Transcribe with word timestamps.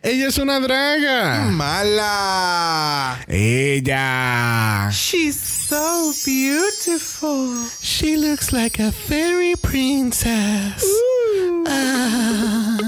Ella 0.00 0.28
es 0.28 0.38
una 0.38 0.60
draga. 0.60 1.40
Mala. 1.50 3.18
Ella. 3.26 4.90
She's 4.92 5.40
so 5.40 6.12
beautiful. 6.24 7.56
She 7.82 8.16
looks 8.16 8.52
like 8.52 8.78
a 8.78 8.92
fairy 8.92 9.54
princess. 9.60 10.86
Ah. 11.66 12.87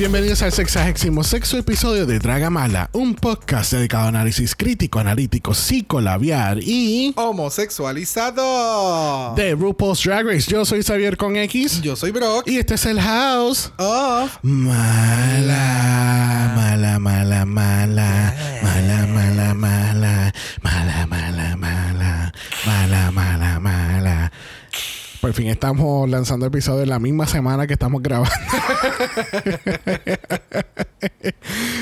Bienvenidos 0.00 0.40
al 0.40 0.48
sexagésimo 0.50 1.22
sexto 1.22 1.58
episodio 1.58 2.06
de 2.06 2.18
Draga 2.18 2.48
Mala, 2.48 2.88
un 2.94 3.14
podcast 3.14 3.74
dedicado 3.74 4.06
a 4.06 4.08
análisis 4.08 4.56
crítico, 4.56 4.98
analítico, 4.98 5.52
psicolabiar 5.52 6.56
y 6.62 7.12
Homosexualizado. 7.18 9.34
de 9.34 9.54
RuPaul's 9.54 10.02
Drag 10.02 10.24
Race. 10.24 10.50
Yo 10.50 10.64
soy 10.64 10.82
Xavier 10.82 11.18
con 11.18 11.36
X 11.36 11.82
Yo 11.82 11.96
soy 11.96 12.12
Brock. 12.12 12.48
y 12.48 12.56
este 12.56 12.76
es 12.76 12.86
el 12.86 12.98
House. 12.98 13.74
Of. 13.76 14.38
Mala, 14.40 15.54
mala, 16.56 16.98
mala, 16.98 17.44
mala, 17.44 18.34
mala, 18.62 19.06
mala, 19.06 19.54
mala, 19.54 19.54
mala, 19.54 19.56
mala, 19.56 20.32
mala, 21.58 22.32
mala, 22.64 23.10
mala, 23.10 23.60
mala. 23.60 23.99
Por 25.20 25.34
fin 25.34 25.48
estamos 25.48 26.08
lanzando 26.08 26.46
episodios 26.46 26.88
la 26.88 26.98
misma 26.98 27.26
semana 27.26 27.66
que 27.66 27.74
estamos 27.74 28.02
grabando. 28.02 28.30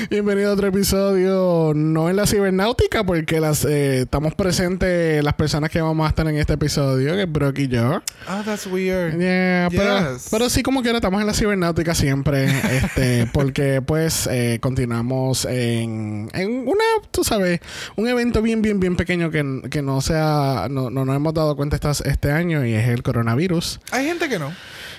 Bienvenido 0.09 0.49
a 0.49 0.53
otro 0.53 0.67
episodio, 0.67 1.73
no 1.75 2.09
en 2.09 2.15
la 2.15 2.25
cibernáutica, 2.25 3.03
porque 3.03 3.39
las 3.39 3.65
eh, 3.65 4.01
estamos 4.01 4.33
presentes 4.35 5.23
las 5.23 5.33
personas 5.33 5.69
que 5.69 5.81
vamos 5.81 6.05
a 6.05 6.09
estar 6.09 6.27
en 6.27 6.37
este 6.37 6.53
episodio, 6.53 7.13
que 7.13 7.23
es 7.23 7.31
Brock 7.31 7.59
y 7.59 7.67
yo. 7.67 8.01
Oh, 8.27 8.41
that's 8.45 8.65
weird. 8.67 9.19
Yeah, 9.19 9.69
pero, 9.69 10.17
pero 10.31 10.49
sí 10.49 10.63
como 10.63 10.81
quiera 10.81 10.97
estamos 10.97 11.21
en 11.21 11.27
la 11.27 11.33
cibernáutica 11.33 11.93
siempre, 11.95 12.45
este, 12.71 13.27
porque 13.33 13.81
pues 13.81 14.27
eh, 14.31 14.59
continuamos 14.61 15.45
en, 15.45 16.29
en 16.33 16.67
una, 16.67 16.83
tú 17.11 17.23
sabes, 17.23 17.59
un 17.95 18.07
evento 18.07 18.41
bien, 18.41 18.61
bien, 18.61 18.79
bien 18.79 18.95
pequeño 18.95 19.31
que, 19.31 19.61
que 19.69 19.81
no 19.81 20.01
sea, 20.01 20.67
no, 20.69 20.89
no 20.89 21.05
nos 21.05 21.15
hemos 21.15 21.33
dado 21.33 21.55
cuenta 21.55 21.75
estas, 21.75 22.01
este 22.01 22.31
año 22.31 22.65
y 22.65 22.73
es 22.73 22.87
el 22.87 23.03
coronavirus. 23.03 23.79
Hay 23.91 24.05
gente 24.05 24.29
que 24.29 24.39
no. 24.39 24.51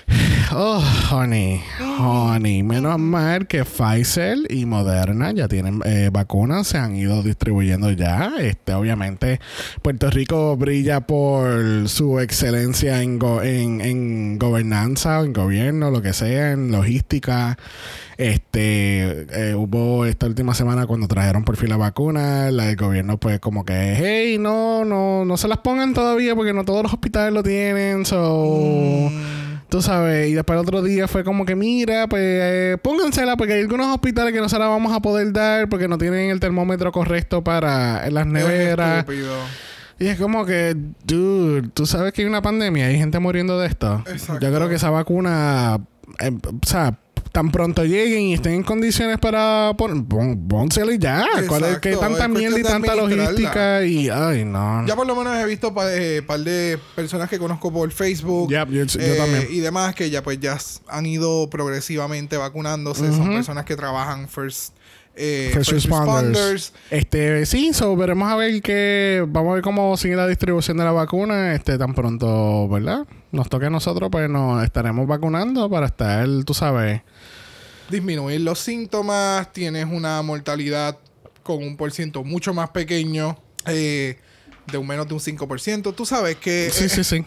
Oh, 0.53 0.83
honey, 1.09 1.61
honey, 1.97 2.61
menos 2.61 2.99
mal 2.99 3.47
que 3.47 3.63
Pfizer 3.63 4.37
y 4.49 4.65
Moderna 4.65 5.31
ya 5.31 5.47
tienen 5.47 5.79
eh, 5.85 6.09
vacunas, 6.11 6.67
se 6.67 6.77
han 6.77 6.93
ido 6.97 7.23
distribuyendo 7.23 7.89
ya. 7.91 8.33
Este, 8.37 8.73
obviamente, 8.73 9.39
Puerto 9.81 10.09
Rico 10.09 10.57
brilla 10.57 10.99
por 11.07 11.87
su 11.87 12.19
excelencia 12.19 13.01
en, 13.01 13.17
go- 13.17 13.41
en, 13.41 13.79
en 13.79 14.37
gobernanza, 14.39 15.21
en 15.21 15.31
gobierno, 15.31 15.89
lo 15.89 16.01
que 16.01 16.11
sea, 16.11 16.51
en 16.51 16.69
logística. 16.69 17.57
Este, 18.17 19.25
eh, 19.31 19.55
hubo 19.55 20.05
esta 20.05 20.25
última 20.25 20.53
semana 20.53 20.85
cuando 20.85 21.07
trajeron 21.07 21.45
por 21.45 21.55
fin 21.55 21.69
la 21.69 21.77
vacuna, 21.77 22.51
la 22.51 22.65
del 22.65 22.75
gobierno 22.75 23.17
pues 23.17 23.39
como 23.39 23.63
que, 23.63 23.95
hey, 23.97 24.37
no, 24.37 24.83
no, 24.83 25.23
no 25.23 25.37
se 25.37 25.47
las 25.47 25.59
pongan 25.59 25.93
todavía 25.93 26.35
porque 26.35 26.51
no 26.51 26.65
todos 26.65 26.83
los 26.83 26.91
hospitales 26.93 27.33
lo 27.33 27.41
tienen, 27.41 28.05
so... 28.05 29.09
Tú 29.71 29.81
sabes, 29.81 30.29
y 30.29 30.33
después 30.33 30.59
el 30.59 30.63
otro 30.63 30.83
día 30.83 31.07
fue 31.07 31.23
como 31.23 31.45
que, 31.45 31.55
mira, 31.55 32.05
pues 32.09 32.21
eh, 32.21 32.77
póngansela 32.81 33.37
porque 33.37 33.53
hay 33.53 33.61
algunos 33.61 33.87
hospitales 33.87 34.33
que 34.33 34.41
no 34.41 34.49
se 34.49 34.59
la 34.59 34.67
vamos 34.67 34.91
a 34.91 34.99
poder 34.99 35.31
dar 35.31 35.69
porque 35.69 35.87
no 35.87 35.97
tienen 35.97 36.29
el 36.29 36.41
termómetro 36.41 36.91
correcto 36.91 37.41
para 37.41 38.09
las 38.09 38.27
neveras. 38.27 39.05
Y 39.97 40.07
es 40.07 40.19
como 40.19 40.45
que, 40.45 40.75
dude, 41.05 41.69
tú 41.73 41.85
sabes 41.85 42.11
que 42.11 42.21
hay 42.21 42.27
una 42.27 42.41
pandemia, 42.41 42.87
hay 42.87 42.97
gente 42.97 43.19
muriendo 43.19 43.57
de 43.61 43.67
esto. 43.67 44.03
Exacto. 44.07 44.45
Yo 44.45 44.53
creo 44.53 44.67
que 44.67 44.75
esa 44.75 44.89
vacuna, 44.89 45.79
eh, 46.19 46.31
o 46.31 46.67
sea, 46.67 46.99
tan 47.31 47.49
pronto 47.51 47.85
lleguen 47.85 48.23
y 48.23 48.33
estén 48.33 48.53
en 48.53 48.63
condiciones 48.63 49.17
para 49.17 49.73
pon, 49.77 50.05
y 50.05 50.97
ya. 50.99 51.25
¿Cuál 51.47 51.63
es 51.63 51.79
que 51.79 51.89
Exacto, 51.93 51.99
tanta 52.15 52.25
es 52.25 52.29
mierda 52.29 52.59
y 52.59 52.63
tanta 52.63 52.95
logística? 52.95 53.85
Y, 53.85 54.09
ay, 54.09 54.43
no. 54.43 54.85
Ya 54.85 54.95
por 54.95 55.07
lo 55.07 55.15
menos 55.15 55.35
he 55.37 55.45
visto 55.45 55.73
pa- 55.73 55.91
eh, 55.93 56.21
par 56.21 56.41
de 56.41 56.77
personas 56.95 57.29
que 57.29 57.39
conozco 57.39 57.71
por 57.71 57.89
Facebook. 57.91 58.49
Yep, 58.49 58.69
yo- 58.69 58.83
yo 58.85 58.99
eh, 58.99 59.15
también. 59.17 59.47
Y 59.49 59.59
demás 59.59 59.95
que 59.95 60.09
ya 60.09 60.21
pues 60.23 60.39
ya 60.39 60.57
han 60.87 61.05
ido 61.05 61.49
progresivamente 61.49 62.35
vacunándose. 62.37 63.07
Son 63.11 63.21
Ujú. 63.21 63.33
personas 63.33 63.63
que 63.65 63.75
trabajan 63.77 64.27
first, 64.27 64.75
eh, 65.15 65.51
First 65.53 65.71
first 65.71 65.85
responders. 65.85 66.37
responders. 66.37 66.73
Este, 66.89 67.45
sí, 67.45 67.71
so, 67.73 67.95
veremos 67.95 68.29
a 68.29 68.35
ver 68.35 68.61
que 68.61 69.23
vamos 69.27 69.51
a 69.51 69.53
ver 69.55 69.63
cómo 69.63 69.95
sigue 69.97 70.15
la 70.15 70.27
distribución 70.27 70.77
de 70.77 70.83
la 70.83 70.91
vacuna, 70.91 71.53
este, 71.53 71.77
tan 71.77 71.93
pronto, 71.93 72.67
¿verdad? 72.69 73.05
Nos 73.31 73.47
toque 73.49 73.67
a 73.67 73.69
nosotros, 73.69 74.09
pues 74.11 74.29
nos 74.29 74.63
estaremos 74.63 75.07
vacunando 75.07 75.69
para 75.69 75.85
estar, 75.87 76.27
tú 76.45 76.53
sabes. 76.53 77.01
Disminuir 77.91 78.41
los 78.41 78.59
síntomas, 78.59 79.51
tienes 79.53 79.85
una 79.85 80.21
mortalidad 80.21 80.97
con 81.43 81.57
un 81.63 81.75
por 81.77 81.91
ciento 81.91 82.23
mucho 82.23 82.53
más 82.53 82.69
pequeño, 82.69 83.37
eh, 83.67 84.17
de 84.71 84.77
un 84.77 84.87
menos 84.87 85.07
de 85.07 85.13
un 85.13 85.19
5%. 85.19 85.93
Tú 85.93 86.05
sabes 86.05 86.37
que 86.37 86.69
Sí, 86.71 86.85
eh, 86.85 86.89
sí, 86.89 87.03
sí. 87.03 87.25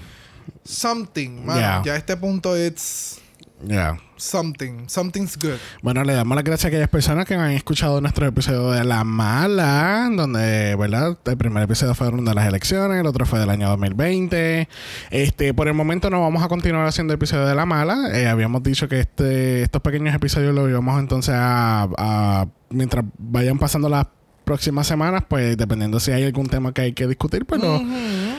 something, 0.64 1.44
man. 1.44 1.58
Yeah. 1.58 1.82
Ya 1.84 1.92
a 1.92 1.97
este 1.97 2.16
punto 2.16 2.56
it's 2.56 3.19
Ya. 3.66 3.97
something. 4.16 4.86
Something's 4.88 5.36
good. 5.36 5.56
Bueno, 5.82 6.04
le 6.04 6.14
damos 6.14 6.34
las 6.36 6.44
gracias 6.44 6.66
a 6.66 6.69
aquellas 6.69 6.88
personas 6.88 7.26
que 7.26 7.34
han 7.34 7.50
escuchado 7.50 8.00
nuestro 8.00 8.26
episodio 8.26 8.70
de 8.70 8.84
La 8.84 9.04
Mala, 9.04 10.08
donde, 10.14 10.76
¿verdad? 10.76 11.19
El 11.25 11.36
primer 11.36 11.62
episodio 11.64 11.94
fue 11.94 12.10
de 12.10 12.34
las 12.34 12.47
elecciones, 12.47 13.00
el 13.00 13.06
otro 13.06 13.26
fue 13.26 13.38
del 13.41 13.50
año 13.50 13.69
2020. 13.70 14.69
Este, 15.10 15.53
por 15.54 15.69
el 15.69 15.74
momento 15.74 16.10
no 16.10 16.20
vamos 16.20 16.42
a 16.42 16.48
continuar 16.48 16.86
haciendo 16.86 17.12
episodios 17.14 17.48
de 17.48 17.54
La 17.54 17.66
Mala. 17.66 18.10
Eh, 18.19 18.28
habíamos 18.28 18.62
dicho 18.62 18.88
que 18.88 19.00
este, 19.00 19.62
estos 19.62 19.82
pequeños 19.82 20.14
episodios 20.14 20.54
los 20.54 20.69
íbamos 20.70 20.98
entonces 21.00 21.34
a, 21.36 21.88
a- 21.98 22.47
mientras 22.70 23.04
vayan 23.19 23.58
pasando 23.58 23.88
las 23.88 24.06
próximas 24.44 24.87
semanas, 24.87 25.25
pues 25.28 25.56
dependiendo 25.56 25.99
si 26.00 26.12
hay 26.12 26.22
algún 26.25 26.47
tema 26.47 26.72
que 26.72 26.82
hay 26.82 26.93
que 26.93 27.06
discutir, 27.06 27.44
pues 27.47 27.60
lo- 27.62 27.82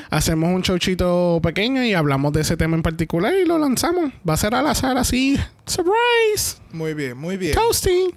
hacemos 0.10 0.54
un 0.54 0.62
showchito 0.62 1.40
pequeño 1.44 1.84
y 1.84 1.94
hablamos 1.94 2.32
de 2.34 2.42
ese 2.42 2.56
tema 2.58 2.76
en 2.76 2.84
particular 2.84 3.34
y 3.34 3.46
lo 3.46 3.58
lanzamos. 3.58 4.12
Va 4.28 4.36
a 4.36 4.38
ser 4.38 4.56
al 4.56 4.68
azar 4.68 4.98
así. 4.98 5.38
Surprise. 5.66 6.58
Muy 6.72 6.94
bien, 6.94 7.18
muy 7.18 7.38
bien. 7.38 7.54
Toasty. 7.56 8.14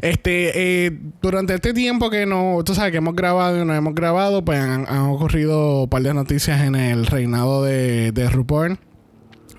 Este, 0.00 0.86
eh, 0.86 0.98
durante 1.20 1.54
este 1.54 1.72
tiempo 1.72 2.10
que 2.10 2.26
no, 2.26 2.60
tú 2.64 2.74
sabes 2.74 2.90
que 2.90 2.98
hemos 2.98 3.14
grabado 3.14 3.60
y 3.62 3.64
no 3.64 3.74
hemos 3.74 3.94
grabado, 3.94 4.44
pues 4.44 4.58
han, 4.58 4.86
han 4.88 5.02
ocurrido 5.02 5.82
un 5.84 5.88
par 5.88 6.02
de 6.02 6.14
noticias 6.14 6.62
en 6.62 6.74
el 6.74 7.06
reinado 7.06 7.62
de, 7.62 8.12
de 8.12 8.28
RuPaul. 8.30 8.78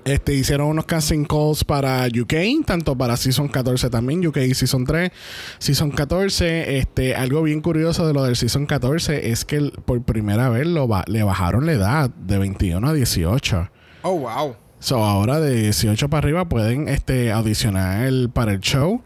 Este, 0.04 0.34
hicieron 0.34 0.66
unos 0.68 0.84
casting 0.84 1.24
calls 1.24 1.64
para 1.64 2.06
UK, 2.06 2.64
tanto 2.66 2.96
para 2.96 3.16
Season 3.16 3.48
14 3.48 3.88
también, 3.88 4.26
UK 4.26 4.36
Season 4.52 4.84
3, 4.84 5.10
Season 5.58 5.90
14. 5.90 6.76
Este, 6.78 7.14
algo 7.14 7.42
bien 7.42 7.62
curioso 7.62 8.06
de 8.06 8.12
lo 8.12 8.22
del 8.24 8.36
Season 8.36 8.66
14 8.66 9.30
es 9.30 9.44
que 9.46 9.72
por 9.86 10.02
primera 10.02 10.50
vez 10.50 10.66
lo 10.66 10.86
ba- 10.86 11.04
le 11.06 11.22
bajaron 11.22 11.64
la 11.66 11.72
edad 11.72 12.10
de 12.10 12.38
21 12.38 12.86
a 12.86 12.92
18. 12.92 13.70
Oh, 14.02 14.18
wow. 14.18 14.56
So, 14.78 15.02
ahora 15.02 15.40
de 15.40 15.54
18 15.62 16.10
para 16.10 16.26
arriba 16.26 16.46
pueden 16.50 16.88
este, 16.88 17.32
audicionar 17.32 18.04
el- 18.04 18.28
para 18.28 18.52
el 18.52 18.60
show, 18.60 19.02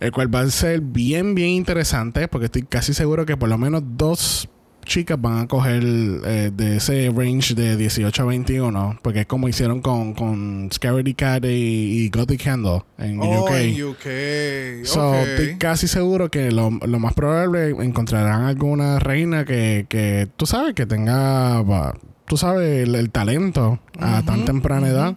el 0.00 0.12
cual 0.12 0.34
va 0.34 0.40
a 0.40 0.50
ser 0.50 0.82
bien, 0.82 1.34
bien 1.34 1.48
interesante, 1.48 2.28
porque 2.28 2.46
estoy 2.46 2.64
casi 2.64 2.92
seguro 2.92 3.24
que 3.24 3.38
por 3.38 3.48
lo 3.48 3.56
menos 3.56 3.82
dos 3.96 4.50
chicas 4.84 5.20
van 5.20 5.38
a 5.38 5.46
coger 5.48 5.82
eh, 5.84 6.50
de 6.54 6.76
ese 6.76 7.10
range 7.14 7.54
de 7.54 7.76
18 7.76 8.22
a 8.22 8.26
21, 8.26 8.98
porque 9.02 9.20
es 9.20 9.26
como 9.26 9.48
hicieron 9.48 9.80
con, 9.80 10.14
con 10.14 10.68
Scaredy 10.72 11.14
Cat 11.14 11.44
y, 11.44 11.48
y 11.48 12.08
Gothic 12.10 12.44
Candle 12.44 12.82
en 12.98 13.18
Oh, 13.20 13.44
UK. 13.44 13.50
en 13.52 13.84
UK. 13.84 14.84
So, 14.86 15.14
estoy 15.14 15.56
casi 15.58 15.88
seguro 15.88 16.30
que 16.30 16.50
lo, 16.50 16.70
lo 16.70 16.98
más 16.98 17.14
probable 17.14 17.70
encontrarán 17.70 18.42
alguna 18.44 18.98
reina 18.98 19.44
que, 19.44 19.86
que 19.88 20.28
tú 20.36 20.46
sabes 20.46 20.74
que 20.74 20.86
tenga, 20.86 21.62
tú 22.26 22.36
sabes, 22.36 22.86
el, 22.88 22.94
el 22.94 23.10
talento 23.10 23.78
a 23.98 24.22
tan 24.22 24.44
temprana 24.44 24.88
edad. 24.88 25.16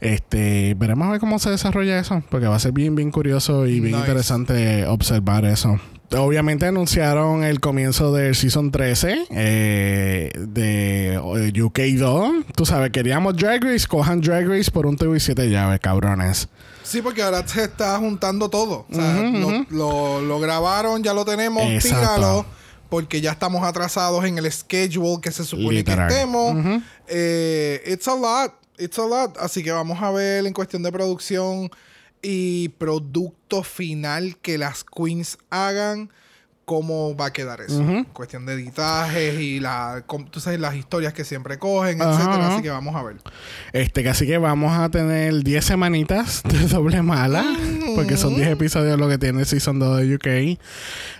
Este, 0.00 0.74
veremos 0.76 1.08
a 1.08 1.12
ver 1.12 1.20
cómo 1.20 1.38
se 1.38 1.48
desarrolla 1.50 1.98
eso, 1.98 2.22
porque 2.30 2.46
va 2.46 2.56
a 2.56 2.58
ser 2.58 2.72
bien, 2.72 2.94
bien 2.94 3.10
curioso 3.10 3.66
y 3.66 3.80
bien 3.80 3.92
Nice. 3.94 4.00
interesante 4.00 4.86
observar 4.86 5.44
eso. 5.46 5.80
Obviamente 6.12 6.66
anunciaron 6.66 7.42
el 7.44 7.60
comienzo 7.60 8.12
del 8.12 8.34
Season 8.36 8.70
13 8.70 9.26
eh, 9.30 10.30
de 10.38 11.14
eh, 11.14 11.62
UK 11.62 11.78
2. 11.98 12.44
Tú 12.54 12.66
sabes, 12.66 12.90
queríamos 12.90 13.36
Drag 13.36 13.62
Race, 13.64 13.86
cojan 13.88 14.20
Drag 14.20 14.46
Race 14.46 14.70
por 14.70 14.86
un 14.86 14.96
y 15.16 15.20
siete 15.20 15.48
llaves, 15.50 15.80
cabrones. 15.80 16.48
Sí, 16.82 17.00
porque 17.02 17.22
ahora 17.22 17.46
se 17.48 17.64
está 17.64 17.98
juntando 17.98 18.48
todo. 18.48 18.86
O 18.90 18.94
sea, 18.94 19.22
lo, 19.22 19.66
lo- 19.70 20.20
lo 20.20 20.38
grabaron, 20.40 21.02
ya 21.02 21.14
lo 21.14 21.24
tenemos, 21.24 21.62
tíralo. 21.82 22.44
Porque 22.90 23.20
ya 23.20 23.32
estamos 23.32 23.64
atrasados 23.64 24.24
en 24.24 24.38
el 24.38 24.52
schedule 24.52 25.20
que 25.20 25.32
se 25.32 25.42
supone 25.44 25.78
Literal. 25.78 26.06
que 26.08 26.14
estemos. 26.14 26.82
Eh, 27.08 27.82
it's 27.86 28.06
a 28.06 28.14
lot. 28.14 28.52
It's 28.78 28.98
a 28.98 29.06
lot. 29.06 29.36
Así 29.38 29.64
que 29.64 29.72
vamos 29.72 30.00
a 30.00 30.10
ver 30.12 30.46
en 30.46 30.52
cuestión 30.52 30.82
de 30.82 30.92
producción 30.92 31.70
y 32.24 32.70
producto 32.70 33.62
final 33.62 34.36
que 34.40 34.58
las 34.58 34.82
queens 34.84 35.38
hagan. 35.50 36.10
cómo 36.64 37.14
va 37.14 37.26
a 37.26 37.32
quedar 37.32 37.60
eso. 37.60 37.84
Cuestión 38.14 38.46
de 38.46 38.54
editajes 38.54 39.38
y 39.38 39.60
la, 39.60 40.02
tú 40.30 40.40
sabes, 40.40 40.58
las 40.58 40.74
historias 40.74 41.12
que 41.12 41.22
siempre 41.22 41.58
cogen, 41.58 42.00
etcétera. 42.00 42.54
Así 42.54 42.62
que 42.62 42.70
vamos 42.70 42.96
a 42.96 43.02
ver. 43.02 43.16
Este, 43.74 44.08
así 44.08 44.26
que 44.26 44.38
vamos 44.38 44.72
a 44.72 44.88
tener 44.88 45.44
10 45.44 45.62
semanitas 45.62 46.42
de 46.48 46.66
doble 46.66 47.02
mala. 47.02 47.44
Porque 47.94 48.16
son 48.16 48.34
10 48.34 48.48
episodios 48.48 48.98
lo 48.98 49.08
que 49.08 49.18
tiene 49.18 49.44
Season 49.44 49.78
2 49.78 50.00
de 50.00 50.14
UK. 50.14 50.58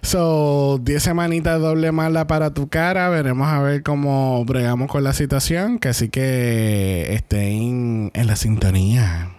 So, 0.02 0.78
10 0.82 1.02
semanitas 1.02 1.60
de 1.60 1.66
doble 1.66 1.92
mala 1.92 2.26
para 2.26 2.54
tu 2.54 2.68
cara. 2.68 3.10
Veremos 3.10 3.46
a 3.48 3.60
ver 3.60 3.82
cómo 3.82 4.44
bregamos 4.46 4.90
con 4.90 5.04
la 5.04 5.12
situación. 5.12 5.78
Que 5.78 5.88
así 5.88 6.08
que 6.08 7.12
estén 7.12 8.10
en 8.14 8.26
la 8.26 8.36
sintonía. 8.36 9.33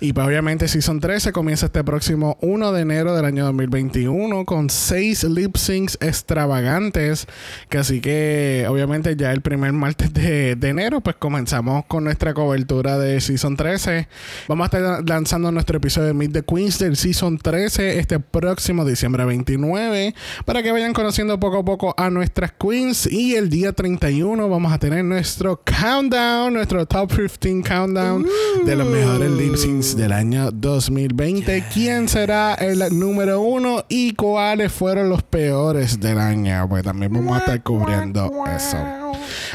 Y 0.00 0.12
pues 0.12 0.26
obviamente 0.26 0.66
Season 0.66 0.98
13 0.98 1.32
comienza 1.32 1.66
este 1.66 1.84
próximo 1.84 2.36
1 2.40 2.72
de 2.72 2.80
enero 2.82 3.14
del 3.14 3.24
año 3.24 3.44
2021 3.44 4.44
con 4.44 4.68
6 4.68 5.24
lip 5.24 5.56
syncs 5.56 5.96
extravagantes. 6.00 7.26
Que 7.68 7.78
así 7.78 8.00
que 8.00 8.66
obviamente 8.68 9.14
ya 9.16 9.32
el 9.32 9.40
primer 9.40 9.72
martes 9.72 10.12
de, 10.12 10.52
enero 10.62 11.00
pues 11.00 11.16
comenzamos 11.16 11.84
con 11.86 12.04
nuestra 12.04 12.34
cobertura 12.34 12.98
de 12.98 13.20
Season 13.20 13.56
13. 13.56 14.08
Vamos 14.48 14.64
a 14.64 14.76
estar 14.76 15.08
lanzando 15.08 15.52
nuestro 15.52 15.76
episodio 15.76 16.08
de 16.08 16.14
Meet 16.14 16.32
the 16.32 16.42
Queens 16.42 16.78
del 16.80 16.96
Season 16.96 17.38
13 17.38 17.98
este 17.98 18.18
próximo 18.18 18.84
diciembre 18.84 19.24
29 19.24 20.14
para 20.44 20.62
que 20.62 20.72
vayan 20.72 20.92
conociendo 20.92 21.38
poco 21.38 21.58
a 21.58 21.64
poco 21.64 21.94
a 21.96 22.10
nuestras 22.10 22.52
queens. 22.52 23.06
Y 23.06 23.36
el 23.36 23.48
día 23.48 23.72
31 23.72 24.48
vamos 24.48 24.72
a 24.72 24.78
tener 24.78 25.04
nuestro 25.04 25.62
countdown, 25.64 26.52
nuestro 26.52 26.84
top 26.86 27.12
15 27.12 27.62
countdown 27.62 28.26
de 28.64 28.76
los 28.76 28.88
mejores 28.88 29.03
lip 29.04 29.56
syncs 29.56 29.96
del 29.96 30.12
año 30.12 30.50
2020. 30.50 31.64
¿Quién 31.72 32.08
será 32.08 32.54
el 32.54 32.98
número 32.98 33.40
uno 33.40 33.84
y 33.88 34.14
cuáles 34.14 34.72
fueron 34.72 35.10
los 35.10 35.22
peores 35.22 36.00
del 36.00 36.18
año? 36.18 36.66
Pues 36.68 36.84
también 36.84 37.12
vamos 37.12 37.36
a 37.36 37.38
estar 37.40 37.62
cubriendo 37.62 38.30
eso. 38.46 38.78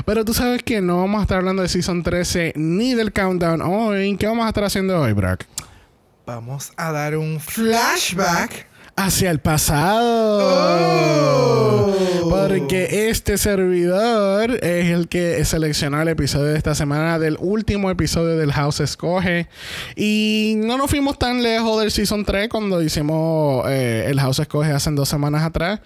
Pero 0.06 0.24
tú 0.24 0.34
sabes 0.34 0.62
que 0.62 0.81
no 0.81 0.98
vamos 0.98 1.19
a 1.19 1.22
estar 1.24 1.40
hablando 1.40 1.63
de 1.63 1.68
Season 1.68 2.04
13 2.04 2.54
ni 2.57 2.94
del 2.94 3.12
Countdown 3.12 3.62
hoy. 3.62 4.16
¿Qué 4.18 4.28
vamos 4.28 4.46
a 4.46 4.50
estar 4.50 4.63
haciendo 4.63 5.01
hoy, 5.01 5.13
Brock? 5.13 5.44
Vamos 6.28 6.72
a 6.78 6.92
dar 6.92 7.18
un 7.18 7.40
flashback 7.40 8.69
hacia 9.00 9.31
el 9.31 9.40
pasado. 9.40 10.40
Oh. 10.42 12.30
Porque 12.30 13.10
este 13.10 13.38
servidor 13.38 14.51
es 14.63 14.92
el 14.92 15.07
que 15.07 15.44
seleccionó 15.46 16.01
el 16.01 16.10
episodio 16.10 16.48
de 16.48 16.57
esta 16.57 16.75
semana 16.75 17.18
del 17.18 17.38
último 17.40 17.90
episodio 17.90 18.38
del 18.38 18.51
House 18.51 18.81
Escoge. 18.81 19.48
Y 19.96 20.56
no 20.57 20.78
nos 20.78 20.90
fuimos 20.90 21.18
tan 21.18 21.42
lejos 21.42 21.80
del 21.80 21.92
Season 21.92 22.25
3 22.25 22.50
cuando 22.50 22.81
hicimos 22.81 23.66
eh, 23.69 24.06
el 24.07 24.19
House 24.19 24.40
Escoge 24.40 24.72
hace 24.72 24.92
dos 24.92 25.07
semanas 25.07 25.44
atrás. 25.44 25.80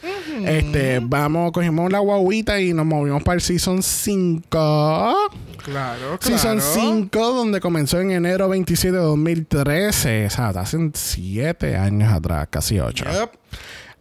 Este, 0.45 0.99
vamos, 1.01 1.51
cogimos 1.51 1.91
la 1.91 1.99
guaguita 1.99 2.59
y 2.59 2.73
nos 2.73 2.85
movimos 2.85 3.23
para 3.23 3.35
el 3.35 3.41
Season 3.41 3.83
5. 3.83 5.15
Claro, 5.63 6.19
claro. 6.19 6.19
Season 6.21 6.61
5, 6.61 7.33
donde 7.33 7.61
comenzó 7.61 7.99
en 7.99 8.11
enero 8.11 8.49
27 8.49 8.95
de 8.95 9.03
2013. 9.03 10.25
O 10.25 10.29
sea, 10.29 10.49
hace 10.49 10.91
7 10.93 11.77
años 11.77 12.11
atrás, 12.11 12.47
casi 12.49 12.79
8. 12.79 13.05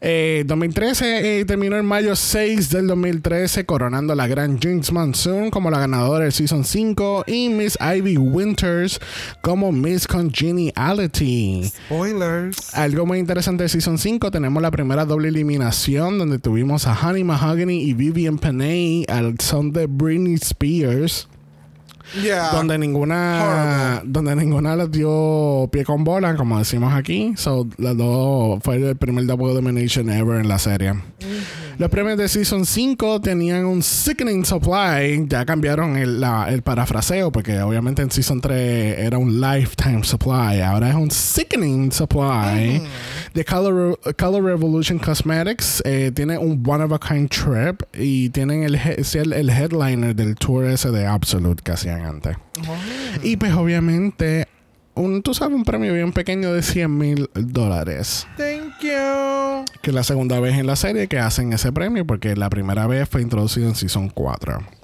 2013 0.03 1.05
eh, 1.05 1.41
eh, 1.41 1.45
terminó 1.45 1.77
en 1.77 1.85
mayo 1.85 2.17
6 2.17 2.71
del 2.71 2.89
2013 2.89 3.65
coronando 3.65 4.17
la 4.17 4.27
gran 4.27 4.61
Jinx 4.61 4.91
Monsoon 4.91 5.51
como 5.51 5.71
la 5.71 5.79
ganadora 5.79 6.25
del 6.25 6.33
Season 6.33 6.65
5 6.65 7.25
y 7.29 7.49
Miss 7.51 7.79
Ivy 7.81 8.17
Winters 8.17 8.99
como 9.43 9.71
Miss 9.71 10.09
Congeniality. 10.09 11.71
Spoilers. 11.87 12.75
Algo 12.75 13.07
muy 13.07 13.21
interesante 13.21 13.63
de 13.63 13.69
Season 13.69 13.97
5 13.97 14.33
tenemos 14.33 14.61
la 14.61 14.73
primera 14.73 15.05
doble 15.05 15.29
eliminación 15.29 16.19
donde 16.19 16.41
tuvimos 16.41 16.89
a 16.89 16.99
Honey 17.01 17.23
Mahogany 17.23 17.83
y 17.83 17.95
Vivian 17.95 18.39
Panay 18.39 19.05
al 19.09 19.39
son 19.39 19.71
de 19.71 19.87
Britney 19.87 20.35
Spears 20.35 21.29
donde 22.53 22.79
ninguna 22.79 24.03
donde 24.05 24.37
ninguna 24.37 24.77
les 24.77 24.91
dio 24.91 25.69
pie 25.73 25.85
con 25.85 26.05
bola 26.05 26.37
como 26.37 26.59
decimos 26.59 26.93
aquí. 26.95 27.33
So 27.37 27.67
las 27.79 27.97
dos 27.97 28.61
fue 28.63 28.77
el 28.77 28.97
primer 28.97 29.27
double 29.27 29.55
domination 29.55 30.11
ever 30.11 30.41
en 30.41 30.49
la 30.49 30.59
serie. 30.59 30.95
Los 31.79 31.91
premios 31.91 32.19
de 32.19 32.29
Season 32.29 32.67
5 32.67 33.21
tenían 33.23 33.65
un 33.65 33.83
sickening 33.83 34.45
supply. 34.45 35.27
Ya 35.27 35.45
cambiaron 35.45 35.97
el, 35.97 36.23
el 36.49 36.63
parafraseo 36.63 37.33
porque 37.33 37.61
obviamente 37.61 38.03
en 38.03 38.11
Season 38.11 38.41
3 38.41 38.99
era 38.99 39.19
un 39.19 39.41
lifetime 39.41 40.05
supply. 40.05 40.61
Ahora 40.61 40.91
es 40.91 40.95
un 40.95 41.11
sickening 41.11 41.91
supply 41.91 42.83
de 43.35 43.45
Color, 43.45 43.99
Color 44.17 44.45
Revolution 44.45 44.99
Cosmetics 44.99 45.83
eh, 45.85 46.13
tiene 46.15 46.39
un 46.39 46.63
one 46.67 46.85
of 46.85 46.93
a 46.93 46.99
kind 46.99 47.29
trip 47.29 47.83
y 47.95 48.31
tienen 48.31 48.63
el, 48.63 48.75
el, 48.77 49.33
el 49.33 49.51
headliner 49.51 50.15
del 50.15 50.35
tour 50.35 50.65
ese 50.65 50.91
de 50.91 51.07
Absolute 51.07 51.63
que 51.63 51.73
hacían 51.73 52.03
antes. 52.03 52.37
Oh. 52.69 52.77
Y 53.23 53.37
pues 53.37 53.53
obviamente, 53.53 54.47
un, 54.95 55.23
tú 55.23 55.35
sabes, 55.35 55.57
un 55.57 55.65
premio 55.65 55.93
bien 55.95 56.13
pequeño 56.13 56.53
de 56.53 56.63
100 56.63 56.99
mil 56.99 57.31
dólares. 57.35 58.27
Thank 58.37 58.81
you. 58.83 59.65
Que 59.81 59.91
es 59.91 59.95
la 59.95 60.05
segunda 60.05 60.41
vez 60.41 60.59
en 60.59 60.67
la 60.67 60.77
serie 60.77 61.09
que 61.09 61.19
hacen 61.19 61.53
ese 61.53 61.73
premio 61.73 62.07
porque 62.07 62.37
la 62.37 62.51
primera 62.51 62.87
vez 62.87 63.09
fue 63.09 63.23
introducido 63.23 63.69
en 63.69 63.75
Season 63.75 64.09
4. 64.09 64.82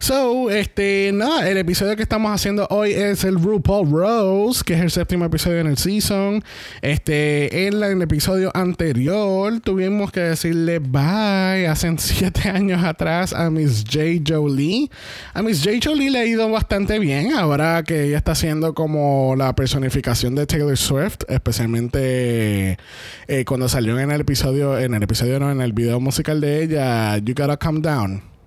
So, 0.00 0.48
este, 0.50 1.10
nada, 1.12 1.50
el 1.50 1.58
episodio 1.58 1.96
que 1.96 2.02
estamos 2.02 2.30
haciendo 2.30 2.68
hoy 2.70 2.92
es 2.92 3.24
el 3.24 3.34
RuPaul 3.34 3.90
Rose, 3.90 4.62
que 4.64 4.74
es 4.74 4.80
el 4.80 4.92
séptimo 4.92 5.24
episodio 5.24 5.58
en 5.58 5.66
el 5.66 5.76
season. 5.76 6.44
Este, 6.82 7.66
en, 7.66 7.82
el 7.82 8.00
episodio 8.00 8.52
anterior 8.54 9.58
tuvimos 9.60 10.12
que 10.12 10.20
decirle 10.20 10.78
bye 10.78 11.66
hace 11.66 11.92
siete 11.98 12.48
años 12.48 12.84
atrás 12.84 13.32
a 13.32 13.50
Miss 13.50 13.84
J. 13.84 14.22
Jolie. 14.24 14.88
A 15.34 15.42
Miss 15.42 15.64
J. 15.64 15.78
Jolie 15.82 16.10
le 16.10 16.20
ha 16.20 16.24
ido 16.24 16.48
bastante 16.48 17.00
bien 17.00 17.32
ahora 17.32 17.82
que 17.82 18.04
ella 18.04 18.18
está 18.18 18.32
haciendo 18.32 18.74
como 18.74 19.34
la 19.36 19.54
personificación 19.56 20.36
de 20.36 20.46
Taylor 20.46 20.76
Swift, 20.76 21.24
especialmente 21.28 22.78
eh, 23.26 23.44
cuando 23.44 23.68
salió 23.68 23.98
en 23.98 24.12
el 24.12 24.20
episodio, 24.20 24.78
en 24.78 24.94
el 24.94 25.02
episodio 25.02 25.40
no, 25.40 25.50
en 25.50 25.60
el 25.60 25.72
video 25.72 25.98
musical 25.98 26.40
de 26.40 26.62
ella, 26.62 27.18
You 27.18 27.34
Gotta 27.34 27.56
Come 27.56 27.80
Down. 27.80 28.37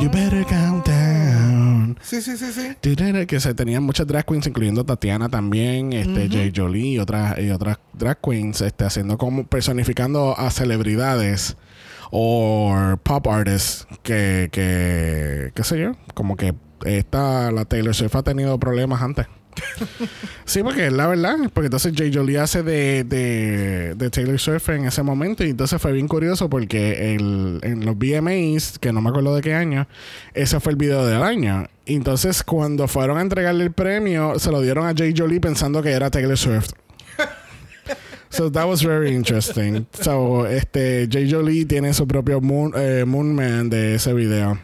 You 0.00 0.10
better 0.10 0.44
calm 0.46 0.82
down. 0.84 1.98
Sí, 2.02 2.20
sí, 2.20 2.36
sí, 2.36 2.52
sí. 2.52 2.76
Que 3.26 3.40
se 3.40 3.54
tenían 3.54 3.82
muchas 3.82 4.06
drag 4.06 4.26
queens, 4.26 4.46
incluyendo 4.46 4.84
Tatiana 4.84 5.28
también, 5.28 5.92
este, 5.92 6.28
Jay 6.28 6.52
Jolie 6.54 6.92
y 6.92 6.98
otras, 6.98 7.38
y 7.38 7.50
otras 7.50 7.78
drag 7.92 8.18
queens, 8.20 8.60
este, 8.60 8.84
haciendo 8.84 9.18
como 9.18 9.46
personificando 9.46 10.38
a 10.38 10.50
celebridades 10.50 11.56
o 12.10 12.96
pop 13.02 13.26
artists 13.28 13.86
que, 14.02 14.48
que, 14.52 15.52
qué 15.54 15.64
sé 15.64 15.80
yo, 15.80 15.92
como 16.14 16.36
que 16.36 16.54
esta, 16.84 17.50
la 17.52 17.64
Taylor 17.64 17.94
Swift 17.94 18.16
ha 18.16 18.22
tenido 18.22 18.58
problemas 18.58 19.02
antes 19.02 19.26
sí, 20.44 20.62
porque 20.62 20.90
la 20.90 21.06
verdad, 21.06 21.36
porque 21.52 21.66
entonces 21.66 21.92
Jay 21.96 22.12
Jolie 22.12 22.38
hace 22.38 22.62
de, 22.62 23.04
de, 23.04 24.10
Taylor 24.10 24.38
Swift 24.38 24.68
en 24.70 24.86
ese 24.86 25.02
momento 25.02 25.44
y 25.44 25.50
entonces 25.50 25.80
fue 25.80 25.92
bien 25.92 26.08
curioso 26.08 26.48
porque 26.50 27.14
el, 27.14 27.60
en 27.62 27.84
los 27.84 27.96
VMAs, 27.96 28.78
que 28.78 28.92
no 28.92 29.00
me 29.00 29.10
acuerdo 29.10 29.34
de 29.34 29.42
qué 29.42 29.54
año, 29.54 29.86
ese 30.34 30.60
fue 30.60 30.72
el 30.72 30.76
video 30.76 31.06
del 31.06 31.22
año. 31.22 31.66
Y 31.86 31.94
entonces 31.94 32.42
cuando 32.42 32.88
fueron 32.88 33.18
a 33.18 33.20
entregarle 33.20 33.64
el 33.64 33.72
premio, 33.72 34.38
se 34.38 34.50
lo 34.50 34.60
dieron 34.60 34.86
a 34.86 34.94
Jay 34.96 35.14
Jolie 35.16 35.40
pensando 35.40 35.82
que 35.82 35.90
era 35.90 36.10
Taylor 36.10 36.36
Swift. 36.36 36.72
So 38.32 38.48
that 38.48 38.68
was 38.68 38.80
very 38.80 39.12
interesting. 39.12 39.88
So, 39.92 40.46
este, 40.46 41.08
Jay 41.10 41.28
Jolie 41.28 41.64
tiene 41.64 41.92
su 41.92 42.06
propio 42.06 42.40
Moon, 42.40 42.72
eh, 42.76 43.04
Man 43.04 43.68
de 43.68 43.96
ese 43.96 44.14
video. 44.14 44.56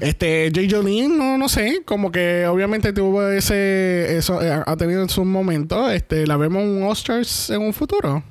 Este, 0.00 0.50
Jay 0.54 0.70
Jolene, 0.70 1.08
no, 1.08 1.38
no 1.38 1.48
sé, 1.48 1.82
como 1.84 2.12
que 2.12 2.46
obviamente 2.46 2.92
tuvo 2.92 3.26
ese, 3.28 4.16
eso, 4.16 4.40
eh, 4.42 4.62
ha 4.64 4.76
tenido 4.76 5.02
en 5.02 5.08
su 5.08 5.24
momento, 5.24 5.90
este, 5.90 6.26
la 6.26 6.36
vemos 6.36 6.62
en 6.62 6.82
Oscars 6.84 7.50
en 7.50 7.62
un 7.62 7.72
futuro. 7.72 8.22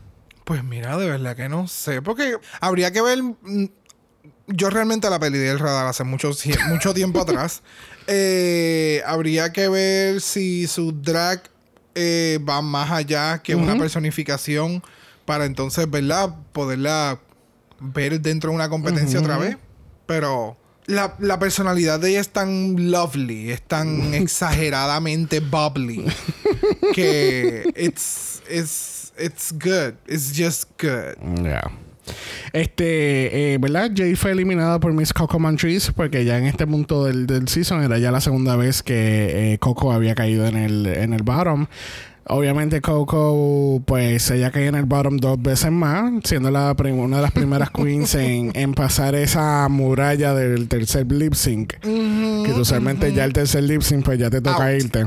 Pues 0.43 0.63
mira, 0.63 0.97
de 0.97 1.09
verdad 1.09 1.35
que 1.35 1.49
no 1.49 1.67
sé, 1.67 2.01
porque 2.01 2.37
habría 2.61 2.91
que 2.91 3.01
ver, 3.01 3.21
mm, 3.21 3.65
yo 4.47 4.69
realmente 4.69 5.09
la 5.09 5.19
peli 5.19 5.37
del 5.37 5.59
radar 5.59 5.87
hace 5.87 6.03
mucho, 6.03 6.31
mucho 6.69 6.93
tiempo 6.93 7.21
atrás, 7.21 7.63
eh, 8.07 9.01
habría 9.05 9.51
que 9.51 9.67
ver 9.67 10.21
si 10.21 10.67
su 10.67 10.91
drag 10.91 11.41
eh, 11.95 12.39
va 12.47 12.61
más 12.61 12.91
allá 12.91 13.39
que 13.39 13.55
una 13.55 13.77
personificación 13.77 14.83
para 15.25 15.45
entonces, 15.45 15.89
¿verdad? 15.89 16.35
Poderla 16.51 17.19
ver 17.79 18.21
dentro 18.21 18.51
de 18.51 18.55
una 18.55 18.69
competencia 18.69 19.19
otra 19.19 19.37
vez, 19.37 19.57
pero 20.05 20.57
la, 20.87 21.15
la, 21.19 21.39
personalidad 21.39 21.99
de 21.99 22.11
ella 22.11 22.21
es 22.21 22.29
tan 22.29 22.91
lovely, 22.91 23.51
es 23.51 23.61
tan 23.61 24.13
exageradamente 24.13 25.39
bubbly 25.39 26.05
que 26.93 27.63
it's, 27.75 28.41
it's, 28.49 29.13
it's 29.17 29.51
good. 29.51 29.95
It's 30.07 30.31
just 30.35 30.69
good. 30.79 31.15
Yeah. 31.43 31.71
Este, 32.53 33.53
eh, 33.53 33.57
¿verdad? 33.57 33.91
Jay 33.95 34.15
fue 34.15 34.31
eliminada 34.31 34.79
por 34.79 34.93
Miss 34.93 35.11
Coco 35.11 35.39
Montrese 35.39 35.91
porque 35.91 36.23
ya 36.23 36.37
en 36.37 36.45
este 36.45 36.67
punto 36.67 37.05
del, 37.05 37.25
del 37.25 37.47
season 37.47 37.83
era 37.83 37.97
ya 37.97 38.11
la 38.11 38.21
segunda 38.21 38.55
vez 38.55 38.83
que 38.83 39.53
eh, 39.53 39.57
Coco 39.59 39.91
había 39.91 40.15
caído 40.15 40.45
en 40.45 40.55
el, 40.55 40.85
en 40.85 41.13
el 41.13 41.23
bottom. 41.23 41.67
Obviamente 42.27 42.81
Coco, 42.81 43.83
pues 43.85 44.31
ella 44.31 44.49
cae 44.49 44.65
en 44.65 44.75
el 44.75 44.85
bottom 44.85 45.17
dos 45.17 45.39
veces 45.39 45.71
más, 45.71 46.11
siendo 46.23 46.49
la 46.49 46.75
una 46.79 47.17
de 47.17 47.21
las 47.21 47.31
primeras 47.31 47.69
queens 47.69 48.15
en, 48.15 48.51
en, 48.55 48.73
pasar 48.73 49.13
esa 49.13 49.67
muralla 49.69 50.33
del 50.33 50.67
tercer 50.67 51.11
lip 51.11 51.35
sync. 51.35 51.73
que 51.81 52.53
usualmente 52.55 53.13
ya 53.13 53.25
el 53.25 53.33
tercer 53.33 53.63
lip 53.63 53.81
sync, 53.81 54.05
pues 54.05 54.17
ya 54.17 54.31
te 54.31 54.41
toca 54.41 54.73
irte. 54.73 55.05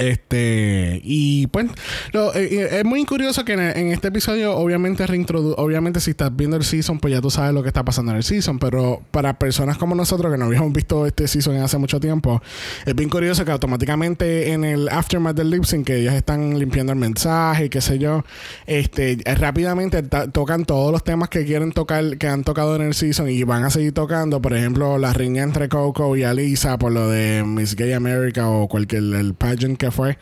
Este, 0.00 1.00
y 1.04 1.46
pues, 1.48 1.66
eh, 1.66 2.30
eh, 2.34 2.68
es 2.78 2.84
muy 2.86 3.04
curioso 3.04 3.44
que 3.44 3.52
en, 3.52 3.92
este 3.92 4.08
episodio, 4.08 4.56
obviamente, 4.56 5.06
reintrodu 5.06 5.54
obviamente, 5.58 6.00
si 6.00 6.12
estás 6.12 6.34
viendo 6.34 6.56
el 6.56 6.64
season, 6.64 6.98
pues 6.98 7.12
ya 7.12 7.20
tú 7.20 7.30
sabes 7.30 7.52
lo 7.52 7.62
que 7.62 7.68
está 7.68 7.84
pasando 7.84 8.12
en 8.12 8.16
el 8.16 8.24
season. 8.24 8.58
Pero 8.58 9.02
para 9.10 9.38
personas 9.38 9.76
como 9.76 9.94
nosotros 9.94 10.32
que 10.32 10.38
no 10.38 10.46
habíamos 10.46 10.72
visto 10.72 11.04
este 11.04 11.28
season 11.28 11.56
hace 11.56 11.76
mucho 11.76 12.00
tiempo, 12.00 12.42
es 12.86 12.94
bien 12.94 13.10
curioso 13.10 13.44
que 13.44 13.50
automáticamente 13.50 14.52
en 14.52 14.64
el 14.64 14.88
aftermath 14.88 15.36
del 15.36 15.50
lip 15.50 15.64
sync, 15.64 15.86
que 15.86 15.96
ellos 15.96 16.14
están 16.14 16.58
limpiando 16.58 16.92
el 16.92 16.98
mensaje 16.98 17.66
y 17.66 17.68
qué 17.68 17.82
sé 17.82 17.98
yo, 17.98 18.24
este, 18.66 19.18
rápidamente 19.36 20.02
tocan 20.02 20.64
todos 20.64 20.92
los 20.92 21.04
temas 21.04 21.28
que 21.28 21.44
quieren 21.44 21.72
tocar, 21.72 22.16
que 22.16 22.26
han 22.26 22.42
tocado 22.42 22.76
en 22.76 22.82
el 22.82 22.94
season 22.94 23.28
y 23.28 23.42
van 23.42 23.64
a 23.64 23.70
seguir 23.70 23.92
tocando. 23.92 24.40
Por 24.40 24.54
ejemplo, 24.54 24.96
la 24.96 25.12
riña 25.12 25.42
entre 25.42 25.68
Coco 25.68 26.16
y 26.16 26.22
Alisa 26.22 26.78
por 26.78 26.92
lo 26.92 27.08
de 27.08 27.44
Miss 27.44 27.76
Gay 27.76 27.92
America 27.92 28.48
o 28.48 28.66
cualquier 28.66 29.02
el 29.02 29.34
pageant 29.34 29.76
que 29.76 29.89
fue. 29.90 30.18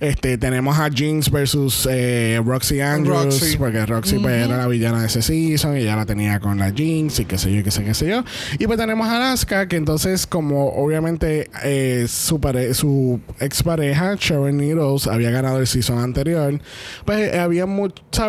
Este, 0.00 0.38
tenemos 0.38 0.78
a 0.78 0.90
Jinx 0.90 1.30
versus 1.30 1.88
eh, 1.90 2.40
Roxy 2.44 2.80
Andrews, 2.80 3.56
porque 3.58 3.84
Roxy 3.86 4.18
pues, 4.18 4.46
era 4.46 4.56
la 4.56 4.66
villana 4.66 5.00
de 5.00 5.06
ese 5.06 5.22
season 5.22 5.76
y 5.76 5.84
ya 5.84 5.96
la 5.96 6.06
tenía 6.06 6.40
con 6.40 6.58
la 6.58 6.70
Jinx 6.70 7.20
y 7.20 7.24
qué 7.24 7.38
sé 7.38 7.52
yo, 7.52 7.62
qué 7.64 7.70
sé, 7.70 7.84
qué 7.84 7.94
sé 7.94 8.08
yo. 8.08 8.24
Y 8.58 8.66
pues 8.66 8.78
tenemos 8.78 9.06
a 9.08 9.16
Alaska, 9.16 9.68
que 9.68 9.76
entonces, 9.76 10.26
como 10.26 10.68
obviamente 10.68 11.50
eh, 11.62 12.06
su, 12.08 12.40
su 12.72 13.20
expareja, 13.40 14.14
Sharon 14.18 14.56
Needles, 14.56 15.06
había 15.06 15.30
ganado 15.30 15.58
el 15.58 15.66
season 15.66 15.98
anterior, 15.98 16.60
pues 17.04 17.34
eh, 17.34 17.38
había, 17.38 17.66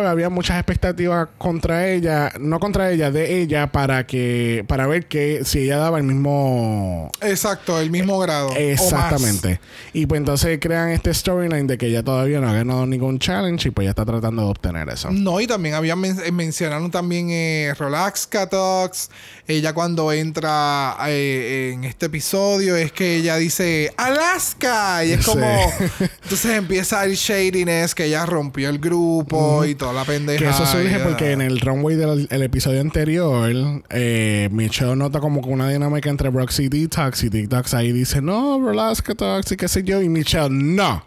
había 0.06 0.30
muchas 0.30 0.56
expectativas 0.56 1.28
contra 1.38 1.88
ella, 1.88 2.32
no 2.40 2.58
contra 2.60 2.90
ella, 2.90 3.10
de 3.10 3.40
ella, 3.40 3.70
para 3.72 4.06
que 4.06 4.64
para 4.66 4.86
ver 4.86 5.06
que 5.06 5.44
si 5.44 5.60
ella 5.60 5.78
daba 5.78 5.98
el 5.98 6.04
mismo. 6.04 7.10
Exacto, 7.20 7.80
el 7.80 7.90
mismo 7.90 8.18
grado. 8.18 8.50
Exactamente. 8.56 9.60
Y 9.92 10.06
pues 10.06 10.18
entonces 10.18 10.58
crean 10.70 10.90
este 10.90 11.12
storyline 11.12 11.66
de 11.66 11.76
que 11.76 11.86
ella 11.86 12.04
todavía 12.04 12.40
no 12.40 12.48
ha 12.48 12.52
ganado 12.52 12.86
ningún 12.86 13.18
challenge 13.18 13.66
y 13.66 13.70
pues 13.72 13.86
ya 13.86 13.90
está 13.90 14.04
tratando 14.04 14.42
de 14.42 14.50
obtener 14.50 14.88
eso. 14.88 15.10
No, 15.10 15.40
y 15.40 15.48
también 15.48 15.74
habían 15.74 16.04
eh, 16.04 16.30
mencionado 16.30 16.88
también 16.90 17.28
eh, 17.30 17.74
Relax 17.76 18.28
Catox. 18.28 19.10
Ella 19.48 19.72
cuando 19.72 20.12
entra 20.12 20.96
eh, 21.08 21.72
en 21.74 21.82
este 21.82 22.06
episodio 22.06 22.76
es 22.76 22.92
que 22.92 23.16
ella 23.16 23.36
dice 23.36 23.92
Alaska 23.96 25.04
y 25.04 25.10
es 25.10 25.26
como 25.26 25.44
entonces 26.22 26.52
empieza 26.52 27.04
el 27.04 27.16
shadiness 27.16 27.96
que 27.96 28.04
ella 28.04 28.24
rompió 28.24 28.68
el 28.68 28.78
grupo 28.78 29.64
y 29.64 29.74
toda 29.74 29.92
la 29.92 30.04
pendeja. 30.04 30.38
Que 30.38 30.50
eso 30.50 30.64
surge 30.66 31.00
porque 31.00 31.32
en 31.32 31.40
el 31.40 31.58
runway 31.58 31.96
del 31.96 32.42
episodio 32.42 32.80
anterior 32.80 33.50
eh, 33.90 34.48
Michelle 34.52 34.94
nota 34.94 35.18
como 35.18 35.40
una 35.40 35.68
dinámica 35.68 36.10
entre 36.10 36.30
Roxy 36.30 36.66
y 36.66 36.68
Detox 36.68 37.24
y 37.24 37.28
Detox 37.28 37.74
ahí 37.74 37.90
dice 37.90 38.22
no 38.22 38.64
Relax 38.64 39.02
Catox 39.02 39.50
y 39.50 39.56
qué 39.56 39.66
sé 39.66 39.82
yo 39.82 40.00
y 40.00 40.08
Michelle 40.08 40.49
no. 40.50 41.04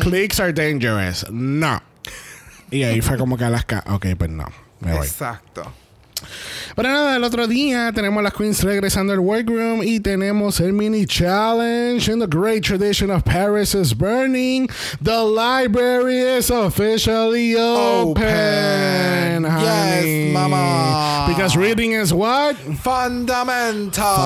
Clicks 0.00 0.40
are 0.40 0.52
dangerous. 0.52 1.26
No. 1.30 1.82
Y 2.70 2.82
ahí 2.82 3.00
fue 3.00 3.16
como 3.16 3.36
que 3.36 3.44
Alaska. 3.44 3.84
Ok, 3.88 4.06
pues 4.16 4.30
no. 4.30 4.46
Me 4.80 4.92
voy. 4.92 5.06
Exacto. 5.06 5.72
Pero 6.74 6.88
nada, 6.88 7.16
el 7.16 7.24
otro 7.24 7.46
día 7.46 7.92
tenemos 7.92 8.20
a 8.20 8.24
las 8.24 8.34
queens 8.34 8.62
regresando 8.62 9.12
al 9.12 9.20
workroom 9.20 9.82
y 9.82 10.00
tenemos 10.00 10.60
el 10.60 10.72
mini 10.72 11.06
challenge. 11.06 12.10
In 12.10 12.18
the 12.18 12.26
great 12.26 12.62
tradition 12.62 13.10
of 13.10 13.24
Paris 13.24 13.74
is 13.74 13.94
burning, 13.94 14.68
the 15.00 15.22
library 15.24 16.18
is 16.18 16.50
officially 16.50 17.56
open. 17.56 19.44
Yes, 19.44 20.32
mama. 20.32 21.26
Because 21.28 21.56
reading 21.56 21.92
is 21.92 22.12
what? 22.12 22.56
Fundamental. 22.56 24.16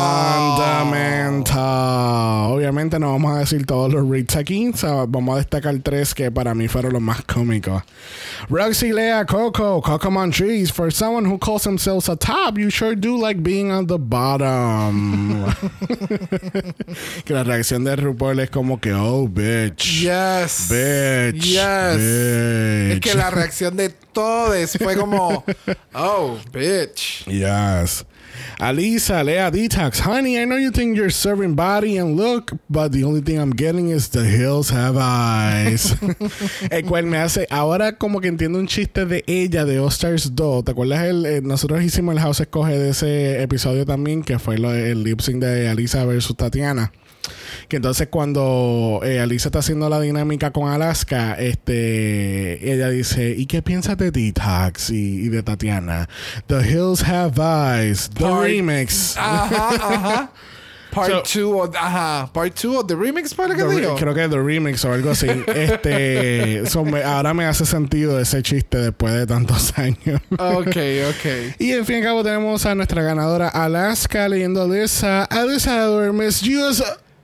Fundamental. 0.59 2.53
Obviamente 2.53 2.99
no 2.99 3.13
vamos 3.13 3.37
a 3.37 3.39
decir 3.41 3.65
todos 3.65 3.93
los 3.93 4.07
reads 4.09 4.37
aquí. 4.37 4.73
vamos 5.09 5.35
a 5.35 5.39
destacar 5.39 5.79
tres 5.83 6.15
que 6.15 6.31
para 6.31 6.55
mí 6.55 6.69
fueron 6.69 6.93
los 6.93 7.03
más 7.03 7.23
cómicos. 7.23 7.83
Roxy 8.49 8.93
Lea 8.93 9.25
Coco, 9.25 9.81
Coco 9.81 10.11
Montrese, 10.11 10.71
for 10.71 10.91
someone 10.91 11.25
who 11.25 11.39
calls 11.39 11.63
themselves 11.81 12.11
a 12.11 12.17
top, 12.17 12.59
you 12.59 12.69
sure 12.69 12.95
do 12.95 13.17
like 13.17 13.43
being 13.43 13.71
on 13.71 13.87
the 13.87 13.99
bottom. 13.99 15.47
que 17.25 17.33
la 17.33 17.43
reacción 17.43 17.85
de 17.85 17.97
RuPaul 17.97 18.39
es 18.41 18.51
como 18.51 18.79
que, 18.79 18.93
oh, 18.93 19.27
bitch. 19.27 20.03
Yes. 20.03 20.69
Bitch. 20.71 21.43
Yes. 21.43 21.97
Bitch. 21.97 22.93
Es 22.93 23.01
que 23.01 23.15
la 23.15 23.31
reacción 23.31 23.77
de 23.79 23.89
todos 23.89 24.77
fue 24.77 24.95
como, 24.95 25.43
oh, 25.95 26.39
bitch. 26.53 27.25
Yes. 27.25 28.05
Alisa, 28.59 29.25
Lea 29.25 29.51
Detox. 29.51 30.01
Honey, 30.01 30.39
I 30.39 30.45
know 30.45 30.57
you 30.57 30.71
think 30.71 30.97
you're 30.97 31.11
serving 31.11 31.55
body 31.55 31.99
and 31.99 32.17
look, 32.17 32.53
but 32.69 32.93
the 32.93 33.05
only 33.05 33.21
thing 33.21 33.39
I'm 33.39 33.51
getting 33.51 33.89
is 33.89 34.09
the 34.11 34.25
hills 34.25 34.71
have 34.71 34.97
eyes. 34.99 35.93
el 36.71 36.83
cual 36.83 37.07
me 37.07 37.19
hace. 37.19 37.47
Ahora, 37.51 37.97
como 37.97 38.21
que 38.21 38.29
entiendo 38.29 38.59
un 38.59 38.67
chiste 38.67 39.07
de 39.07 39.25
ella 39.27 39.65
de 39.65 39.79
All 39.79 39.89
Stars 39.89 40.35
2. 40.35 40.65
¿Te 40.65 40.73
acuerdas? 40.73 41.05
El, 41.05 41.27
eh, 41.27 41.41
nosotros 41.43 41.83
hicimos 41.83 42.15
el 42.15 42.21
House 42.21 42.41
Escoge 42.41 42.79
de 42.79 42.91
ese 42.91 43.43
episodio 43.43 43.87
también, 43.87 44.23
que 44.23 44.39
fue 44.39 44.57
el 44.57 45.05
lip 45.05 45.21
sync 45.21 45.39
de 45.43 45.69
Alisa 45.69 46.05
versus 46.05 46.37
Tatiana. 46.37 46.93
Que 47.69 47.77
entonces 47.77 48.09
cuando 48.09 49.01
eh, 49.05 49.21
Alisa 49.21 49.49
está 49.49 49.61
haciendo 49.61 49.89
la 49.89 50.01
dinámica 50.01 50.51
con 50.51 50.69
Alaska, 50.69 51.35
este, 51.35 52.73
ella 52.73 52.89
dice, 52.89 53.35
¿y 53.37 53.47
qué 53.47 53.63
piensas 53.63 53.97
de 53.99 54.11
Detox 54.11 54.91
y, 54.91 55.29
de 55.29 55.43
Tatiana? 55.43 56.09
The 56.47 56.69
Hills 56.69 57.03
Have 57.05 57.41
Eyes, 57.41 58.11
The 58.11 58.25
Remix. 58.27 59.17
Ajá, 59.17 59.69
ajá. 59.71 60.33
Part 60.91 61.25
2 61.33 61.71
ajá, 61.77 62.31
Part 62.33 62.55
2 62.61 62.77
o 62.77 62.85
The 62.85 62.97
Remix 62.97 63.33
para 63.33 63.55
que 63.55 63.63
digo. 63.63 63.95
Creo 63.97 64.15
que 64.15 64.29
The 64.29 64.39
Remix 64.39 64.85
o 64.85 64.93
algo 64.93 65.11
así. 65.11 65.29
este, 65.47 66.63
ahora 67.05 67.33
me 67.33 67.45
hace 67.45 67.65
sentido 67.65 68.19
ese 68.19 68.43
chiste 68.43 68.79
después 68.79 69.15
de 69.15 69.27
tantos 69.27 69.73
años. 69.79 70.21
ok, 70.31 70.77
ok. 71.09 71.57
Y 71.59 71.73
en 71.73 71.87
fin 71.87 71.97
y 71.97 71.99
al 71.99 72.05
cabo 72.05 72.25
tenemos 72.25 72.67
a 72.67 72.75
nuestra 72.75 73.03
ganadora 73.03 73.49
Alaska 73.49 74.29
leyendo 74.29 74.61
a 74.61 74.65
Alyssa. 74.65 75.25
Alyssa 75.25 75.85
duermes. 75.85 76.41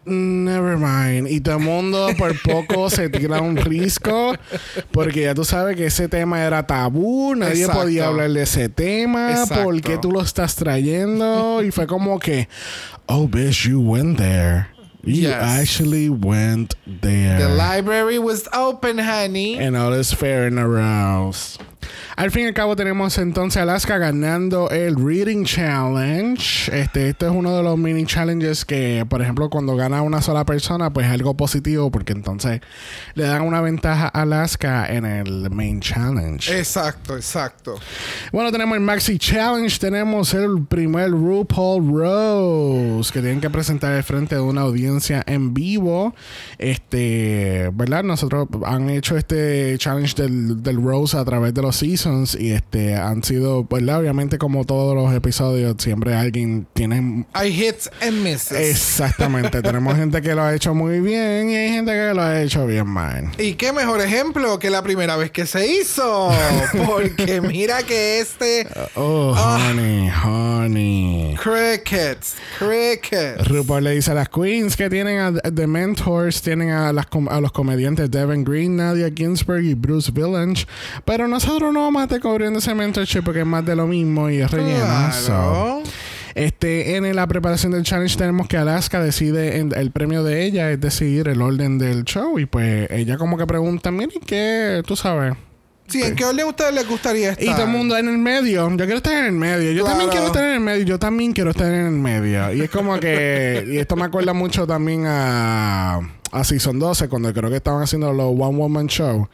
Never 0.06 0.76
mind. 0.76 1.28
Y 1.28 1.40
todo 1.40 1.56
el 1.56 1.64
mundo 1.64 2.08
por 2.16 2.40
poco 2.42 2.88
se 2.90 3.08
tira 3.08 3.40
un 3.40 3.56
risco. 3.56 4.34
Porque 4.92 5.22
ya 5.22 5.34
tú 5.34 5.44
sabes 5.44 5.76
que 5.76 5.86
ese 5.86 6.08
tema 6.08 6.44
era 6.44 6.66
tabú. 6.66 7.34
Nadie 7.34 7.66
podía 7.68 8.06
hablar 8.06 8.30
de 8.30 8.42
ese 8.42 8.68
tema. 8.68 9.44
¿Por 9.62 9.80
qué 9.80 9.98
tú 9.98 10.12
lo 10.12 10.22
estás 10.22 10.54
trayendo? 10.54 11.62
Y 11.62 11.72
fue 11.72 11.86
como 11.86 12.18
que, 12.18 12.48
oh, 13.06 13.26
bitch, 13.26 13.68
you 13.68 13.80
went 13.80 14.16
there. 14.18 14.68
You 15.02 15.30
actually 15.30 16.08
went 16.08 16.74
there. 17.00 17.38
The 17.38 17.48
library 17.48 18.18
was 18.18 18.48
open, 18.52 18.98
honey. 18.98 19.56
And 19.56 19.76
all 19.76 19.92
is 19.92 20.12
fair 20.12 20.46
and 20.46 20.58
aroused. 20.58 21.60
Al 22.16 22.30
fin 22.30 22.44
y 22.44 22.46
al 22.46 22.54
cabo 22.54 22.76
tenemos 22.76 23.18
entonces 23.18 23.60
Alaska 23.60 23.98
ganando 23.98 24.70
el 24.70 24.96
Reading 24.96 25.44
Challenge. 25.44 26.40
Este, 26.72 27.10
este 27.10 27.26
es 27.26 27.30
uno 27.30 27.54
de 27.54 27.62
los 27.62 27.76
mini 27.76 28.06
challenges 28.06 28.64
que, 28.64 29.04
por 29.06 29.20
ejemplo, 29.20 29.50
cuando 29.50 29.76
gana 29.76 30.00
una 30.00 30.22
sola 30.22 30.46
persona, 30.46 30.90
pues 30.90 31.08
es 31.08 31.12
algo 31.12 31.36
positivo 31.36 31.90
porque 31.90 32.14
entonces 32.14 32.62
le 33.12 33.24
dan 33.24 33.42
una 33.42 33.60
ventaja 33.60 34.06
a 34.06 34.22
Alaska 34.22 34.86
en 34.86 35.04
el 35.04 35.50
Main 35.50 35.80
Challenge. 35.80 36.58
Exacto, 36.58 37.16
exacto. 37.16 37.78
Bueno, 38.32 38.50
tenemos 38.50 38.78
el 38.78 38.82
Maxi 38.82 39.18
Challenge, 39.18 39.78
tenemos 39.78 40.32
el 40.32 40.64
primer 40.64 41.10
RuPaul 41.10 41.86
Rose 41.86 43.12
que 43.12 43.20
tienen 43.20 43.42
que 43.42 43.50
presentar 43.50 43.92
al 43.92 44.02
frente 44.04 44.36
de 44.36 44.40
una 44.40 44.62
audiencia 44.62 45.22
en 45.26 45.52
vivo. 45.52 46.14
Este, 46.56 47.70
¿verdad? 47.74 48.04
Nosotros 48.04 48.48
han 48.64 48.88
hecho 48.88 49.18
este 49.18 49.76
challenge 49.76 50.14
del, 50.14 50.62
del 50.62 50.82
Rose 50.82 51.14
a 51.18 51.24
través 51.26 51.52
de 51.52 51.60
los 51.60 51.76
seasons 51.76 52.05
y 52.38 52.52
este 52.52 52.94
han 52.94 53.24
sido, 53.24 53.64
pues 53.64 53.82
obviamente 53.82 54.38
como 54.38 54.64
todos 54.64 54.94
los 54.94 55.12
episodios, 55.12 55.74
siempre 55.78 56.14
alguien 56.14 56.64
tiene... 56.72 57.26
Hay 57.32 57.50
hits 57.50 57.90
and 58.00 58.22
misses. 58.22 58.52
Exactamente. 58.52 59.60
Tenemos 59.62 59.96
gente 59.96 60.22
que 60.22 60.34
lo 60.34 60.42
ha 60.42 60.54
hecho 60.54 60.72
muy 60.72 61.00
bien 61.00 61.50
y 61.50 61.56
hay 61.56 61.68
gente 61.70 61.90
que 61.90 62.14
lo 62.14 62.22
ha 62.22 62.42
hecho 62.42 62.64
bien 62.64 62.86
mal. 62.86 63.32
Y 63.38 63.54
qué 63.54 63.72
mejor 63.72 64.00
ejemplo 64.00 64.60
que 64.60 64.70
la 64.70 64.82
primera 64.82 65.16
vez 65.16 65.32
que 65.32 65.46
se 65.46 65.66
hizo. 65.66 66.30
Porque 66.86 67.40
mira 67.40 67.82
que 67.82 68.20
este... 68.20 68.68
oh, 68.94 69.34
ah. 69.36 69.70
honey, 69.70 70.08
honey. 70.24 71.36
Crickets, 71.42 72.36
crickets. 72.58 73.48
RuPaul 73.48 73.82
le 73.82 73.90
dice 73.90 74.12
a 74.12 74.14
las 74.14 74.28
queens 74.28 74.76
que 74.76 74.88
tienen 74.88 75.18
a 75.18 75.32
The 75.32 75.66
Mentors, 75.66 76.40
tienen 76.40 76.70
a, 76.70 76.92
las, 76.92 77.06
a 77.30 77.40
los 77.40 77.50
comediantes 77.50 78.12
Devin 78.12 78.44
Green, 78.44 78.76
Nadia 78.76 79.10
Ginsburg 79.14 79.64
y 79.64 79.74
Bruce 79.74 80.12
Villange. 80.12 80.66
Pero 81.04 81.26
nosotros 81.26 81.72
no 81.72 81.80
vamos 81.80 81.95
estar 82.04 82.20
cubriendo 82.20 82.58
ese 82.58 82.74
mentorship 82.74 83.22
porque 83.22 83.40
es 83.40 83.46
más 83.46 83.64
de 83.64 83.74
lo 83.76 83.86
mismo 83.86 84.28
y 84.30 84.38
es 84.40 84.50
relleno. 84.50 85.82
Este, 86.34 86.96
en 86.96 87.16
la 87.16 87.26
preparación 87.26 87.72
del 87.72 87.82
challenge 87.82 88.16
tenemos 88.18 88.46
que 88.46 88.58
Alaska 88.58 89.00
decide, 89.02 89.56
en- 89.58 89.72
el 89.74 89.90
premio 89.90 90.22
de 90.22 90.44
ella 90.44 90.70
es 90.70 90.78
decidir 90.80 91.28
el 91.28 91.40
orden 91.40 91.78
del 91.78 92.04
show. 92.04 92.38
Y 92.38 92.44
pues 92.46 92.90
ella 92.90 93.16
como 93.16 93.38
que 93.38 93.46
pregunta, 93.46 93.90
miren, 93.90 94.20
¿qué? 94.26 94.82
Tú 94.86 94.96
sabes. 94.96 95.34
Sí, 95.88 96.02
¿en 96.02 96.14
qué 96.16 96.24
orden 96.24 96.40
a 96.44 96.48
ustedes 96.48 96.74
les 96.74 96.86
gustaría 96.88 97.30
estar? 97.30 97.44
Y 97.46 97.50
todo 97.52 97.62
el 97.62 97.68
mundo 97.70 97.96
en 97.96 98.08
el 98.08 98.18
medio. 98.18 98.68
Yo 98.70 98.76
quiero 98.84 98.96
estar 98.96 99.14
en 99.14 99.24
el 99.26 99.32
medio. 99.32 99.70
Yo 99.72 99.84
también 99.84 100.10
Claro. 100.10 100.10
quiero 100.10 100.26
estar 100.26 100.44
en 100.44 100.52
el 100.54 100.60
medio. 100.60 100.84
Yo 100.84 100.98
también 100.98 101.32
quiero 101.32 101.50
estar 101.52 101.72
en 101.72 101.86
el 101.86 101.92
medio. 101.92 102.52
Y 102.52 102.60
es 102.62 102.70
como 102.70 102.98
que. 103.00 103.64
y 103.68 103.78
esto 103.78 103.94
me 103.96 104.04
acuerda 104.04 104.32
mucho 104.34 104.66
también 104.66 105.04
a. 105.06 106.00
A 106.32 106.44
Season 106.44 106.78
12, 106.78 107.08
cuando 107.08 107.32
creo 107.32 107.48
que 107.48 107.56
estaban 107.56 107.82
haciendo 107.82 108.12
los 108.12 108.26
One 108.36 108.58
Woman 108.58 108.88
Show. 108.88 109.28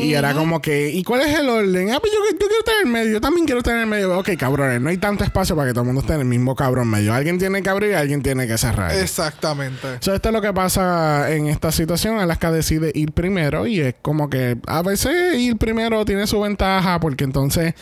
Y 0.00 0.14
era 0.14 0.34
como 0.34 0.60
que, 0.60 0.90
¿y 0.90 1.02
cuál 1.04 1.22
es 1.22 1.38
el 1.38 1.48
orden? 1.48 1.90
Ah, 1.92 1.98
pues 2.00 2.12
yo, 2.12 2.18
yo 2.32 2.38
quiero 2.38 2.58
estar 2.58 2.74
en 2.82 2.86
el 2.86 2.92
medio, 2.92 3.12
yo 3.12 3.20
también 3.20 3.46
quiero 3.46 3.58
estar 3.58 3.74
en 3.74 3.80
el 3.82 3.86
medio. 3.86 4.18
Ok, 4.18 4.30
cabrones, 4.38 4.80
no 4.80 4.88
hay 4.90 4.98
tanto 4.98 5.24
espacio 5.24 5.54
para 5.56 5.68
que 5.68 5.72
todo 5.74 5.82
el 5.82 5.86
mundo 5.86 6.00
esté 6.00 6.14
en 6.14 6.20
el 6.20 6.26
mismo 6.26 6.54
cabrón 6.56 6.88
medio. 6.88 7.12
Alguien 7.14 7.38
tiene 7.38 7.62
que 7.62 7.68
abrir 7.70 7.90
y 7.90 7.94
alguien 7.94 8.22
tiene 8.22 8.46
que 8.46 8.56
cerrar. 8.58 8.92
Exactamente. 8.94 9.98
So, 10.00 10.14
esto 10.14 10.28
es 10.28 10.32
lo 10.32 10.40
que 10.40 10.52
pasa 10.52 11.30
en 11.32 11.46
esta 11.46 11.72
situación. 11.72 12.18
Alaska 12.18 12.50
decide 12.50 12.90
ir 12.94 13.12
primero 13.12 13.66
y 13.66 13.80
es 13.80 13.94
como 14.02 14.28
que 14.30 14.56
a 14.66 14.82
veces 14.82 15.38
ir 15.38 15.56
primero 15.56 16.04
tiene 16.04 16.26
su 16.26 16.40
ventaja 16.40 16.98
porque 17.00 17.24
entonces 17.24 17.74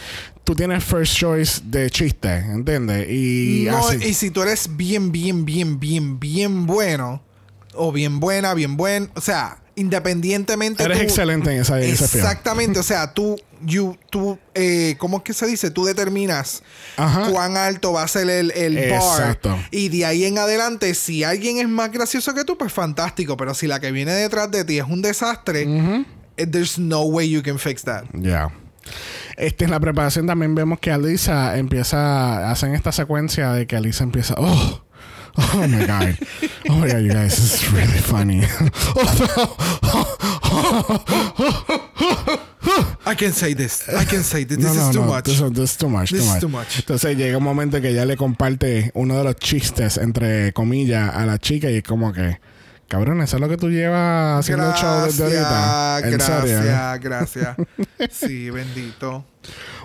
tú 0.44 0.54
tienes 0.54 0.82
first 0.84 1.16
choice 1.16 1.60
de 1.64 1.88
chiste, 1.90 2.34
¿entiendes? 2.36 3.08
Y 3.10 3.66
No, 3.70 3.86
así. 3.88 3.96
y 4.04 4.14
si 4.14 4.30
tú 4.30 4.42
eres 4.42 4.76
bien, 4.76 5.12
bien, 5.12 5.44
bien, 5.44 5.78
bien, 5.78 6.18
bien 6.18 6.66
bueno, 6.66 7.22
o 7.74 7.92
bien 7.92 8.20
buena, 8.20 8.52
bien 8.54 8.76
buen, 8.76 9.10
o 9.14 9.20
sea, 9.20 9.58
independientemente. 9.74 10.82
Eres 10.84 10.98
tú- 10.98 11.04
excelente 11.04 11.50
en 11.54 11.60
esa 11.62 11.78
en. 11.78 11.90
Exactamente, 11.90 12.78
o 12.78 12.82
sea, 12.82 13.12
tú, 13.14 13.36
you, 13.62 13.96
tú, 14.10 14.38
eh, 14.54 14.96
¿cómo 14.98 15.18
es 15.18 15.22
que 15.22 15.32
se 15.32 15.46
dice? 15.46 15.70
Tú 15.70 15.84
determinas 15.84 16.62
Ajá. 16.96 17.28
cuán 17.30 17.56
alto 17.56 17.92
va 17.92 18.02
a 18.02 18.08
ser 18.08 18.28
el, 18.28 18.50
el 18.52 18.74
bar. 18.90 19.00
Exacto. 19.00 19.58
Y 19.70 19.88
de 19.88 20.04
ahí 20.04 20.24
en 20.24 20.38
adelante, 20.38 20.94
si 20.94 21.24
alguien 21.24 21.58
es 21.58 21.68
más 21.68 21.90
gracioso 21.92 22.34
que 22.34 22.44
tú, 22.44 22.56
pues 22.58 22.72
fantástico. 22.72 23.36
Pero 23.36 23.54
si 23.54 23.66
la 23.66 23.80
que 23.80 23.92
viene 23.92 24.12
detrás 24.12 24.50
de 24.50 24.64
ti 24.64 24.78
es 24.78 24.84
un 24.86 25.02
desastre, 25.02 25.62
eh, 26.36 26.46
there's 26.46 26.78
no 26.78 27.02
way 27.02 27.28
you 27.30 27.42
can 27.42 27.58
fix 27.58 27.82
that. 27.84 28.04
Ya. 28.14 28.50
Este, 29.36 29.64
en 29.64 29.70
la 29.70 29.80
preparación 29.80 30.26
también 30.26 30.54
vemos 30.54 30.78
que 30.80 30.90
Alisa 30.90 31.56
empieza, 31.56 32.50
hacen 32.50 32.74
esta 32.74 32.92
secuencia 32.92 33.52
de 33.52 33.66
que 33.66 33.76
Alisa 33.76 34.04
empieza, 34.04 34.34
oh, 34.36 34.84
oh 35.38 35.66
my 35.68 35.86
god, 35.86 36.18
oh 36.68 36.74
my 36.76 36.88
god, 36.88 37.02
you 37.02 37.12
guys, 37.12 37.36
this 37.36 37.62
is 37.62 37.72
really 37.72 37.98
funny. 37.98 38.42
I 43.04 43.14
can 43.16 43.32
say 43.32 43.54
this. 43.54 43.88
I 43.88 44.04
can 44.04 44.22
say 44.22 44.44
this. 44.44 44.58
This 44.58 44.66
No, 44.66 44.74
no, 44.74 44.88
is 44.88 44.94
too 44.94 45.00
no, 45.00 45.06
much. 45.08 45.24
This, 45.24 45.40
this 45.40 45.70
is 45.72 45.76
too 45.76 45.88
much. 45.88 46.10
This 46.10 46.20
too 46.20 46.26
is 46.26 46.30
much. 46.32 46.40
too 46.40 46.48
much. 46.48 46.78
Entonces 46.78 47.16
llega 47.16 47.36
un 47.36 47.44
momento 47.44 47.80
que 47.80 47.92
ya 47.92 48.04
le 48.04 48.16
comparte 48.16 48.90
uno 48.94 49.16
de 49.18 49.24
los 49.24 49.36
chistes, 49.36 49.98
entre 49.98 50.52
comillas, 50.52 51.14
a 51.14 51.26
la 51.26 51.38
chica 51.38 51.70
y 51.70 51.76
es 51.78 51.82
como 51.82 52.12
que, 52.12 52.38
cabrón, 52.92 53.22
eso 53.22 53.36
es 53.36 53.40
lo 53.40 53.48
que 53.48 53.56
tú 53.56 53.70
llevas 53.70 54.40
haciendo 54.40 54.68
el 54.68 54.74
show 54.74 55.04
desde 55.06 55.24
ahorita. 55.24 55.98
¿En 56.04 56.20
serio? 56.20 56.60
gracias, 56.62 57.00
gracias. 57.00 57.56
Sí, 58.10 58.50
bendito. 58.50 59.24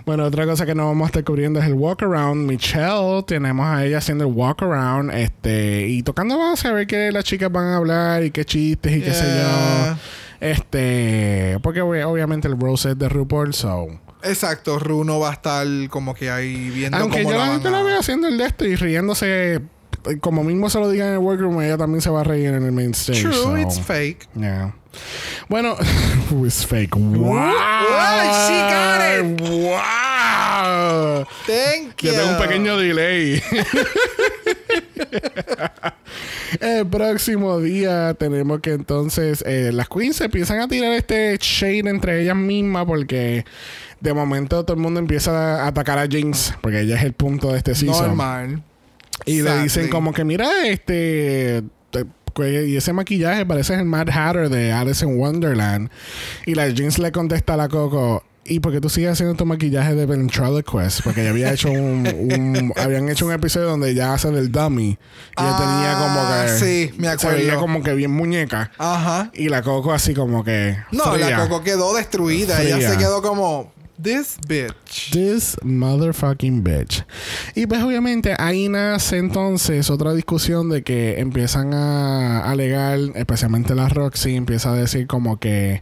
Bueno, 0.05 0.25
otra 0.25 0.45
cosa 0.45 0.65
que 0.65 0.75
nos 0.75 0.87
vamos 0.87 1.05
a 1.05 1.07
estar 1.07 1.23
cubriendo 1.23 1.59
es 1.59 1.65
el 1.67 1.73
walk 1.73 2.03
around. 2.03 2.45
Michelle, 2.49 3.23
tenemos 3.25 3.65
a 3.65 3.85
ella 3.85 3.99
haciendo 3.99 4.25
el 4.25 4.33
walk 4.33 4.61
around, 4.63 5.11
este, 5.11 5.87
y 5.87 6.03
tocando 6.03 6.37
base 6.37 6.67
a 6.67 6.73
ver 6.73 6.85
qué 6.87 7.11
las 7.11 7.23
chicas 7.23 7.51
van 7.51 7.65
a 7.67 7.77
hablar 7.77 8.23
y 8.23 8.31
qué 8.31 8.43
chistes 8.45 8.97
y 8.97 9.01
qué 9.01 9.13
sé 9.13 9.23
yo. 9.25 9.95
Este, 10.39 11.57
porque 11.63 11.81
obvi- 11.81 12.05
obviamente 12.05 12.47
el 12.47 12.59
Rose 12.59 12.91
es 12.91 12.97
de 12.99 13.09
RuPaul, 13.09 13.53
so. 13.53 13.87
Exacto, 14.23 14.79
Runo 14.79 15.19
va 15.19 15.29
a 15.29 15.33
estar 15.33 15.65
como 15.89 16.13
que 16.15 16.29
ahí 16.31 16.69
viendo 16.71 16.97
Aunque 16.97 17.23
cómo 17.23 17.31
yo 17.33 17.37
la 17.37 17.49
van 17.49 17.61
yo 17.61 17.69
la 17.69 17.79
a- 17.79 17.83
veo 17.83 17.99
haciendo 17.99 18.27
el 18.27 18.37
de 18.37 18.45
esto 18.45 18.65
y 18.65 18.75
riéndose, 18.75 19.55
eh, 19.55 19.59
como 20.19 20.43
mismo 20.43 20.69
se 20.69 20.79
lo 20.79 20.89
digan 20.89 21.07
en 21.09 21.13
el 21.13 21.19
workroom, 21.19 21.61
ella 21.61 21.77
también 21.77 22.01
se 22.01 22.09
va 22.09 22.21
a 22.21 22.23
reír 22.23 22.47
en 22.47 22.63
el 22.63 22.71
main 22.71 22.91
stage. 22.91 23.21
True, 23.21 23.33
so, 23.33 23.57
it's 23.57 23.79
fake. 23.79 24.27
yeah. 24.35 24.73
Bueno, 25.47 25.75
it's 26.45 26.65
fake. 26.65 26.95
Wow. 26.95 27.33
Wow, 27.33 28.23
she 28.47 28.57
got 28.69 29.01
it. 29.19 29.41
Wow. 29.41 31.25
Thank 31.45 32.01
you. 32.01 32.11
Yo 32.11 32.15
tengo 32.15 32.31
un 32.31 32.37
pequeño 32.37 32.77
delay. 32.77 33.41
El 36.61 36.87
próximo 36.87 37.59
día 37.59 38.13
tenemos 38.15 38.61
que 38.61 38.71
entonces 38.71 39.43
eh, 39.45 39.71
las 39.73 39.89
queens 39.89 40.15
se 40.15 40.25
empiezan 40.25 40.59
a 40.61 40.67
tirar 40.67 40.93
este 40.93 41.37
shade 41.39 41.89
entre 41.89 42.21
ellas 42.21 42.35
mismas 42.35 42.85
porque 42.85 43.45
de 43.99 44.13
momento 44.13 44.63
todo 44.63 44.75
el 44.75 44.81
mundo 44.81 44.99
empieza 44.99 45.63
a 45.63 45.67
atacar 45.67 45.99
a 45.99 46.07
Jinx 46.07 46.53
porque 46.61 46.81
ella 46.81 46.95
es 46.95 47.03
el 47.03 47.13
punto 47.13 47.51
de 47.51 47.57
este 47.57 47.75
season. 47.75 48.07
Normal. 48.07 48.63
Y 49.27 49.41
le 49.41 49.61
dicen 49.63 49.89
como 49.89 50.13
que 50.13 50.23
mira 50.23 50.47
este 50.67 51.63
te- 51.91 52.05
y 52.67 52.75
ese 52.75 52.93
maquillaje 52.93 53.45
parece 53.47 53.73
el 53.75 53.85
Mad 53.85 54.09
Hatter 54.09 54.49
de 54.49 54.71
Alice 54.71 55.03
in 55.03 55.17
Wonderland 55.19 55.89
y 56.45 56.53
la 56.53 56.69
Jinx 56.71 56.99
le 56.99 57.11
contesta 57.11 57.53
a 57.55 57.57
la 57.57 57.67
Coco 57.67 58.23
¿Y 58.49 58.61
por 58.61 58.71
qué 58.71 58.79
tú 58.79 58.87
sigues 58.87 59.11
haciendo 59.11 59.35
tu 59.35 59.45
maquillaje 59.45 59.93
de 59.93 60.05
Ventriloquist? 60.05 61.01
Porque 61.03 61.19
ella 61.19 61.31
había 61.31 61.51
hecho 61.51 61.69
un, 61.69 62.07
un- 62.07 62.73
habían 62.77 63.09
hecho 63.09 63.25
un 63.25 63.33
episodio 63.33 63.67
donde 63.67 63.89
ella 63.89 64.13
hace 64.13 64.31
del 64.31 64.49
dummy. 64.53 64.91
Y 65.37 65.41
ella 65.41 65.57
tenía 65.57 65.93
como 65.99 66.19
Ah, 66.21 66.43
que. 66.45 66.51
sí, 66.57 66.93
me 66.97 67.09
Se 67.17 67.27
veía 67.27 67.55
acuerdo. 67.55 67.59
como 67.59 67.83
que 67.83 67.93
bien 67.93 68.11
muñeca. 68.11 68.71
Ajá. 68.77 69.31
Y 69.33 69.49
la 69.49 69.61
Coco 69.63 69.91
así 69.91 70.13
como 70.13 70.45
que. 70.45 70.77
No, 70.93 71.11
fría. 71.11 71.31
la 71.31 71.37
Coco 71.49 71.61
quedó 71.61 71.93
destruida. 71.93 72.61
Ella 72.61 72.89
se 72.89 72.97
quedó 72.97 73.21
como, 73.21 73.73
this 74.01 74.37
bitch. 74.47 75.11
This 75.11 75.57
motherfucking 75.63 76.63
bitch. 76.63 77.05
Y 77.55 77.65
pues 77.65 77.81
obviamente 77.83 78.35
ahí 78.37 78.69
nace 78.69 79.17
entonces 79.17 79.89
otra 79.89 80.13
discusión 80.13 80.69
de 80.69 80.83
que 80.83 81.19
empiezan 81.19 81.73
a 81.73 82.49
alegar, 82.49 82.99
especialmente 83.15 83.75
la 83.75 83.89
Roxy, 83.89 84.35
empieza 84.35 84.71
a 84.71 84.75
decir 84.75 85.07
como 85.07 85.39
que 85.39 85.81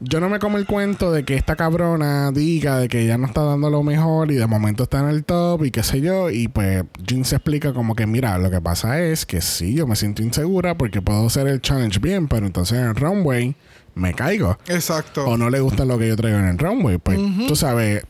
yo 0.00 0.20
no 0.20 0.28
me 0.28 0.38
como 0.38 0.58
el 0.58 0.66
cuento 0.66 1.10
de 1.10 1.24
que 1.24 1.34
esta 1.34 1.56
cabrona 1.56 2.30
diga 2.30 2.78
de 2.78 2.88
que 2.88 3.00
ella 3.02 3.18
no 3.18 3.26
está 3.26 3.42
dando 3.42 3.68
lo 3.70 3.82
mejor 3.82 4.30
y 4.30 4.36
de 4.36 4.46
momento 4.46 4.84
está 4.84 5.00
en 5.00 5.08
el 5.08 5.24
top 5.24 5.64
y 5.64 5.70
qué 5.70 5.82
sé 5.82 6.00
yo. 6.00 6.30
Y 6.30 6.48
pues 6.48 6.84
Jin 7.06 7.24
se 7.24 7.36
explica 7.36 7.72
como 7.72 7.94
que 7.94 8.06
mira, 8.06 8.38
lo 8.38 8.50
que 8.50 8.60
pasa 8.60 9.00
es 9.00 9.26
que 9.26 9.40
sí, 9.40 9.74
yo 9.74 9.86
me 9.86 9.96
siento 9.96 10.22
insegura 10.22 10.76
porque 10.76 11.02
puedo 11.02 11.26
hacer 11.26 11.48
el 11.48 11.60
challenge 11.60 11.98
bien, 11.98 12.28
pero 12.28 12.46
entonces 12.46 12.78
en 12.78 12.84
el 12.84 12.94
runway 12.94 13.56
me 13.94 14.14
caigo 14.14 14.58
Exacto. 14.68 15.26
o 15.26 15.36
no 15.36 15.50
le 15.50 15.60
gusta 15.60 15.84
lo 15.84 15.98
que 15.98 16.08
yo 16.08 16.16
traigo 16.16 16.38
en 16.38 16.46
el 16.46 16.58
runway. 16.58 16.98
Pues 16.98 17.18
tú 17.48 17.56
sabes, 17.56 18.04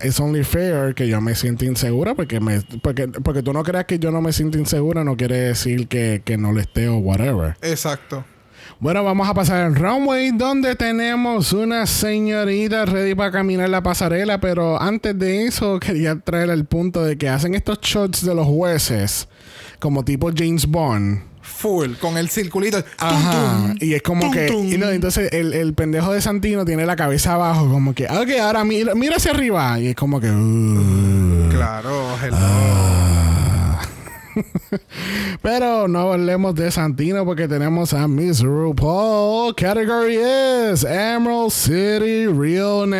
es 0.00 0.20
only 0.20 0.44
fair 0.44 0.94
que 0.94 1.08
yo 1.08 1.20
me 1.20 1.34
sienta 1.34 1.64
insegura 1.64 2.14
porque 2.14 2.38
me 2.40 2.60
porque, 2.82 3.08
porque 3.08 3.42
tú 3.42 3.52
no 3.52 3.62
creas 3.64 3.86
que 3.86 3.98
yo 3.98 4.10
no 4.10 4.20
me 4.20 4.32
siento 4.32 4.58
insegura 4.58 5.04
no 5.04 5.16
quiere 5.16 5.36
decir 5.36 5.88
que, 5.88 6.22
que 6.24 6.36
no 6.36 6.52
le 6.52 6.60
esté 6.60 6.88
o 6.88 6.98
whatever. 6.98 7.56
Exacto. 7.62 8.24
Bueno, 8.78 9.02
vamos 9.02 9.26
a 9.28 9.32
pasar 9.32 9.62
al 9.64 9.74
runway 9.74 10.32
donde 10.32 10.74
tenemos 10.76 11.52
una 11.54 11.86
señorita 11.86 12.84
ready 12.84 13.14
para 13.14 13.30
caminar 13.30 13.70
la 13.70 13.82
pasarela, 13.82 14.38
pero 14.38 14.80
antes 14.80 15.18
de 15.18 15.46
eso 15.46 15.80
quería 15.80 16.18
traer 16.18 16.50
el 16.50 16.66
punto 16.66 17.02
de 17.02 17.16
que 17.16 17.28
hacen 17.28 17.54
estos 17.54 17.80
shots 17.80 18.24
de 18.24 18.34
los 18.34 18.46
jueces 18.46 19.28
como 19.78 20.04
tipo 20.04 20.30
James 20.34 20.66
Bond. 20.66 21.22
Full. 21.40 21.94
Con 22.00 22.18
el 22.18 22.28
circulito. 22.28 22.82
Tum, 22.82 22.90
Ajá. 22.98 23.32
tum. 23.68 23.76
Y 23.80 23.94
es 23.94 24.02
como 24.02 24.22
Tum, 24.22 24.32
que. 24.32 24.46
tum. 24.48 24.66
y 24.70 24.76
no, 24.76 24.90
entonces 24.90 25.32
el, 25.32 25.54
el 25.54 25.72
pendejo 25.72 26.12
de 26.12 26.20
Santino 26.20 26.64
tiene 26.66 26.84
la 26.84 26.96
cabeza 26.96 27.34
abajo, 27.34 27.70
como 27.70 27.94
que, 27.94 28.04
ok, 28.06 28.28
ahora 28.42 28.62
mira, 28.64 28.94
mira 28.94 29.16
hacia 29.16 29.30
arriba. 29.30 29.78
Y 29.80 29.86
es 29.88 29.94
como 29.96 30.20
que. 30.20 30.30
uh. 30.30 31.48
Claro, 31.50 32.04
hello. 32.22 32.36
Ah. 32.38 33.05
Pero 35.42 35.88
no 35.88 36.12
hablemos 36.12 36.54
de 36.54 36.70
Santino 36.70 37.24
porque 37.24 37.48
tenemos 37.48 37.92
a 37.92 38.06
Miss 38.08 38.42
RuPaul. 38.42 39.54
Category 39.54 40.16
is 40.16 40.84
Emerald 40.84 41.50
City 41.50 42.26
Realness. 42.26 42.94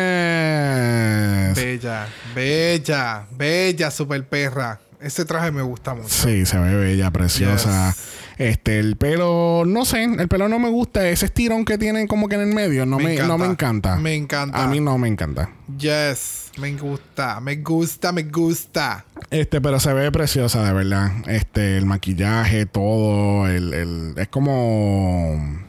Bella, 1.55 2.07
bella, 2.35 3.27
bella, 3.31 3.91
super 3.91 4.23
perra. 4.25 4.79
Ese 4.99 5.25
traje 5.25 5.51
me 5.51 5.61
gusta 5.61 5.93
mucho. 5.93 6.09
Sí, 6.09 6.45
se 6.45 6.57
ve 6.57 6.75
bella, 6.75 7.11
preciosa. 7.11 7.89
Yes. 7.89 8.26
Este, 8.37 8.77
el 8.79 8.97
pelo, 8.97 9.63
no 9.65 9.83
sé, 9.83 10.03
el 10.03 10.27
pelo 10.27 10.47
no 10.47 10.59
me 10.59 10.69
gusta. 10.69 11.07
Ese 11.09 11.25
estirón 11.25 11.65
que 11.65 11.77
tienen 11.77 12.05
como 12.07 12.29
que 12.29 12.35
en 12.35 12.41
el 12.41 12.53
medio, 12.53 12.85
no 12.85 12.99
me, 12.99 13.15
no 13.17 13.37
me 13.37 13.45
encanta. 13.47 13.95
Me 13.95 14.13
encanta. 14.13 14.63
A 14.63 14.67
mí 14.67 14.79
no 14.79 14.97
me 14.99 15.07
encanta. 15.07 15.49
Yes, 15.79 16.51
me 16.59 16.71
gusta, 16.75 17.39
me 17.39 17.55
gusta, 17.55 18.11
me 18.11 18.23
gusta. 18.23 19.05
Este, 19.31 19.59
pero 19.59 19.79
se 19.79 19.91
ve 19.93 20.11
preciosa, 20.11 20.63
de 20.63 20.71
verdad. 20.73 21.11
Este, 21.27 21.77
el 21.77 21.85
maquillaje, 21.87 22.65
todo, 22.67 23.47
el, 23.47 23.73
el- 23.73 24.13
es 24.17 24.27
como. 24.27 25.65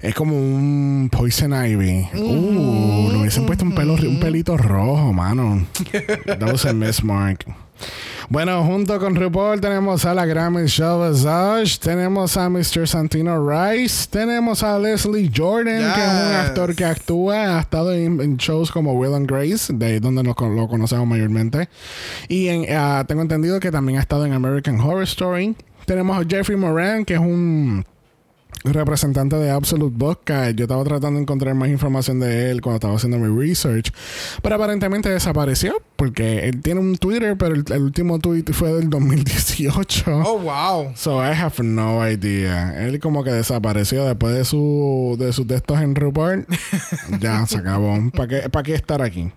Es 0.00 0.14
como 0.14 0.36
un 0.36 1.08
Poison 1.10 1.52
Ivy. 1.52 2.08
Uh, 2.14 3.10
le 3.12 3.18
hubiesen 3.18 3.46
puesto 3.46 3.64
un 3.64 3.74
pelo, 3.74 3.94
un 3.94 4.20
pelito 4.20 4.56
rojo, 4.56 5.12
mano. 5.12 5.66
That 6.24 6.42
was 6.50 6.64
a 6.66 6.72
miss 6.72 7.02
mark. 7.02 7.44
Bueno, 8.30 8.62
junto 8.62 8.98
con 8.98 9.16
RuPaul 9.16 9.58
tenemos 9.58 10.04
a 10.04 10.12
la 10.12 10.26
Grammy 10.26 10.66
Show 10.66 11.08
Visage, 11.08 11.78
tenemos 11.80 12.36
a 12.36 12.50
Mr. 12.50 12.86
Santino 12.86 13.48
Rice, 13.48 14.06
tenemos 14.10 14.62
a 14.62 14.78
Leslie 14.78 15.30
Jordan, 15.34 15.94
que 15.94 16.02
es 16.02 16.08
un 16.08 16.34
actor 16.34 16.74
que 16.74 16.84
actúa, 16.84 17.56
ha 17.56 17.60
estado 17.60 17.90
en, 17.94 18.36
shows 18.36 18.70
como 18.70 18.92
Will 18.92 19.14
and 19.14 19.26
Grace, 19.26 19.72
de 19.72 19.98
donde 19.98 20.22
lo, 20.22 20.34
lo 20.38 20.68
conocemos 20.68 21.06
mayormente. 21.06 21.70
Y 22.28 22.48
en, 22.48 22.60
uh, 22.64 23.02
tengo 23.06 23.22
entendido 23.22 23.60
que 23.60 23.70
también 23.70 23.98
ha 23.98 24.02
estado 24.02 24.26
en 24.26 24.34
American 24.34 24.78
Horror 24.78 25.04
Story. 25.04 25.56
Tenemos 25.86 26.20
a 26.20 26.28
Jeffrey 26.28 26.58
Moran, 26.58 27.06
que 27.06 27.14
es 27.14 27.20
un 27.20 27.82
representante 28.64 29.36
de 29.36 29.50
Absolute 29.50 29.94
Vodka. 29.96 30.50
Yo 30.50 30.64
estaba 30.64 30.82
tratando 30.84 31.16
de 31.16 31.22
encontrar 31.22 31.54
más 31.54 31.68
información 31.68 32.20
de 32.20 32.50
él 32.50 32.60
cuando 32.60 32.76
estaba 32.76 32.94
haciendo 32.94 33.18
mi 33.18 33.28
research, 33.28 33.92
pero 34.42 34.56
aparentemente 34.56 35.08
desapareció 35.08 35.80
porque 35.96 36.48
él 36.48 36.62
tiene 36.62 36.80
un 36.80 36.96
Twitter, 36.96 37.36
pero 37.36 37.54
el, 37.54 37.82
último 37.82 38.18
tweet 38.18 38.44
fue 38.52 38.72
del 38.72 38.90
2018. 38.90 40.22
Oh, 40.24 40.38
wow. 40.38 40.92
So 40.94 41.22
I 41.22 41.32
have 41.34 41.62
no 41.62 42.08
idea. 42.08 42.86
Él 42.86 43.00
como 43.00 43.24
que 43.24 43.30
desapareció 43.30 44.04
después 44.04 44.34
de 44.34 44.44
su 44.44 45.16
de 45.18 45.32
sus 45.32 45.46
textos 45.46 45.80
en 45.80 45.94
report. 45.94 46.48
ya 47.20 47.46
se 47.46 47.58
acabó. 47.58 47.96
¿Para 48.12 48.28
qué, 48.28 48.48
¿Para 48.48 48.62
qué 48.62 48.74
estar 48.74 49.02
aquí? 49.02 49.30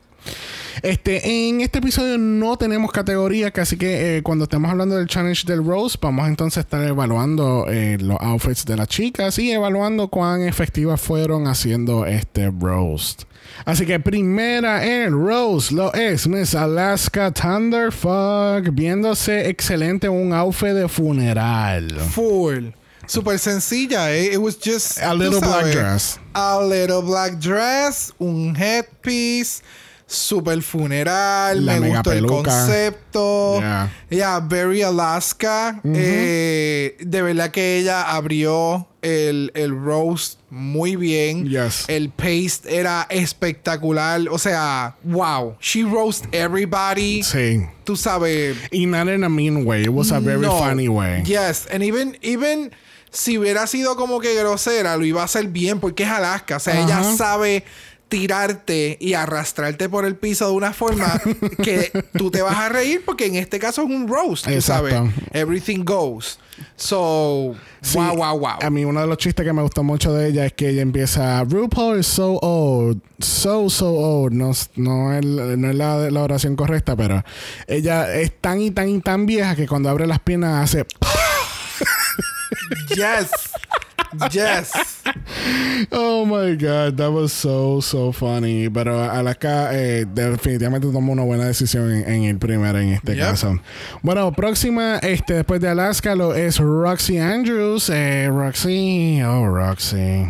Este, 0.82 1.48
en 1.48 1.62
este 1.62 1.80
episodio 1.80 2.18
no 2.18 2.58
tenemos 2.58 2.92
categoría, 2.92 3.52
así 3.56 3.78
que 3.78 4.18
eh, 4.18 4.24
cuando 4.24 4.46
estemos 4.46 4.72
hablando 4.72 4.98
del 4.98 5.08
challenge 5.08 5.46
del 5.46 5.64
roast, 5.64 5.98
vamos 6.02 6.28
entonces 6.28 6.58
a 6.58 6.62
estar 6.62 6.84
evaluando 6.84 7.66
eh, 7.68 7.98
los 8.00 8.18
outfits 8.20 8.66
de 8.66 8.78
las 8.78 8.88
chicas 8.88 9.38
y 9.40 9.52
evaluando 9.52 10.08
cuán 10.08 10.42
efectivas 10.42 11.00
fueron 11.00 11.48
haciendo 11.48 12.06
este 12.06 12.52
roast. 12.52 13.24
Así 13.66 13.86
que 13.86 14.00
primera 14.00 14.86
en 14.86 15.12
roast 15.12 15.72
lo 15.72 15.94
es 15.94 16.28
Miss 16.28 16.56
Alaska 16.56 17.32
Thunderfuck, 17.32 18.74
viéndose 18.74 19.50
excelente 19.50 20.10
un 20.10 20.34
outfit 20.34 20.74
de 20.74 20.88
funeral. 20.88 21.92
Full. 22.12 22.70
Super 23.08 23.38
sencilla, 23.38 24.12
eh. 24.12 24.34
It 24.34 24.38
was 24.38 24.58
just 24.58 25.00
a 25.00 25.14
little 25.14 25.42
black 25.42 25.72
dress. 25.72 26.20
A 26.34 26.64
little 26.64 27.02
black 27.02 27.40
dress, 27.40 28.14
un 28.20 28.56
headpiece 28.56 29.62
super 30.12 30.62
funeral, 30.62 31.62
me 31.62 31.80
gustó 31.80 32.12
el 32.12 32.26
concepto. 32.26 33.60
Ya, 33.62 33.92
yeah. 34.10 34.40
Very 34.40 34.82
Alaska. 34.82 35.80
Eh, 35.86 36.98
de 37.00 37.22
verdad 37.22 37.52
que 37.52 37.78
ella 37.78 38.12
abrió 38.12 38.88
el, 39.02 39.52
el 39.56 39.72
roast 39.72 40.40
muy 40.50 40.96
bien. 40.98 41.48
Yes. 41.48 41.86
El 41.88 42.10
paste 42.10 42.76
era 42.76 43.08
espectacular. 43.10 44.22
O 44.30 44.38
sea, 44.38 44.98
wow. 45.04 45.56
She 45.62 45.84
roast 45.84 46.26
everybody. 46.34 47.24
Sí. 47.24 47.66
Tú 47.86 47.96
sabes. 47.96 48.58
Y 48.72 48.86
not 48.86 49.08
in 49.08 49.24
a 49.24 49.30
mean 49.30 49.66
way. 49.66 49.84
It 49.84 49.90
was 49.90 50.12
a 50.12 50.20
very 50.20 50.46
funny 50.46 50.90
way. 50.90 51.24
Yes. 51.24 51.68
And 51.72 51.84
even, 51.84 52.18
even 52.22 52.72
si 53.12 53.38
hubiera 53.38 53.68
sido 53.68 53.96
como 53.96 54.20
que 54.20 54.36
grosera, 54.36 54.98
lo 54.98 55.06
iba 55.06 55.22
a 55.22 55.26
hacer 55.26 55.48
bien 55.48 55.80
porque 55.80 56.04
es 56.04 56.10
Alaska. 56.10 56.58
O 56.58 56.60
sea, 56.60 56.82
ella 56.82 57.04
sabe 57.16 57.64
tirarte 58.12 58.98
y 59.00 59.14
arrastrarte 59.14 59.88
por 59.88 60.06
el 60.06 60.18
piso 60.18 60.48
de 60.48 60.52
una 60.52 60.74
forma 60.74 61.20
que 61.64 61.94
tú 62.18 62.30
te 62.30 62.42
vas 62.42 62.58
a 62.58 62.68
reír 62.68 63.04
porque 63.06 63.26
en 63.26 63.36
este 63.36 63.58
caso 63.58 63.84
es 63.84 63.90
un 63.90 64.06
roast, 64.06 64.46
tú 64.46 64.62
sabes. 64.62 64.94
Everything 65.32 65.86
goes. 65.86 66.38
So, 66.76 67.56
wow, 67.94 68.16
wow, 68.18 68.38
wow. 68.38 68.60
A 68.62 68.70
mí 68.70 68.84
uno 68.84 69.00
de 69.00 69.08
los 69.08 69.18
chistes 69.18 69.46
que 69.46 69.54
me 69.54 69.62
gustó 69.62 69.82
mucho 69.82 70.14
de 70.14 70.28
ella 70.28 70.46
es 70.46 70.52
que 70.52 70.70
ella 70.70 70.82
empieza, 70.82 71.42
RuPaul 71.46 72.02
is 72.02 72.08
so 72.08 72.38
old, 72.42 73.00
so, 73.20 73.70
so 73.70 73.94
old. 73.94 74.34
No, 74.34 74.52
no 74.76 75.14
es, 75.14 75.26
no 75.26 75.70
es 75.70 75.76
la, 75.76 76.12
la 76.12 76.22
oración 76.22 76.58
correcta, 76.58 76.98
pero 76.98 77.24
ella 77.66 78.14
es 78.14 78.38
tan 78.42 78.60
y 78.60 78.72
tan 78.72 78.90
y 78.90 79.00
tan 79.00 79.26
vieja 79.26 79.56
que 79.56 79.70
cuando 79.70 79.88
abre 79.90 80.06
las 80.06 80.20
piernas 80.20 80.66
hace... 80.66 80.86
yes. 82.90 83.51
Yes. 84.32 84.72
Oh 85.92 86.26
my 86.26 86.56
God, 86.56 86.98
that 86.98 87.12
was 87.12 87.34
so, 87.34 87.82
so 87.82 88.12
funny. 88.12 88.70
Pero 88.70 89.00
Alaska 89.00 89.70
eh, 89.74 90.06
definitivamente 90.06 90.88
tomó 90.92 91.14
una 91.14 91.24
buena 91.24 91.46
decisión 91.46 91.92
en, 91.92 92.24
el 92.24 92.38
primero 92.38 92.78
en 92.80 92.90
este 92.94 93.18
caso. 93.18 93.60
Bueno, 94.02 94.32
próxima, 94.32 94.98
este, 94.98 95.36
después 95.36 95.60
de 95.60 95.70
Alaska, 95.70 96.16
lo 96.16 96.36
es 96.36 96.60
Roxy 96.60 97.18
Andrews. 97.18 97.90
Eh, 97.90 98.30
Roxy, 98.30 99.22
oh, 99.24 99.48
Roxy. 99.48 100.28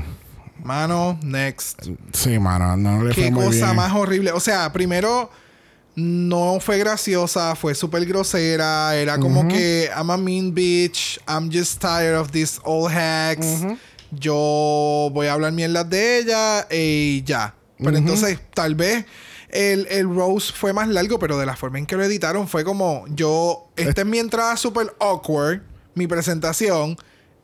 Mano, 0.63 1.19
next. 1.23 1.89
Sí, 2.13 2.39
mano, 2.39 2.77
no 2.77 3.03
le 3.03 3.13
Qué 3.13 3.23
fue 3.23 3.31
muy 3.31 3.45
cosa 3.45 3.73
más 3.73 3.93
horrible. 3.93 4.31
O 4.31 4.39
sea, 4.39 4.71
primero 4.71 5.29
no 5.95 6.59
fue 6.59 6.77
graciosa, 6.77 7.55
fue 7.55 7.75
súper 7.75 8.05
grosera. 8.05 8.95
Era 8.95 9.17
como 9.19 9.47
que 9.47 9.89
I'm 9.95 10.09
a 10.09 10.17
mean 10.17 10.53
bitch, 10.53 11.19
I'm 11.27 11.51
just 11.51 11.81
tired 11.81 12.15
of 12.15 12.31
these 12.31 12.59
old 12.63 12.91
hacks. 12.91 13.65
Yo 14.11 15.09
voy 15.13 15.27
a 15.27 15.33
hablar 15.33 15.51
mierdas 15.53 15.89
de 15.89 16.19
ella 16.19 16.67
y 16.69 17.23
ya. 17.23 17.55
Pero 17.77 17.97
entonces, 17.97 18.39
tal 18.53 18.75
vez 18.75 19.05
el, 19.49 19.87
el 19.89 20.13
Rose 20.13 20.53
fue 20.55 20.71
más 20.71 20.87
largo, 20.87 21.19
pero 21.19 21.37
de 21.37 21.45
la 21.45 21.55
forma 21.55 21.79
en 21.79 21.85
que 21.85 21.95
lo 21.95 22.03
editaron 22.03 22.47
fue 22.47 22.63
como 22.63 23.05
yo. 23.09 23.69
Esta 23.75 24.01
es 24.01 24.07
mi 24.07 24.19
entrada 24.19 24.55
súper 24.57 24.95
awkward, 24.99 25.61
mi 25.95 26.07
presentación. 26.07 26.97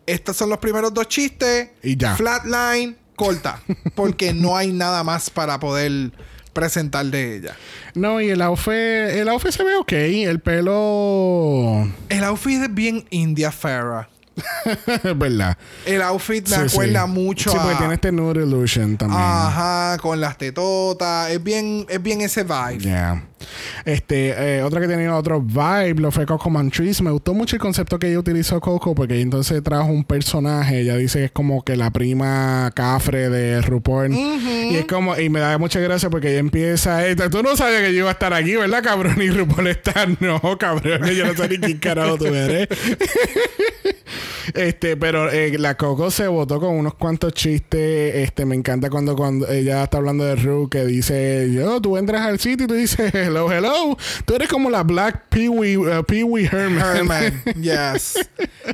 Estos 0.05 0.38
son 0.38 0.49
los 0.49 0.60
primeros 0.60 0.93
dos 0.93 1.07
chistes. 1.07 1.69
Y 1.83 1.97
ya. 1.97 2.15
Flatline, 2.15 2.97
corta. 3.15 3.62
Porque 3.95 4.33
no 4.33 4.55
hay 4.55 4.71
nada 4.71 5.03
más 5.03 5.29
para 5.29 5.60
poder 5.60 6.12
presentar 6.58 7.06
de 7.06 7.38
ella. 7.38 7.56
No, 7.93 8.20
y 8.20 8.30
el 8.30 8.41
outfit, 8.41 8.74
el 8.74 9.30
outfit 9.30 9.52
se 9.52 9.63
ve 9.63 9.76
ok. 9.76 9.91
El 9.91 10.39
pelo. 10.39 11.88
El 12.10 12.24
outfit 12.24 12.63
es 12.63 12.74
bien 12.74 13.06
India 13.12 13.52
Farah. 13.52 14.10
¿Verdad? 15.15 15.58
El 15.86 16.02
outfit 16.02 16.48
me 16.50 16.56
acuerda 16.56 17.06
mucho 17.06 17.52
sí, 17.52 17.58
porque 17.62 17.76
tiene 17.78 17.93
este 17.93 18.12
Nude 18.12 18.43
Illusion 18.43 18.98
también. 18.98 19.22
Ajá, 19.22 19.98
con 20.02 20.20
las 20.20 20.38
tetotas. 20.38 21.30
Es 21.30 21.43
bien, 21.43 21.86
es 21.89 22.02
bien 22.02 22.22
ese 22.22 22.43
vibe. 22.43 22.80
Yeah. 22.80 23.24
Este, 23.86 24.58
eh, 24.58 24.63
otra 24.63 24.82
que 24.82 24.88
tenía 24.88 25.15
otro 25.15 25.41
vibe 25.41 26.02
lo 26.02 26.12
fue 26.12 26.26
Coco 26.26 26.50
Mantrice. 26.50 27.04
Me 27.04 27.12
gustó 27.12 27.34
mucho 27.34 27.56
el 27.56 27.62
concepto 27.62 28.00
que 28.00 28.08
ella 28.10 28.19
utilizó 28.19 28.60
Coco 28.60 28.95
porque 28.95 29.21
entonces 29.21 29.62
trajo 29.63 29.88
un 29.88 30.04
personaje. 30.04 30.82
Ella 30.82 30.97
dice 30.97 31.19
que 31.19 31.26
es 31.26 31.32
como 31.32 31.63
que 31.63 31.76
la 31.76 31.91
prima 31.91 32.71
cafre 32.76 33.30
de 33.30 33.62
RuPaul. 33.62 34.13
Y 34.13 34.76
es 34.76 34.86
como, 34.86 35.17
y 35.17 35.30
me 35.30 35.39
da 35.39 35.58
mucha 35.58 35.80
gracia 35.80 36.10
porque 36.10 36.30
ella 36.30 36.39
empieza. 36.39 37.02
Tú 37.32 37.43
no 37.43 37.56
sabías 37.56 37.82
que 37.82 37.93
yo 37.93 38.00
iba 38.00 38.10
a 38.10 38.13
estar 38.13 38.34
aquí, 38.34 38.56
¿verdad, 38.56 38.84
cabrón? 38.84 39.15
Y 39.28 39.30
RuPaul 39.30 39.67
está, 39.67 40.06
no, 40.19 40.39
cabrón. 40.58 41.06
Yo 41.06 41.26
no 41.26 41.34
sé 41.34 41.50
ni 41.50 41.58
quién 41.58 41.78
carajo 41.78 42.17
tú 42.17 42.26
eres. 42.28 42.67
Este, 44.54 44.95
pero 44.97 45.30
eh, 45.30 45.58
la 45.58 45.76
Coco 45.76 46.10
se 46.10 46.28
votó 46.28 46.60
con 46.60 46.76
unos 46.76 46.95
cuantos 46.95 47.34
chistes. 47.34 48.15
Este, 48.15 48.45
me 48.45 48.56
encanta 48.56 48.89
cuando, 48.89 49.15
cuando 49.15 49.47
ella 49.50 49.84
está 49.84 49.97
hablando 49.97 50.23
de 50.23 50.36
Ru, 50.36 50.69
que 50.69 50.86
dice, 50.86 51.50
yo, 51.52 51.82
tú 51.82 51.97
entras 51.97 52.21
al 52.21 52.39
sitio 52.39 52.65
y 52.65 52.67
tú 52.67 52.73
dices, 52.73 53.27
hello, 53.28 53.52
hello. 53.52 53.98
Tú 54.26 54.36
eres 54.36 54.48
como 54.48 54.70
la 54.70 54.84
Black 54.84 55.28
Pee-Wee 55.30 55.78
uh, 55.78 56.04
Pee 56.04 56.24
Herman. 56.46 56.96
Herman, 56.96 57.44
yes. 57.62 58.18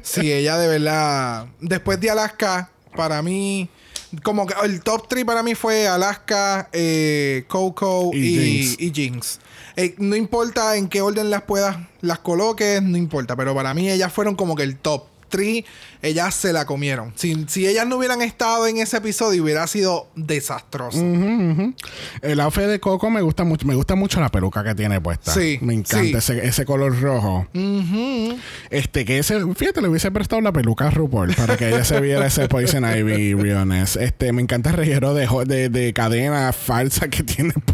Sí, 0.04 0.32
ella 0.32 0.58
de 0.58 0.68
verdad. 0.68 1.48
Después 1.60 2.00
de 2.00 2.12
Alaska, 2.12 2.70
para 2.96 3.22
mí 3.22 3.70
como 4.22 4.46
que 4.46 4.54
el 4.64 4.82
top 4.82 5.08
3 5.08 5.26
para 5.26 5.42
mí 5.42 5.56
fue 5.56 5.88
Alaska, 5.88 6.70
eh, 6.72 7.46
Coco 7.48 8.12
y, 8.14 8.92
Jinx. 8.94 9.40
Eh, 9.76 9.96
no 9.98 10.16
importa 10.16 10.76
en 10.76 10.88
qué 10.88 11.02
orden 11.02 11.32
las 11.32 11.42
puedas, 11.44 11.78
las 12.02 12.20
coloques, 12.20 12.82
no 12.82 12.98
importa. 12.98 13.36
Pero 13.36 13.56
para 13.56 13.74
mí 13.74 13.90
ellas 13.90 14.14
fueron 14.14 14.36
como 14.36 14.56
que 14.56 14.64
el 14.64 14.78
top 14.78 15.06
ellas 16.02 16.36
se 16.36 16.54
la 16.54 16.66
comieron. 16.66 17.14
Si, 17.16 17.46
si 17.48 17.66
ellas 17.66 17.88
no 17.88 17.98
hubieran 17.98 18.22
estado 18.22 18.68
en 18.68 18.78
ese 18.78 18.98
episodio, 18.98 19.44
hubiera 19.44 19.66
sido 19.68 20.10
desastroso. 20.16 21.00
El 22.22 22.40
outfit 22.40 22.66
de 22.66 22.80
Coco 22.80 23.10
me 23.10 23.22
gusta 23.22 23.44
mucho. 23.44 23.66
Me 23.66 23.76
gusta 23.76 23.96
mucho 23.96 24.20
la 24.20 24.30
peluca 24.30 24.64
que 24.64 24.76
tiene 24.76 25.00
puesta. 25.00 25.34
Sí. 25.34 25.60
Me 25.62 25.74
encanta 25.74 26.18
Ese, 26.18 26.66
color 26.66 27.00
rojo. 27.00 27.48
Este, 28.70 29.06
que 29.06 29.20
ese, 29.20 29.40
fíjate, 29.56 29.82
le 29.82 29.88
hubiese 29.88 30.12
prestado 30.12 30.42
la 30.42 30.52
peluca 30.52 30.88
a 30.88 30.92
RuPaul 30.92 31.34
para 31.36 31.58
que 31.58 31.70
ella 31.70 31.86
se 31.86 32.00
viera 32.02 32.28
ese 32.28 32.48
Poison 32.48 32.84
Ivy. 32.84 33.36
Este, 34.00 34.34
me 34.34 34.42
encanta 34.42 34.72
el 34.72 34.78
reguero 34.78 35.14
de, 35.14 35.70
de, 35.70 35.94
cadena 35.94 36.52
falsa 36.52 37.08
que 37.08 37.24
tiene 37.24 37.54
puesta. 37.54 37.73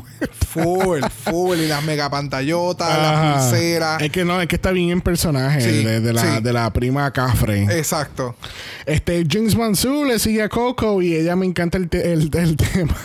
Full, 0.49 1.01
full. 1.25 1.59
Y 1.59 1.67
las 1.67 1.83
mega 1.83 2.09
pantallotas, 2.09 2.97
las 2.97 3.43
pulseras. 3.43 4.01
Es 4.01 4.11
que 4.11 4.25
no, 4.25 4.41
es 4.41 4.47
que 4.47 4.55
está 4.55 4.71
bien 4.71 4.89
en 4.89 5.01
personaje 5.01 5.61
de, 5.61 6.13
la, 6.13 6.41
de 6.41 6.53
la 6.53 6.71
prima 6.73 7.11
Cafre. 7.11 7.63
Exacto. 7.77 8.35
Este, 8.85 9.25
James 9.29 9.55
Mansu 9.55 10.05
le 10.05 10.19
sigue 10.19 10.41
a 10.41 10.49
Coco 10.49 11.01
y 11.01 11.15
ella 11.15 11.35
me 11.35 11.45
encanta 11.45 11.77
el, 11.77 11.89
el, 11.91 12.31
tema. 12.31 12.95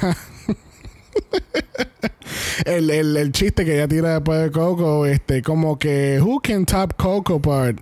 el, 2.64 2.90
el, 2.90 3.32
chiste 3.32 3.64
que 3.64 3.74
ella 3.74 3.88
tira 3.88 4.14
después 4.14 4.42
de 4.42 4.50
Coco, 4.50 5.06
este, 5.06 5.42
como 5.42 5.78
que, 5.78 6.20
who 6.20 6.40
can 6.40 6.64
top 6.64 6.94
Coco, 6.96 7.38
but 7.38 7.76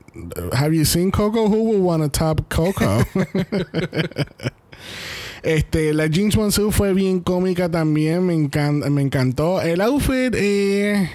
have 0.53 0.75
you 0.75 0.85
seen 0.85 1.11
Coco? 1.11 1.49
Who 1.49 1.71
will 1.71 1.81
want 1.81 2.03
to 2.03 2.09
top 2.09 2.49
Coco? 2.49 3.05
Este, 5.43 5.93
la 5.93 6.07
Jeans 6.07 6.37
Monsoon 6.37 6.73
fue 6.73 6.93
bien 6.95 7.21
cómica 7.21 7.69
también, 7.69 8.25
me, 8.27 8.35
encan- 8.35 8.89
me 8.91 9.03
encantó. 9.03 9.61
El 9.61 9.81
outfit, 9.81 10.35
eh, 10.37 11.11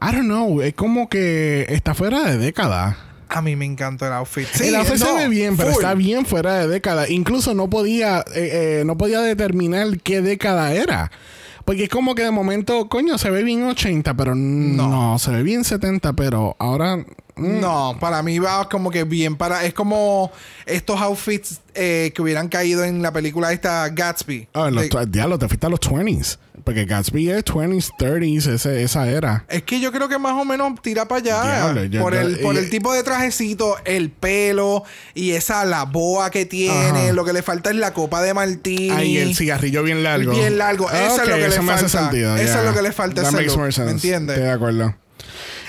I 0.00 0.06
don't 0.14 0.24
know, 0.26 0.60
es 0.60 0.74
como 0.74 1.08
que 1.08 1.66
está 1.68 1.94
fuera 1.94 2.24
de 2.30 2.38
década. 2.38 2.98
A 3.28 3.40
mí 3.40 3.56
me 3.56 3.64
encantó 3.64 4.06
el 4.06 4.12
outfit. 4.12 4.46
Sí, 4.52 4.68
el 4.68 4.74
outfit 4.76 4.96
se 4.98 5.04
no, 5.06 5.14
ve 5.16 5.28
bien, 5.28 5.56
pero 5.56 5.70
full. 5.70 5.80
está 5.82 5.94
bien 5.94 6.26
fuera 6.26 6.58
de 6.58 6.68
década. 6.68 7.08
Incluso 7.08 7.54
no 7.54 7.70
podía, 7.70 8.18
eh, 8.34 8.80
eh, 8.80 8.82
no 8.84 8.98
podía 8.98 9.20
determinar 9.20 9.86
qué 10.02 10.20
década 10.20 10.74
era. 10.74 11.10
Porque 11.64 11.84
es 11.84 11.88
como 11.88 12.14
que 12.14 12.24
de 12.24 12.30
momento, 12.30 12.88
coño, 12.90 13.16
se 13.16 13.30
ve 13.30 13.42
bien 13.42 13.62
80, 13.62 14.14
pero 14.14 14.34
no, 14.34 15.18
se 15.18 15.30
ve 15.30 15.42
bien 15.42 15.64
70, 15.64 16.12
pero 16.12 16.56
ahora... 16.58 17.06
mm, 17.36 17.60
No, 17.60 17.96
para 18.00 18.22
mí 18.22 18.38
va 18.38 18.68
como 18.68 18.90
que 18.90 19.04
bien 19.04 19.36
para... 19.36 19.64
Es 19.64 19.74
como 19.74 20.30
estos 20.66 21.00
outfits 21.00 21.60
eh, 21.74 22.12
que 22.14 22.22
hubieran 22.22 22.48
caído 22.48 22.84
en 22.84 23.02
la 23.02 23.12
película 23.12 23.52
esta 23.52 23.88
Gatsby. 23.88 24.48
Ah, 24.54 24.70
los 24.70 24.88
De- 24.88 25.06
diablo, 25.06 25.38
te 25.38 25.48
fuiste 25.48 25.66
a 25.66 25.70
los 25.70 25.80
20s. 25.80 26.38
Porque 26.64 26.84
Gatsby 26.84 27.28
es 27.30 27.44
20s, 27.44 27.90
30s, 27.98 28.46
ese- 28.46 28.82
esa 28.84 29.08
era. 29.08 29.44
Es 29.48 29.62
que 29.64 29.80
yo 29.80 29.90
creo 29.90 30.08
que 30.08 30.18
más 30.18 30.34
o 30.34 30.44
menos 30.44 30.80
tira 30.80 31.08
para 31.08 31.20
allá. 31.20 31.42
Diablo, 31.56 31.84
yo- 31.86 32.00
por 32.02 32.14
el, 32.14 32.36
yo- 32.36 32.42
por 32.42 32.54
y- 32.54 32.58
el 32.58 32.70
tipo 32.70 32.92
de 32.92 33.02
trajecito, 33.02 33.76
el 33.84 34.10
pelo 34.10 34.84
y 35.14 35.32
esa 35.32 35.64
la 35.64 35.84
boa 35.86 36.30
que 36.30 36.46
tiene. 36.46 37.06
Ajá. 37.06 37.12
Lo 37.12 37.24
que 37.24 37.32
le 37.32 37.42
falta 37.42 37.70
es 37.70 37.76
la 37.76 37.92
copa 37.92 38.22
de 38.22 38.32
martini. 38.34 38.90
Ahí 38.90 39.16
el 39.16 39.34
cigarrillo 39.34 39.82
bien 39.82 40.04
largo. 40.04 40.30
Bien 40.32 40.56
largo. 40.58 40.88
Eso 40.90 41.22
es 41.22 41.28
lo 41.28 41.34
que 41.34 41.48
le 41.48 41.58
me 41.60 41.66
falta. 41.66 41.88
sentido, 41.88 42.36
Eso 42.36 42.58
es 42.60 42.64
lo 42.64 42.74
que 42.74 42.82
le 42.82 42.92
falta 42.92 43.22
That 43.22 43.32
makes 43.32 43.50
more 43.56 43.66
¿me 43.66 43.72
sense. 43.72 43.90
entiendes? 43.90 44.36
Estoy 44.36 44.48
de 44.48 44.54
acuerdo. 44.54 44.94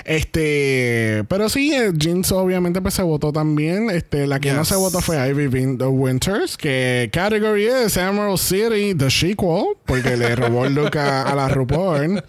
Este, 0.04 1.24
pero 1.28 1.48
sí, 1.48 1.72
eh, 1.74 1.90
Jeans 1.96 2.30
obviamente 2.32 2.80
pues 2.82 2.94
se 2.94 3.02
votó 3.02 3.32
también. 3.32 3.88
Este, 3.90 4.26
la 4.26 4.38
que 4.38 4.52
no 4.52 4.64
se 4.64 4.76
votó 4.76 5.00
fue 5.00 5.16
Ivy 5.30 5.78
the 5.78 5.86
Winters, 5.86 6.56
que 6.56 7.08
category 7.12 7.66
es 7.66 7.96
Emerald 7.96 8.38
City, 8.38 8.94
the 8.94 9.10
sequel, 9.10 9.76
porque 9.86 10.16
le 10.16 10.36
robó 10.36 10.66
el 10.66 10.74
look 10.74 10.96
a, 10.98 11.22
a 11.22 11.34
la 11.34 11.48
RuPaul. 11.48 12.22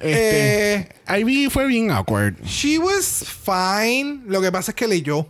Este, 0.00 0.74
Eh, 0.74 0.88
Ivy 1.20 1.50
fue 1.50 1.66
bien 1.66 1.90
awkward. 1.90 2.36
She 2.44 2.78
was 2.78 3.24
fine. 3.44 4.22
Lo 4.26 4.40
que 4.40 4.52
pasa 4.52 4.70
es 4.70 4.74
que 4.76 4.86
leyó. 4.86 5.26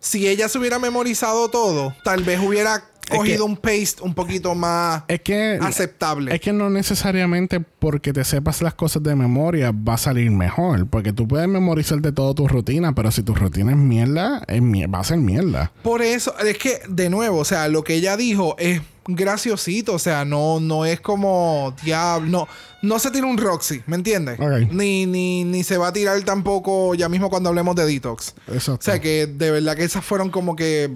Si 0.00 0.28
ella 0.28 0.48
se 0.48 0.58
hubiera 0.58 0.78
memorizado 0.78 1.48
todo, 1.50 1.94
tal 2.04 2.22
vez 2.22 2.38
hubiera 2.40 2.84
cogido 3.08 3.44
un 3.44 3.56
paste 3.56 4.02
un 4.02 4.14
poquito 4.14 4.54
más 4.54 5.02
Es 5.08 5.20
que 5.20 5.58
aceptable. 5.60 6.34
Es 6.34 6.40
que 6.40 6.52
no 6.52 6.70
necesariamente 6.70 7.60
porque 7.60 8.12
te 8.12 8.24
sepas 8.24 8.62
las 8.62 8.74
cosas 8.74 9.02
de 9.02 9.14
memoria 9.14 9.72
va 9.72 9.94
a 9.94 9.98
salir 9.98 10.30
mejor. 10.30 10.86
Porque 10.88 11.12
tú 11.12 11.26
puedes 11.28 11.48
memorizarte 11.48 12.12
toda 12.12 12.34
tu 12.34 12.48
rutina, 12.48 12.94
pero 12.94 13.10
si 13.10 13.22
tu 13.22 13.34
rutina 13.34 13.72
es 13.72 13.76
mierda, 13.78 14.42
es 14.48 14.60
mier- 14.62 14.92
va 14.92 15.00
a 15.00 15.04
ser 15.04 15.18
mierda. 15.18 15.72
Por 15.82 16.02
eso, 16.02 16.34
es 16.38 16.58
que, 16.58 16.80
de 16.88 17.08
nuevo, 17.10 17.38
o 17.38 17.44
sea, 17.44 17.68
lo 17.68 17.82
que 17.84 17.94
ella 17.94 18.16
dijo 18.16 18.56
es 18.58 18.80
graciosito. 19.06 19.94
O 19.94 19.98
sea, 19.98 20.24
no, 20.24 20.60
no 20.60 20.84
es 20.84 21.00
como 21.00 21.74
diablo. 21.84 22.26
No, 22.28 22.48
no 22.82 22.98
se 22.98 23.10
tira 23.10 23.26
un 23.26 23.38
Roxy, 23.38 23.82
¿me 23.86 23.96
entiendes? 23.96 24.38
Ok. 24.40 24.70
Ni, 24.72 25.06
ni, 25.06 25.44
ni 25.44 25.62
se 25.64 25.76
va 25.78 25.88
a 25.88 25.92
tirar 25.92 26.20
tampoco 26.22 26.94
ya 26.94 27.08
mismo 27.08 27.30
cuando 27.30 27.48
hablemos 27.48 27.74
de 27.76 27.86
Detox. 27.86 28.34
Exacto. 28.48 28.72
O 28.74 28.82
sea, 28.82 29.00
que 29.00 29.26
de 29.26 29.50
verdad 29.50 29.76
que 29.76 29.84
esas 29.84 30.04
fueron 30.04 30.30
como 30.30 30.56
que. 30.56 30.90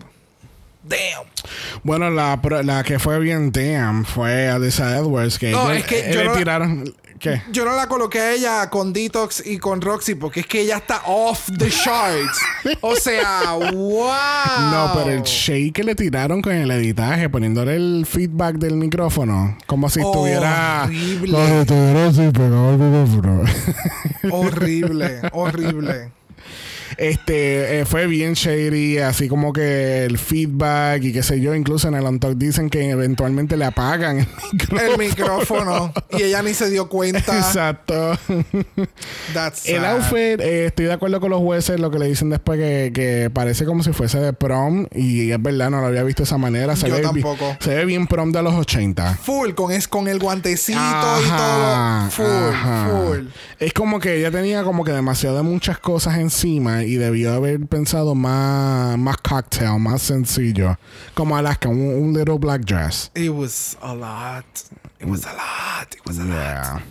Damn. 0.83 1.27
Bueno, 1.83 2.11
la, 2.11 2.41
la 2.65 2.83
que 2.83 2.99
fue 2.99 3.19
bien 3.21 3.53
damn 3.53 4.05
fue 4.05 4.49
Alyssa 4.49 4.97
Edwards. 4.97 5.39
Que 5.39 5.51
No, 5.51 5.71
es 5.71 5.85
que 5.85 6.11
yo 6.13 6.21
le 6.21 6.25
no 6.25 6.33
la- 6.33 6.39
tiraron. 6.39 6.95
¿Qué? 7.19 7.43
Yo 7.53 7.67
no 7.67 7.77
la 7.77 7.87
coloqué 7.87 8.19
a 8.19 8.33
ella 8.33 8.71
con 8.71 8.95
Detox 8.95 9.43
y 9.47 9.59
con 9.59 9.83
Roxy 9.83 10.15
porque 10.15 10.41
es 10.41 10.47
que 10.47 10.63
ella 10.63 10.79
está 10.79 11.03
off 11.05 11.51
the 11.59 11.69
charts. 11.69 12.41
o 12.81 12.97
sea, 12.97 13.53
wow. 13.53 14.11
No, 14.73 14.93
pero 14.95 15.11
el 15.11 15.23
shake 15.25 15.75
que 15.75 15.85
le 15.85 15.95
tiraron 15.95 16.41
con 16.41 16.55
el 16.55 16.71
editaje, 16.71 17.29
poniéndole 17.29 17.77
el 17.77 18.07
feedback 18.09 18.57
del 18.57 18.77
micrófono, 18.77 19.59
como 19.67 19.91
si 19.91 20.01
estuviera. 20.01 20.85
Horrible. 20.85 21.33
Como 21.33 21.47
si 21.47 21.53
estuviera 21.57 22.07
así 22.09 22.31
pegado 22.33 22.69
al 22.71 22.79
micrófono. 22.79 23.43
Horrible, 24.31 25.21
horrible. 25.33 26.13
Este 26.97 27.81
eh, 27.81 27.85
fue 27.85 28.07
bien 28.07 28.35
shady, 28.35 28.99
así 28.99 29.29
como 29.29 29.53
que 29.53 30.05
el 30.05 30.19
feedback 30.19 31.03
y 31.05 31.13
qué 31.13 31.23
sé 31.23 31.41
yo. 31.41 31.55
Incluso 31.55 31.89
en 31.89 31.95
el 31.95 32.05
on 32.05 32.19
Talk 32.19 32.37
dicen 32.37 32.71
que 32.71 32.91
eventualmente 32.91 33.57
le 33.57 33.65
apagan 33.65 34.19
el 34.19 34.27
micrófono. 34.53 34.93
El 34.93 34.99
micrófono. 34.99 35.93
Y 36.19 36.23
ella 36.23 36.43
ni 36.43 36.55
se 36.55 36.71
dio 36.71 36.89
cuenta. 36.89 37.37
Exacto. 37.39 38.19
That's 39.35 39.69
El 39.69 39.85
outfit, 39.85 40.41
eh, 40.41 40.67
estoy 40.67 40.87
de 40.87 40.93
acuerdo 40.93 41.21
con 41.21 41.31
los 41.31 41.41
jueces, 41.41 41.79
lo 41.81 41.91
que 41.91 41.99
le 41.99 42.07
dicen 42.07 42.31
después 42.31 42.59
que, 42.59 42.91
que 42.95 43.31
parece 43.33 43.65
como 43.65 43.83
si 43.83 43.93
fuese 43.93 44.19
de 44.19 44.33
prom. 44.33 44.87
Y 44.95 45.31
es 45.31 45.43
verdad, 45.43 45.71
no 45.71 45.81
lo 45.81 45.87
había 45.87 46.03
visto 46.03 46.23
de 46.23 46.25
esa 46.25 46.39
manera. 46.39 46.77
Se 46.77 46.89
Yo 46.89 46.97
ve 46.97 47.01
tampoco. 47.01 47.57
Se 47.61 47.75
ve 47.75 47.85
bien 47.85 48.07
prom 48.07 48.33
de 48.33 48.43
los 48.43 48.55
80. 48.55 49.15
Full, 49.23 49.53
con, 49.53 49.73
es, 49.73 49.89
con 49.89 50.09
el 50.09 50.19
guantecito 50.19 50.79
y 50.79 51.29
todo. 51.29 52.11
Full, 52.11 52.53
ajá. 52.53 52.89
full. 52.91 53.27
Es 53.59 53.73
como 53.73 54.01
que 54.01 54.19
ella 54.19 54.31
tenía 54.31 54.63
como 54.65 54.85
que 54.85 54.93
demasiado 54.93 55.37
de 55.37 55.43
muchas 55.43 55.79
cosas 55.79 56.19
encima 56.19 56.80
y 56.85 56.97
debió 56.97 57.33
haber 57.33 57.67
pensado 57.67 58.15
más, 58.15 58.99
más 58.99 59.17
cocktail, 59.19 59.79
más 59.79 60.03
sencillo. 60.03 60.79
Como 61.15 61.37
Alaska, 61.37 61.69
un, 61.69 61.81
un 61.81 62.13
little 62.13 62.39
black 62.39 62.63
dress. 62.63 63.11
It 63.15 63.31
was 63.31 63.77
a 63.83 63.95
lot. 63.95 64.45
It 65.01 65.07
was 65.07 65.25
a 65.25 65.33
lot. 65.33 65.95
It 65.95 66.07
was 66.07 66.19
a 66.19 66.25
lot. 66.25 66.31
Yeah. 66.31 66.83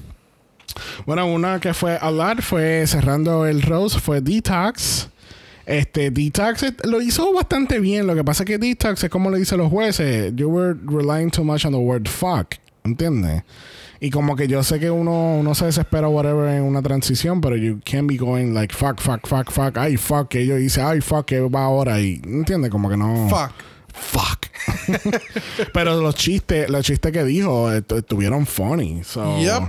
Bueno, 1.06 1.26
una 1.28 1.60
que 1.60 1.74
fue 1.74 1.98
a 2.00 2.12
lot 2.12 2.42
fue 2.42 2.86
cerrando 2.88 3.46
el 3.46 3.62
Rose, 3.62 4.00
fue 4.00 4.22
Detox. 4.22 5.10
Este, 5.66 6.10
Detox 6.10 6.66
lo 6.84 7.02
hizo 7.02 7.32
bastante 7.34 7.80
bien. 7.80 8.08
Lo 8.08 8.16
que 8.16 8.24
pasa 8.24 8.44
es 8.44 8.48
que 8.48 8.58
Detox 8.58 9.04
es 9.04 9.10
como 9.10 9.30
le 9.30 9.38
dicen 9.38 9.60
los 9.60 9.70
jueces. 9.70 10.34
You 10.36 10.50
were 10.50 10.76
relying 10.86 11.30
too 11.30 11.44
much 11.44 11.66
on 11.66 11.72
the 11.72 11.78
word 11.78 12.08
fuck. 12.08 12.56
¿Entiendes? 12.84 13.44
Y 14.02 14.10
como 14.12 14.36
que 14.36 14.48
yo 14.48 14.64
sé 14.64 14.80
que 14.80 14.90
uno, 14.90 15.36
uno 15.40 15.54
se 15.56 15.66
desespera 15.66 16.08
whatever 16.08 16.50
en 16.56 16.64
una 16.64 16.82
transición, 16.82 17.42
pero 17.42 17.58
you 17.58 17.80
can't 17.84 18.08
be 18.08 18.16
going 18.18 18.54
like 18.54 18.74
fuck, 18.74 19.00
fuck, 19.02 19.28
fuck, 19.28 19.52
fuck. 19.52 19.78
Ay, 19.78 19.98
fuck, 19.98 20.30
que 20.30 20.46
yo 20.46 20.58
hice, 20.58 20.82
ay, 20.82 21.02
fuck, 21.02 21.26
que 21.26 21.42
va 21.42 21.66
ahora. 21.66 22.00
Y, 22.00 22.22
¿entiendes? 22.24 22.72
Como 22.72 22.90
que 22.90 22.96
no. 22.98 23.28
Fuck. 23.30 23.52
Fuck. 23.94 24.46
Pero 25.74 26.00
los 26.02 26.16
chistes, 26.16 26.70
los 26.70 26.86
chistes 26.86 27.12
que 27.12 27.24
dijo 27.24 27.70
estu- 27.72 27.98
estuvieron 27.98 28.46
funny. 28.46 29.04
So 29.04 29.40
Yep. 29.40 29.64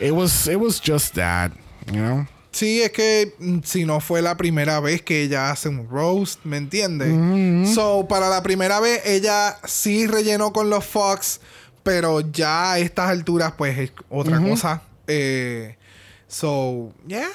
it 0.00 0.12
was 0.12 0.46
it 0.46 0.56
was 0.56 0.80
just 0.80 1.14
that, 1.14 1.52
you 1.86 1.98
know. 2.00 2.26
Sí, 2.52 2.80
es 2.80 2.90
que 2.92 3.34
mm, 3.38 3.58
si 3.64 3.84
no 3.84 4.00
fue 4.00 4.22
la 4.22 4.36
primera 4.38 4.80
vez 4.80 5.02
que 5.02 5.22
ella 5.22 5.50
hace 5.50 5.68
un 5.68 5.86
roast, 5.90 6.40
¿me 6.44 6.56
entiendes? 6.56 7.74
So, 7.74 8.06
para 8.08 8.30
la 8.30 8.42
primera 8.42 8.80
vez, 8.80 9.02
ella 9.04 9.58
sí 9.66 10.06
rellenó 10.06 10.54
con 10.54 10.70
los 10.70 10.82
Fox, 10.86 11.40
pero 11.86 12.20
ya 12.20 12.72
a 12.72 12.78
estas 12.80 13.08
alturas, 13.10 13.52
pues 13.56 13.78
es 13.78 13.90
otra 14.10 14.38
cosa. 14.40 14.82
Eh, 15.06 15.74
so, 16.28 16.92
yeah, 17.06 17.28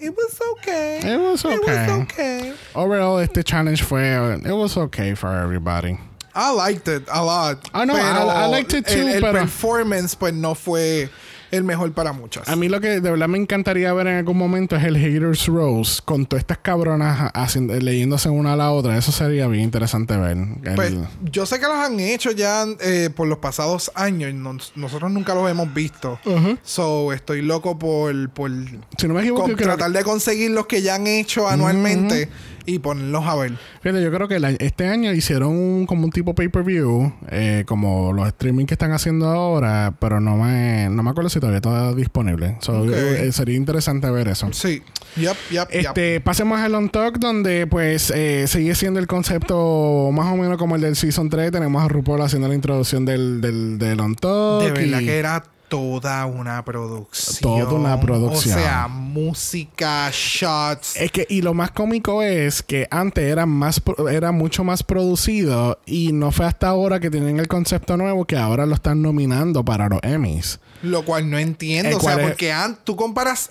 it 0.00 0.10
was 0.14 0.38
okay. 0.58 0.98
It 0.98 1.18
was 1.20 1.44
It 1.44 1.60
was 1.60 1.60
okay. 1.60 2.02
okay. 2.02 2.52
Overall, 2.74 3.18
este 3.20 3.44
challenge 3.44 3.82
fue 3.82 4.02
it 4.44 4.52
was 4.52 4.76
okay 4.76 5.14
for 5.14 5.28
everybody. 5.32 5.96
I 6.34 6.50
liked 6.50 6.88
it 6.88 7.04
a 7.08 7.22
lot. 7.24 7.68
I 7.72 7.84
know, 7.84 7.94
I- 7.94 8.42
I 8.42 8.46
liked 8.46 8.74
it 8.74 8.86
too, 8.88 9.06
el, 9.06 9.08
el 9.14 9.20
pero- 9.20 9.40
performance, 9.42 10.16
pues 10.16 10.34
no 10.34 10.54
fue 10.54 11.08
el 11.56 11.64
mejor 11.64 11.92
para 11.92 12.12
muchas. 12.12 12.48
A 12.48 12.56
mí 12.56 12.68
lo 12.68 12.80
que 12.80 13.00
de 13.00 13.10
verdad 13.10 13.28
me 13.28 13.38
encantaría 13.38 13.92
ver 13.92 14.06
en 14.08 14.16
algún 14.16 14.36
momento 14.36 14.76
es 14.76 14.84
el 14.84 14.96
Haters 14.96 15.46
Rose 15.46 16.00
con 16.04 16.26
todas 16.26 16.42
estas 16.42 16.58
cabronas 16.58 17.30
haciendo, 17.34 17.74
leyéndose 17.74 18.28
una 18.28 18.52
a 18.54 18.56
la 18.56 18.70
otra. 18.70 18.96
Eso 18.96 19.12
sería 19.12 19.46
bien 19.48 19.64
interesante 19.64 20.16
ver. 20.16 20.36
El- 20.64 20.74
Pues 20.74 20.94
yo 21.30 21.46
sé 21.46 21.58
que 21.60 21.66
los 21.66 21.76
han 21.76 21.98
hecho 22.00 22.30
ya 22.30 22.64
eh, 22.80 23.10
por 23.14 23.28
los 23.28 23.38
pasados 23.38 23.90
años. 23.94 24.32
nos- 24.34 24.72
nosotros 24.76 25.10
nunca 25.10 25.34
los 25.34 25.50
hemos 25.50 25.72
visto. 25.72 26.18
So, 26.62 27.12
estoy 27.12 27.42
loco 27.42 27.78
por, 27.78 28.30
por 28.30 28.50
si 28.98 29.08
no 29.08 29.14
me 29.14 29.20
equivoco, 29.20 29.42
con- 29.42 29.50
yo 29.52 29.56
creo 29.56 29.70
que- 29.70 29.76
tratar 29.76 29.92
de 29.92 30.04
conseguir 30.04 30.50
los 30.50 30.66
que 30.66 30.82
ya 30.82 30.94
han 30.96 31.06
hecho 31.06 31.48
anualmente 31.48 32.28
y 32.66 32.78
ponerlos 32.78 33.24
a 33.26 33.34
ver. 33.36 33.52
Fíjate, 33.82 34.02
yo 34.02 34.10
creo 34.12 34.28
que 34.28 34.36
año- 34.36 34.56
este 34.60 34.86
año 34.88 35.12
hicieron 35.12 35.50
un- 35.56 35.86
como 35.86 36.04
un 36.04 36.10
tipo 36.10 36.34
pay-per-view, 36.34 37.12
eh, 37.30 37.64
como 37.66 38.12
los 38.12 38.26
streaming 38.28 38.66
que 38.66 38.74
están 38.74 38.92
haciendo 38.92 39.26
ahora, 39.28 39.94
pero 40.00 40.20
no 40.20 40.36
me, 40.36 40.88
no 40.90 41.02
me 41.02 41.10
acuerdo 41.10 41.28
si 41.30 41.40
todavía 41.40 41.58
está 41.58 41.92
disponible. 41.94 42.56
So, 42.60 42.84
eh, 42.94 43.30
sería 43.32 43.56
interesante 43.56 44.10
ver 44.10 44.28
eso. 44.28 44.48
Sí. 44.52 44.82
Yep, 45.16 45.36
yep, 45.50 45.68
yep. 45.70 45.86
Este, 45.86 46.20
pasemos 46.20 46.58
al 46.60 46.74
On 46.74 46.88
Talk, 46.88 47.18
donde 47.18 47.66
pues 47.66 48.10
eh, 48.14 48.46
sigue 48.48 48.74
siendo 48.74 48.98
el 48.98 49.06
concepto 49.06 50.10
más 50.12 50.32
o 50.32 50.36
menos 50.36 50.58
como 50.58 50.74
el 50.76 50.80
del 50.82 50.96
Season 50.96 51.28
3. 51.30 51.52
Tenemos 51.52 51.82
a 51.82 51.88
RuPaul 51.88 52.20
haciendo 52.22 52.48
la 52.48 52.54
introducción 52.54 53.04
del, 53.04 53.40
del, 53.40 53.78
del 53.78 54.00
On 54.00 54.14
Talk. 54.14 54.62
De 54.64 54.72
verdad 54.72 55.00
y- 55.00 55.06
que 55.06 55.18
era 55.18 55.44
toda 55.74 56.24
una 56.26 56.64
producción. 56.64 57.40
Toda 57.40 57.72
una 57.72 58.00
producción. 58.00 58.56
O 58.58 58.62
sea, 58.62 58.86
música, 58.88 60.08
shots. 60.12 60.96
Es 60.96 61.10
que, 61.10 61.26
y 61.28 61.42
lo 61.42 61.52
más 61.54 61.72
cómico 61.72 62.22
es 62.22 62.62
que 62.62 62.86
antes 62.90 63.24
era 63.24 63.44
más 63.46 63.82
era 64.10 64.30
mucho 64.30 64.62
más 64.62 64.82
producido 64.82 65.80
y 65.86 66.12
no 66.12 66.30
fue 66.30 66.46
hasta 66.46 66.68
ahora 66.68 67.00
que 67.00 67.10
tienen 67.10 67.40
el 67.40 67.48
concepto 67.48 67.96
nuevo 67.96 68.24
que 68.24 68.36
ahora 68.36 68.66
lo 68.66 68.74
están 68.74 69.02
nominando 69.02 69.64
para 69.64 69.88
los 69.88 69.98
Emmys. 70.02 70.60
Lo 70.82 71.04
cual 71.04 71.28
no 71.28 71.38
entiendo. 71.38 71.88
El 71.90 71.96
O 71.96 72.00
sea, 72.00 72.14
es- 72.20 72.28
porque 72.28 72.54
tú 72.84 72.94
comparas. 72.96 73.50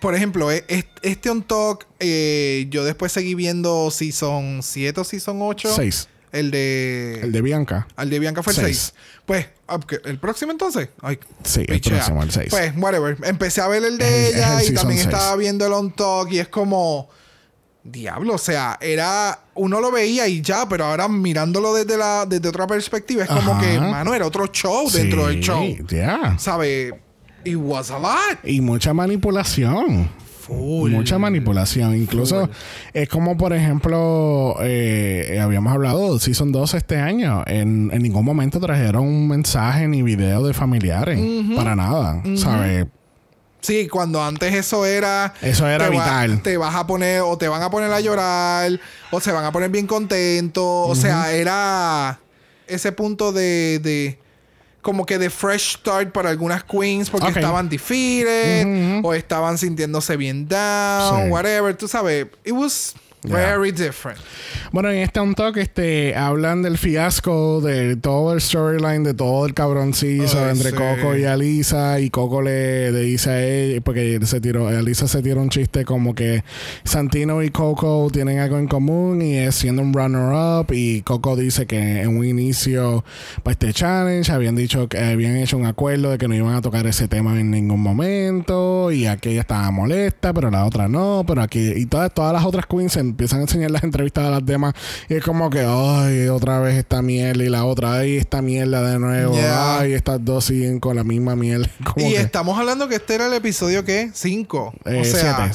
Por 0.00 0.14
ejemplo, 0.14 0.50
eh, 0.50 0.64
est- 0.68 0.88
este 1.02 1.28
On 1.28 1.42
Talk, 1.42 1.86
eh, 1.98 2.66
yo 2.70 2.84
después 2.84 3.12
seguí 3.12 3.34
viendo 3.34 3.90
Season 3.90 4.60
7 4.62 4.98
o 5.00 5.04
Season 5.04 5.36
8. 5.42 5.68
Seis. 5.76 6.08
El 6.32 6.50
de. 6.50 7.20
El 7.22 7.32
de 7.32 7.42
Bianca. 7.42 7.88
El 7.98 8.10
de 8.10 8.18
Bianca 8.18 8.42
fue 8.42 8.52
el 8.52 8.58
Seis. 8.60 8.92
6. 8.94 8.94
Pues, 9.26 9.46
ah. 9.68 9.78
¿el 10.04 10.18
próximo 10.18 10.52
entonces? 10.52 10.88
Ay, 11.02 11.18
Sí, 11.44 11.64
el 11.66 11.80
próximo, 11.80 12.22
el 12.22 12.30
6. 12.30 12.48
Pues, 12.50 12.72
whatever. 12.76 13.16
Empecé 13.24 13.60
a 13.60 13.68
ver 13.68 13.84
el 13.84 13.98
de 13.98 14.28
ella 14.28 14.60
el 14.60 14.70
y 14.70 14.74
también 14.74 14.98
seis. 14.98 15.12
estaba 15.12 15.36
viendo 15.36 15.66
el 15.66 15.72
On 15.72 15.90
Talk 15.92 16.30
y 16.32 16.38
es 16.38 16.48
como. 16.48 17.08
Diablo, 17.82 18.34
o 18.34 18.38
sea, 18.38 18.78
era. 18.80 19.40
Uno 19.54 19.80
lo 19.80 19.90
veía 19.90 20.28
y 20.28 20.42
ya, 20.42 20.68
pero 20.68 20.84
ahora 20.84 21.08
mirándolo 21.08 21.74
desde 21.74 21.96
la 21.96 22.26
desde 22.26 22.48
otra 22.48 22.66
perspectiva, 22.66 23.24
es 23.24 23.28
como 23.30 23.58
que, 23.58 23.80
mano, 23.80 24.14
era 24.14 24.26
otro 24.26 24.46
show 24.48 24.90
dentro 24.90 25.26
del 25.26 25.40
show. 25.40 25.64
Ya. 25.88 26.38
¿Sabe? 26.38 26.92
It 27.42 27.56
was 27.56 27.90
a 27.90 27.98
lot. 27.98 28.38
Y 28.44 28.60
mucha 28.60 28.92
manipulación. 28.92 30.10
Full. 30.58 30.90
Mucha 30.92 31.18
manipulación. 31.18 31.94
Incluso 31.96 32.40
Full. 32.46 32.50
es 32.94 33.08
como, 33.08 33.36
por 33.36 33.52
ejemplo, 33.52 34.56
eh, 34.60 35.38
habíamos 35.42 35.72
hablado 35.72 36.14
de 36.14 36.20
Season 36.20 36.52
2 36.52 36.74
este 36.74 36.96
año. 36.96 37.42
En, 37.46 37.90
en 37.92 38.02
ningún 38.02 38.24
momento 38.24 38.58
trajeron 38.60 39.04
un 39.06 39.28
mensaje 39.28 39.86
ni 39.88 40.02
video 40.02 40.44
de 40.46 40.52
familiares. 40.54 41.18
Para 41.56 41.76
nada. 41.76 42.22
¿Sabes? 42.36 42.86
Sí, 43.62 43.88
cuando 43.88 44.22
antes 44.22 44.54
eso 44.54 44.86
era. 44.86 45.34
Eso 45.42 45.68
era 45.68 45.88
te 45.90 45.94
va- 45.96 46.02
vital. 46.24 46.42
te 46.42 46.56
vas 46.56 46.74
a 46.74 46.86
poner, 46.86 47.20
o 47.20 47.36
te 47.36 47.46
van 47.46 47.62
a 47.62 47.70
poner 47.70 47.92
a 47.92 48.00
llorar, 48.00 48.72
o 49.10 49.20
se 49.20 49.32
van 49.32 49.44
a 49.44 49.52
poner 49.52 49.68
bien 49.70 49.86
contentos. 49.86 50.64
O 50.64 50.94
sea, 50.94 51.30
era 51.32 52.18
ese 52.66 52.90
punto 52.92 53.32
de, 53.32 53.78
de. 53.82 54.18
Como 54.82 55.04
que 55.04 55.18
de 55.18 55.28
fresh 55.28 55.76
start 55.76 56.10
para 56.12 56.30
algunas 56.30 56.64
queens 56.64 57.10
porque 57.10 57.28
estaban 57.28 57.68
defeated 57.68 58.64
Ujú. 59.00 59.08
o 59.08 59.14
estaban 59.14 59.58
sintiéndose 59.58 60.16
bien 60.16 60.48
down, 60.48 61.24
Sí. 61.26 61.30
whatever. 61.30 61.76
Tú 61.76 61.86
sabes, 61.86 62.26
it 62.44 62.52
was 62.52 62.94
Yeah. 63.22 63.56
very 63.56 63.70
different. 63.70 64.18
Bueno, 64.72 64.88
en 64.90 64.98
este 64.98 65.20
on 65.20 65.34
talk 65.34 65.58
este, 65.58 66.14
hablan 66.16 66.62
del 66.62 66.78
fiasco 66.78 67.60
de 67.60 67.96
todo 67.96 68.32
el 68.32 68.40
storyline, 68.40 69.04
de 69.04 69.12
todo 69.12 69.44
el 69.44 69.52
cabroncizo 69.52 70.42
Ay, 70.42 70.52
entre 70.52 70.70
sí. 70.70 70.76
Coco 70.76 71.14
y 71.16 71.24
Alisa. 71.24 72.00
Y 72.00 72.08
Coco 72.08 72.40
le, 72.40 72.90
le 72.92 73.00
dice 73.00 73.30
a 73.30 73.44
ella, 73.44 73.80
porque 73.82 74.18
se 74.24 74.40
tiró, 74.40 74.68
Alisa 74.68 75.06
se 75.06 75.22
tiró 75.22 75.42
un 75.42 75.50
chiste 75.50 75.84
como 75.84 76.14
que 76.14 76.44
Santino 76.84 77.42
y 77.42 77.50
Coco 77.50 78.08
tienen 78.10 78.38
algo 78.38 78.58
en 78.58 78.68
común 78.68 79.20
y 79.20 79.36
es 79.36 79.54
siendo 79.54 79.82
un 79.82 79.92
runner-up. 79.92 80.72
Y 80.72 81.02
Coco 81.02 81.36
dice 81.36 81.66
que 81.66 82.00
en 82.00 82.16
un 82.16 82.24
inicio 82.24 83.04
para 83.42 83.52
este 83.52 83.74
challenge 83.74 84.32
habían 84.32 84.56
dicho 84.56 84.88
que 84.88 84.98
habían 84.98 85.36
hecho 85.36 85.58
un 85.58 85.66
acuerdo 85.66 86.10
de 86.10 86.16
que 86.16 86.26
no 86.26 86.34
iban 86.34 86.54
a 86.54 86.62
tocar 86.62 86.86
ese 86.86 87.06
tema 87.06 87.38
en 87.38 87.50
ningún 87.50 87.80
momento. 87.82 88.90
Y 88.92 89.06
aquella 89.06 89.42
estaba 89.42 89.70
molesta, 89.70 90.32
pero 90.32 90.50
la 90.50 90.64
otra 90.64 90.88
no. 90.88 91.24
Pero 91.26 91.42
aquí, 91.42 91.72
y 91.76 91.84
todas, 91.84 92.14
todas 92.14 92.32
las 92.32 92.44
otras 92.46 92.64
queens 92.64 92.92
se 92.92 93.09
empiezan 93.10 93.40
a 93.40 93.42
enseñar 93.42 93.70
las 93.70 93.84
entrevistas 93.84 94.24
de 94.24 94.30
las 94.30 94.44
demás 94.44 94.74
y 95.08 95.14
es 95.14 95.24
como 95.24 95.50
que, 95.50 95.60
ay, 95.66 96.28
otra 96.28 96.60
vez 96.60 96.76
esta 96.76 97.02
mierda 97.02 97.44
y 97.44 97.48
la 97.48 97.64
otra, 97.64 97.94
ay, 97.94 98.16
esta 98.16 98.42
mierda 98.42 98.82
de 98.82 98.98
nuevo, 98.98 99.36
ay, 99.36 99.92
estas 99.92 100.24
dos 100.24 100.46
siguen 100.46 100.80
con 100.80 100.96
la 100.96 101.04
misma 101.04 101.36
mierda. 101.36 101.68
Como 101.84 102.06
y 102.06 102.14
estamos 102.14 102.58
hablando 102.58 102.88
que 102.88 102.96
este 102.96 103.14
era 103.14 103.26
el 103.26 103.34
episodio 103.34 103.84
que 103.84 104.10
cinco. 104.14 104.72
Eh, 104.84 105.00
o 105.00 105.04
sea, 105.04 105.52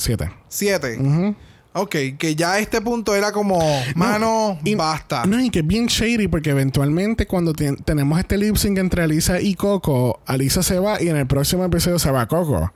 Ok, 1.78 1.96
que 2.18 2.36
ya 2.36 2.54
a 2.54 2.60
este 2.60 2.80
punto 2.80 3.14
era 3.16 3.34
como, 3.34 3.60
mano, 3.96 4.58
y- 4.64 4.76
basta. 4.76 5.26
No, 5.26 5.40
y 5.42 5.50
que 5.50 5.60
es 5.60 5.68
bien 5.68 5.88
shady 5.88 6.30
porque 6.30 6.52
eventualmente 6.52 7.28
cuando 7.28 7.54
tenemos 7.54 8.18
este 8.18 8.38
lip 8.38 8.56
sync 8.56 8.78
entre 8.78 9.04
Alisa 9.04 9.42
y 9.42 9.56
Coco, 9.56 10.22
Alisa 10.26 10.64
se 10.64 10.80
va 10.80 11.02
y 11.02 11.10
en 11.10 11.18
el 11.18 11.28
próximo 11.28 11.66
episodio 11.66 12.00
se 12.00 12.12
va 12.12 12.26
Coco. 12.28 12.72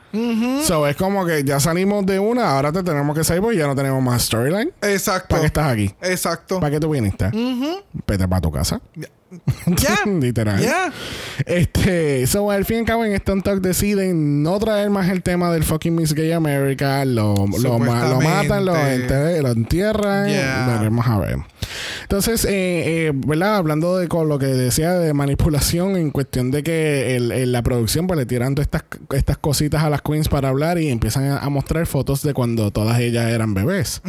So 0.65 0.85
es 0.87 0.97
como 0.97 1.25
que 1.25 1.43
ya 1.45 1.59
salimos 1.61 2.05
de 2.05 2.19
una, 2.19 2.51
ahora 2.51 2.71
te 2.73 2.83
tenemos 2.83 3.17
que 3.17 3.23
salir 3.23 3.41
porque 3.41 3.57
ya 3.57 3.67
no 3.67 3.75
tenemos 3.75 4.03
más 4.03 4.23
storyline. 4.23 4.71
Exacto. 4.81 5.29
¿Para 5.29 5.41
qué 5.41 5.47
estás 5.47 5.71
aquí? 5.71 5.95
Exacto. 6.01 6.59
¿Para 6.59 6.71
qué 6.71 6.79
tú 6.81 6.89
viniste? 6.89 7.29
Vete 8.05 8.27
para 8.27 8.41
tu 8.41 8.51
casa. 8.51 8.81
Ya. 9.67 9.99
Literal. 10.19 10.59
Ya. 10.61 10.91
Este, 11.45 12.25
so 12.27 12.49
al 12.51 12.65
fin 12.65 12.77
y 12.77 12.79
al 12.79 12.85
cabo 12.85 13.05
en 13.05 13.21
on 13.27 13.41
talk 13.41 13.61
deciden 13.61 14.41
no 14.43 14.57
traer 14.59 14.89
más 14.89 15.09
el 15.09 15.21
tema 15.21 15.51
del 15.51 15.63
fucking 15.63 15.95
Miss 15.95 16.13
Gay 16.13 16.31
America, 16.31 17.05
lo, 17.05 17.35
lo, 17.61 17.79
ma- 17.79 18.07
lo 18.09 18.21
matan, 18.21 18.65
lo, 18.65 18.75
enter- 18.75 19.41
lo 19.41 19.49
entierran, 19.51 20.27
Yeah. 20.29 20.77
veremos 20.79 21.07
a 21.07 21.19
ver. 21.19 21.37
Entonces, 22.03 22.45
eh, 22.45 22.49
eh, 23.07 23.11
¿verdad? 23.13 23.57
Hablando 23.57 23.97
de 23.97 24.07
con 24.07 24.27
lo 24.27 24.39
que 24.39 24.47
decía 24.47 24.93
de 24.93 25.13
manipulación 25.13 25.95
en 25.97 26.09
cuestión 26.11 26.49
de 26.51 26.63
que 26.63 27.15
el- 27.15 27.31
el- 27.31 27.51
la 27.51 27.61
producción 27.61 28.07
pues 28.07 28.17
le 28.17 28.25
tiran 28.25 28.55
todas 28.55 28.65
estas, 28.67 28.83
estas 29.13 29.37
cositas 29.37 29.83
a 29.83 29.89
las 29.89 30.01
queens 30.01 30.27
para 30.29 30.49
hablar 30.49 30.79
y 30.79 30.89
empiezan 30.89 31.25
a, 31.25 31.37
a 31.39 31.49
mostrar 31.49 31.85
fotos 31.85 32.23
de 32.23 32.33
cuando 32.33 32.71
todas 32.71 32.99
ellas 32.99 33.29
eran 33.29 33.53
bebés. 33.53 34.01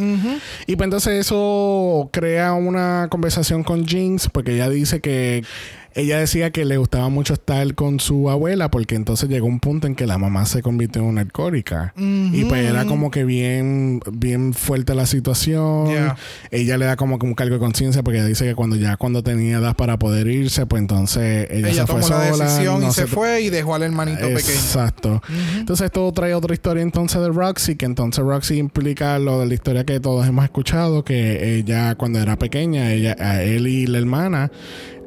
Y 0.67 0.75
pues 0.75 0.85
entonces 0.87 1.19
eso 1.19 2.09
crea 2.11 2.53
una 2.53 3.07
conversación 3.11 3.63
con 3.63 3.85
Jinx 3.85 4.29
porque 4.29 4.53
ella 4.55 4.69
dice 4.69 4.99
que 4.99 5.10
ella 5.93 6.19
decía 6.19 6.51
que 6.51 6.63
le 6.63 6.77
gustaba 6.77 7.09
mucho 7.09 7.33
estar 7.33 7.75
con 7.75 7.99
su 7.99 8.29
abuela 8.29 8.71
porque 8.71 8.95
entonces 8.95 9.27
llegó 9.29 9.47
un 9.47 9.59
punto 9.59 9.87
en 9.87 9.95
que 9.95 10.07
la 10.07 10.17
mamá 10.17 10.45
se 10.45 10.61
convirtió 10.61 11.01
en 11.01 11.07
una 11.09 11.21
alcohólica. 11.21 11.93
Y 11.97 12.45
pues 12.45 12.65
era 12.65 12.85
como 12.85 13.11
que 13.11 13.25
bien, 13.25 13.99
bien 14.11 14.53
fuerte 14.53 14.95
la 14.95 15.05
situación. 15.05 15.89
Yeah. 15.89 16.15
Ella 16.49 16.77
le 16.77 16.85
da 16.85 16.95
como 16.95 17.19
que 17.19 17.25
un 17.25 17.33
cargo 17.33 17.55
de 17.55 17.59
conciencia 17.59 18.03
porque 18.03 18.23
dice 18.23 18.45
que 18.45 18.55
cuando 18.55 18.77
ya 18.77 18.95
cuando 18.95 19.21
tenía 19.21 19.57
edad 19.57 19.75
para 19.75 19.99
poder 19.99 20.27
irse, 20.27 20.65
pues 20.65 20.81
entonces 20.81 21.47
ella, 21.51 21.69
Ella 21.69 21.85
se 21.85 21.91
fue 21.91 22.01
tomó 22.01 22.15
la 22.15 22.31
sola. 22.31 22.45
decisión 22.45 22.81
no 22.81 22.87
y 22.87 22.91
se 22.91 23.07
fue 23.07 23.41
y 23.41 23.49
dejó 23.49 23.75
al 23.75 23.83
hermanito 23.83 24.21
pequeño. 24.21 24.37
Exacto. 24.37 25.21
Entonces 25.57 25.85
esto 25.85 26.09
trae 26.13 26.33
otra 26.33 26.53
historia 26.53 26.83
entonces 26.83 27.21
de 27.21 27.27
Roxy, 27.29 27.75
que 27.75 27.85
entonces 27.85 28.23
Roxy 28.23 28.57
implica 28.59 29.19
lo 29.19 29.41
de 29.41 29.47
la 29.47 29.53
historia 29.53 29.85
que 29.85 29.99
todos 29.99 30.25
hemos 30.25 30.45
escuchado, 30.45 31.03
que 31.03 31.57
ella 31.57 31.95
cuando 31.95 32.19
era 32.19 32.37
pequeña, 32.37 32.93
ella, 32.93 33.17
a 33.19 33.43
él 33.43 33.67
y 33.67 33.87
la 33.87 33.97
hermana, 33.97 34.51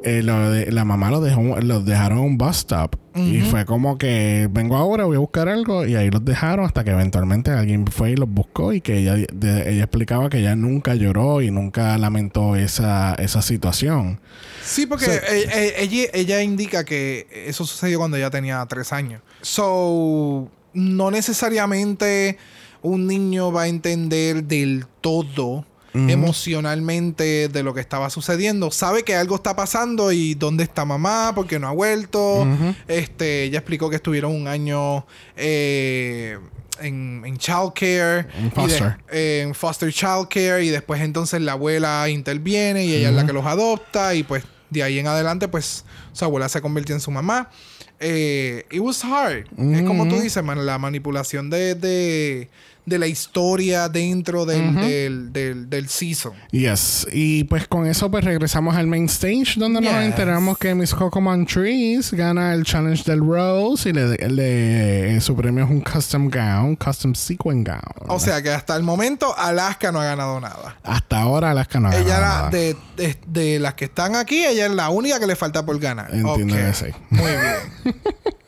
eh, 0.05 0.21
lo 0.23 0.51
de- 0.51 0.71
la 0.71 0.85
mamá 0.85 1.09
los 1.11 1.23
dejó, 1.23 1.41
los 1.61 1.83
dejaron 1.83 2.19
en 2.19 2.23
un 2.25 2.37
bus 2.37 2.57
stop. 2.57 2.95
Y 3.17 3.39
fue 3.41 3.63
como 3.65 3.97
que 3.97 4.49
vengo 4.51 4.75
ahora, 4.75 5.05
voy 5.05 5.15
a 5.15 5.19
buscar 5.19 5.47
algo, 5.47 5.85
y 5.85 5.95
ahí 5.95 6.09
los 6.09 6.25
dejaron 6.25 6.65
hasta 6.65 6.83
que 6.83 6.91
eventualmente 6.91 7.49
alguien 7.49 7.87
fue 7.87 8.11
y 8.11 8.15
los 8.17 8.27
buscó 8.29 8.73
y 8.73 8.81
que 8.81 8.97
ella, 8.97 9.13
de- 9.15 9.71
ella 9.71 9.83
explicaba 9.83 10.29
que 10.29 10.39
ella 10.39 10.57
nunca 10.57 10.95
lloró 10.95 11.41
y 11.41 11.49
nunca 11.49 11.97
lamentó 11.97 12.57
esa, 12.57 13.15
esa 13.15 13.41
situación. 13.41 14.19
Sí, 14.61 14.85
porque 14.85 15.05
So- 15.05 15.11
eh, 15.11 15.47
eh, 15.53 15.73
ella, 15.79 16.09
ella 16.13 16.41
indica 16.43 16.83
que 16.83 17.27
eso 17.47 17.65
sucedió 17.65 17.99
cuando 17.99 18.17
ella 18.17 18.29
tenía 18.29 18.65
tres 18.67 18.91
años. 18.91 19.21
So, 19.41 20.49
no 20.73 21.09
necesariamente 21.09 22.37
un 22.81 23.07
niño 23.07 23.51
va 23.51 23.63
a 23.63 23.67
entender 23.67 24.43
del 24.43 24.85
todo 25.01 25.65
emocionalmente 25.95 27.47
de 27.49 27.63
lo 27.63 27.73
que 27.73 27.81
estaba 27.81 28.09
sucediendo. 28.09 28.71
Sabe 28.71 29.03
que 29.03 29.15
algo 29.15 29.35
está 29.35 29.55
pasando 29.55 30.11
y 30.11 30.33
dónde 30.35 30.63
está 30.63 30.85
mamá, 30.85 31.31
porque 31.35 31.59
no 31.59 31.67
ha 31.67 31.71
vuelto. 31.71 32.47
Este, 32.87 33.43
ella 33.43 33.59
explicó 33.59 33.89
que 33.89 33.95
estuvieron 33.97 34.33
un 34.33 34.47
año 34.47 35.05
eh, 35.35 36.37
en, 36.81 37.23
en 37.25 37.37
childcare. 37.37 38.27
En 38.37 38.45
y 38.45 38.49
de- 38.49 38.49
foster. 38.51 38.97
eh, 39.11 39.41
en 39.47 39.55
foster 39.55 39.91
childcare 39.93 40.63
y 40.65 40.69
después 40.69 41.01
entonces 41.01 41.41
la 41.41 41.53
abuela 41.53 42.07
interviene 42.09 42.85
y 42.85 42.93
ella 42.93 43.09
es 43.09 43.15
la 43.15 43.25
que 43.25 43.33
los 43.33 43.45
adopta 43.45 44.13
y 44.15 44.23
pues 44.23 44.43
de 44.69 44.83
ahí 44.83 44.99
en 44.99 45.07
adelante 45.07 45.47
pues 45.47 45.85
su 46.11 46.25
abuela 46.25 46.49
se 46.49 46.61
convirtió 46.61 46.95
en 46.95 47.01
su 47.01 47.11
mamá. 47.11 47.49
Eh, 47.99 48.65
it 48.71 48.81
was 48.81 49.01
hard. 49.05 49.45
Es 49.57 49.83
como 49.83 50.07
tú 50.09 50.19
dices, 50.19 50.43
man, 50.43 50.65
la 50.65 50.77
manipulación 50.77 51.49
de, 51.49 51.75
de, 51.75 52.49
de 52.85 52.99
la 52.99 53.07
historia 53.07 53.89
dentro 53.89 54.45
del, 54.45 54.75
del, 54.75 55.33
del, 55.33 55.69
del 55.69 55.89
season. 55.89 56.33
Yes. 56.51 57.07
Y 57.11 57.43
pues 57.45 57.67
con 57.67 57.87
eso 57.87 58.11
pues 58.11 58.23
regresamos 58.23 58.75
al 58.75 58.87
main 58.87 59.05
stage 59.05 59.53
donde 59.57 59.81
nos 59.81 59.93
enteramos 59.95 60.57
que 60.57 60.75
Miss 60.75 60.93
Coco 60.93 61.19
Montrese 61.21 62.15
gana 62.15 62.53
el 62.53 62.63
challenge 62.63 63.03
del 63.09 63.19
Rose 63.19 63.89
y 63.89 63.93
le, 63.93 64.17
le- 64.29 65.21
su 65.21 65.35
premio 65.35 65.63
es 65.65 65.69
un 65.71 65.81
custom 65.81 66.29
gown, 66.29 66.75
custom 66.75 67.15
sequin 67.15 67.63
gown. 67.63 67.79
O 68.07 68.19
sea 68.19 68.41
que 68.41 68.51
hasta 68.51 68.75
el 68.75 68.83
momento 68.83 69.35
Alaska 69.37 69.91
no 69.91 69.99
ha 69.99 70.05
ganado 70.05 70.39
nada. 70.39 70.77
hasta 70.83 71.19
ahora 71.21 71.51
Alaska 71.51 71.79
no 71.79 71.89
ha 71.89 71.95
ella 71.95 72.19
ganado 72.19 72.35
nada. 72.37 72.49
de, 72.51 72.77
de, 72.97 73.17
de 73.27 73.59
las 73.59 73.73
que 73.73 73.85
están 73.85 74.15
aquí, 74.15 74.43
ella 74.45 74.65
es 74.67 74.71
la 74.71 74.89
única 74.89 75.19
que 75.19 75.27
le 75.27 75.35
falta 75.35 75.65
por 75.65 75.79
ganar. 75.79 76.13
Entiendo 76.13 76.53
Ok. 76.53 76.59
que 76.61 76.73
sí. 76.73 76.85
Muy 77.09 77.31
bien. 77.31 77.95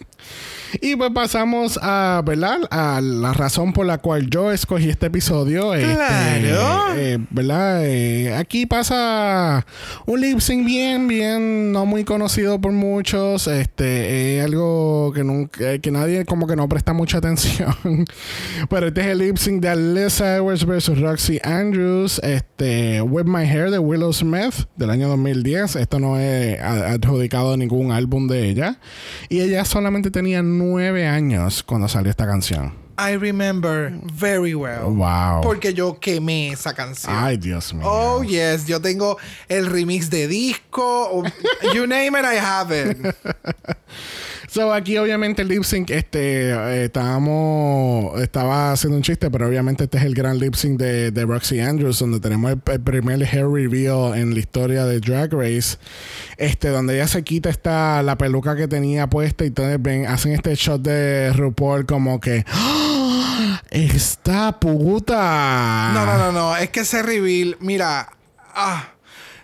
Y 0.82 0.96
pues 0.96 1.12
pasamos 1.12 1.80
a, 1.82 2.22
¿verdad? 2.26 2.60
A 2.72 3.00
la 3.02 3.34
razón 3.34 3.74
por 3.74 3.86
la 3.86 3.98
cual 4.00 4.30
yo 4.30 4.52
escogí 4.52 4.90
este 4.90 5.08
episodio. 5.08 5.74
Este, 5.74 5.94
Claro. 5.94 6.96
eh, 6.96 7.18
¿Verdad? 7.30 7.86
Eh, 7.86 8.34
aquí 8.36 8.66
pasa 8.66 9.66
un 10.06 10.22
lip 10.22 10.40
sync 10.40 10.66
bien, 10.66 11.08
bien, 11.08 11.72
no 11.72 11.86
muy 11.86 12.04
conocido 12.04 12.60
por 12.60 12.72
muchos. 12.72 13.48
Este, 13.48 14.38
es 14.40 14.46
algo 14.46 15.12
que 15.14 15.24
nunca, 15.24 15.74
eh, 15.74 15.80
que 15.80 15.92
nadie 15.92 16.26
como 16.26 16.48
que 16.48 16.56
no 16.56 16.68
presta 16.70 16.94
mucha 16.94 17.18
atención. 17.20 17.76
Pero 18.70 18.88
este 18.88 19.02
es 19.02 19.08
el 19.08 19.20
lip 19.20 19.38
sync 19.38 19.62
de 19.62 19.70
Alyssa 19.70 20.36
Edwards 20.38 20.66
versus 20.66 21.00
Roxy 21.00 21.40
Andrews. 21.44 22.20
Este, 22.24 23.02
With 23.02 23.26
My 23.26 23.46
Hair 23.46 23.72
de 23.72 23.80
Willow 23.80 24.12
Smith 24.14 24.68
del 24.76 24.90
año 24.90 25.08
2010. 25.10 25.76
Esto 25.78 26.00
no 26.00 26.20
es 26.20 26.60
adjudicado 26.62 27.54
a 27.54 27.58
ningún 27.58 27.92
álbum 27.92 28.28
de 28.28 28.50
ella. 28.50 28.80
Y 29.30 29.42
ella 29.42 29.64
solamente 29.66 30.12
tenía 30.12 30.42
nueve 30.58 31.08
años 31.08 31.64
cuando 31.64 31.88
salió 31.88 32.10
esta 32.10 32.26
canción. 32.26 32.74
I 33.00 33.16
remember 33.16 33.92
very 34.12 34.56
well. 34.56 34.90
Wow. 34.96 35.42
Porque 35.44 35.72
yo 35.72 36.00
quemé 36.00 36.52
esa 36.52 36.74
canción. 36.74 37.14
Ay, 37.16 37.38
Dios 37.38 37.72
mío. 37.72 37.86
Oh, 37.86 38.24
yes. 38.24 38.66
Yo 38.66 38.82
tengo 38.82 39.18
el 39.48 39.68
remix 39.68 40.10
de 40.10 40.28
disco. 40.28 41.24
You 41.74 41.86
name 41.86 42.16
it, 42.18 42.26
I 42.26 42.38
have 42.38 42.72
it. 42.72 42.98
So, 44.58 44.74
aquí 44.74 44.98
obviamente 44.98 45.44
el 45.44 45.50
lip 45.50 45.62
sync, 45.62 45.92
este, 45.92 46.50
eh, 46.50 46.86
estábamos, 46.86 48.20
estaba 48.20 48.72
haciendo 48.72 48.98
un 48.98 49.04
chiste, 49.04 49.30
pero 49.30 49.48
obviamente 49.48 49.84
este 49.84 50.00
es 50.00 50.04
el 50.04 50.16
gran 50.16 50.40
lip 50.40 50.56
sync 50.56 50.80
de, 50.80 51.12
de 51.12 51.26
Roxy 51.26 51.60
Andrews, 51.60 52.00
donde 52.00 52.20
tenemos 52.20 52.52
el, 52.52 52.82
primer 52.82 53.22
hair 53.22 53.48
reveal 53.48 54.18
en 54.18 54.34
la 54.34 54.40
historia 54.40 54.86
de 54.86 55.00
Drag 55.00 55.32
Race, 55.32 55.78
este, 56.38 56.70
donde 56.70 56.96
ella 56.96 57.08
se 57.08 57.24
quita 57.24 57.52
esta, 57.52 58.02
la 58.02 58.18
peluca 58.18 58.56
que 58.56 58.68
tenía 58.68 59.06
puesta 59.06 59.44
y 59.44 59.50
entonces 59.50 59.80
ven, 59.80 60.08
hacen 60.08 60.32
este 60.32 60.56
shot 60.56 60.82
de 60.82 61.34
RuPaul 61.34 61.86
como 61.86 62.20
que, 62.20 62.44
¡Ah! 62.52 63.62
¡Esta 63.70 64.60
puta! 64.60 65.92
No, 65.94 66.04
no, 66.04 66.18
no, 66.18 66.32
no. 66.32 66.58
Es 66.58 66.72
que 66.72 66.80
ese 66.80 67.04
reveal, 67.04 67.58
mira, 67.60 68.10
ah, 68.56 68.90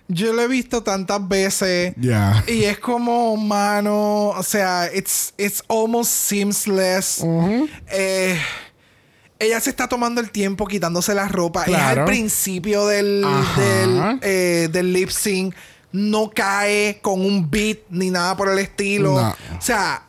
yo 0.07 0.33
lo 0.33 0.41
he 0.41 0.47
visto 0.47 0.83
tantas 0.83 1.27
veces. 1.27 1.93
Ya. 1.97 2.43
Y 2.47 2.63
es 2.63 2.79
como, 2.79 3.35
mano, 3.37 4.29
o 4.29 4.43
sea, 4.43 4.89
it's, 4.93 5.33
it's 5.37 5.63
almost 5.67 6.11
seamless. 6.11 7.23
Eh, 7.87 8.39
ella 9.39 9.59
se 9.59 9.69
está 9.69 9.87
tomando 9.87 10.21
el 10.21 10.31
tiempo 10.31 10.65
quitándose 10.67 11.13
la 11.13 11.27
ropa. 11.27 11.63
Es 11.63 11.75
al 11.75 12.05
principio 12.05 12.87
del, 12.87 13.25
eh, 14.21 14.69
del 14.71 14.93
lip 14.93 15.09
sync. 15.09 15.55
No 15.91 16.31
cae 16.31 16.99
con 17.01 17.21
un 17.21 17.51
beat 17.51 17.79
ni 17.89 18.09
nada 18.09 18.35
por 18.35 18.49
el 18.49 18.57
estilo. 18.57 19.13
No. 19.13 19.29
O 19.29 19.61
sea, 19.61 20.03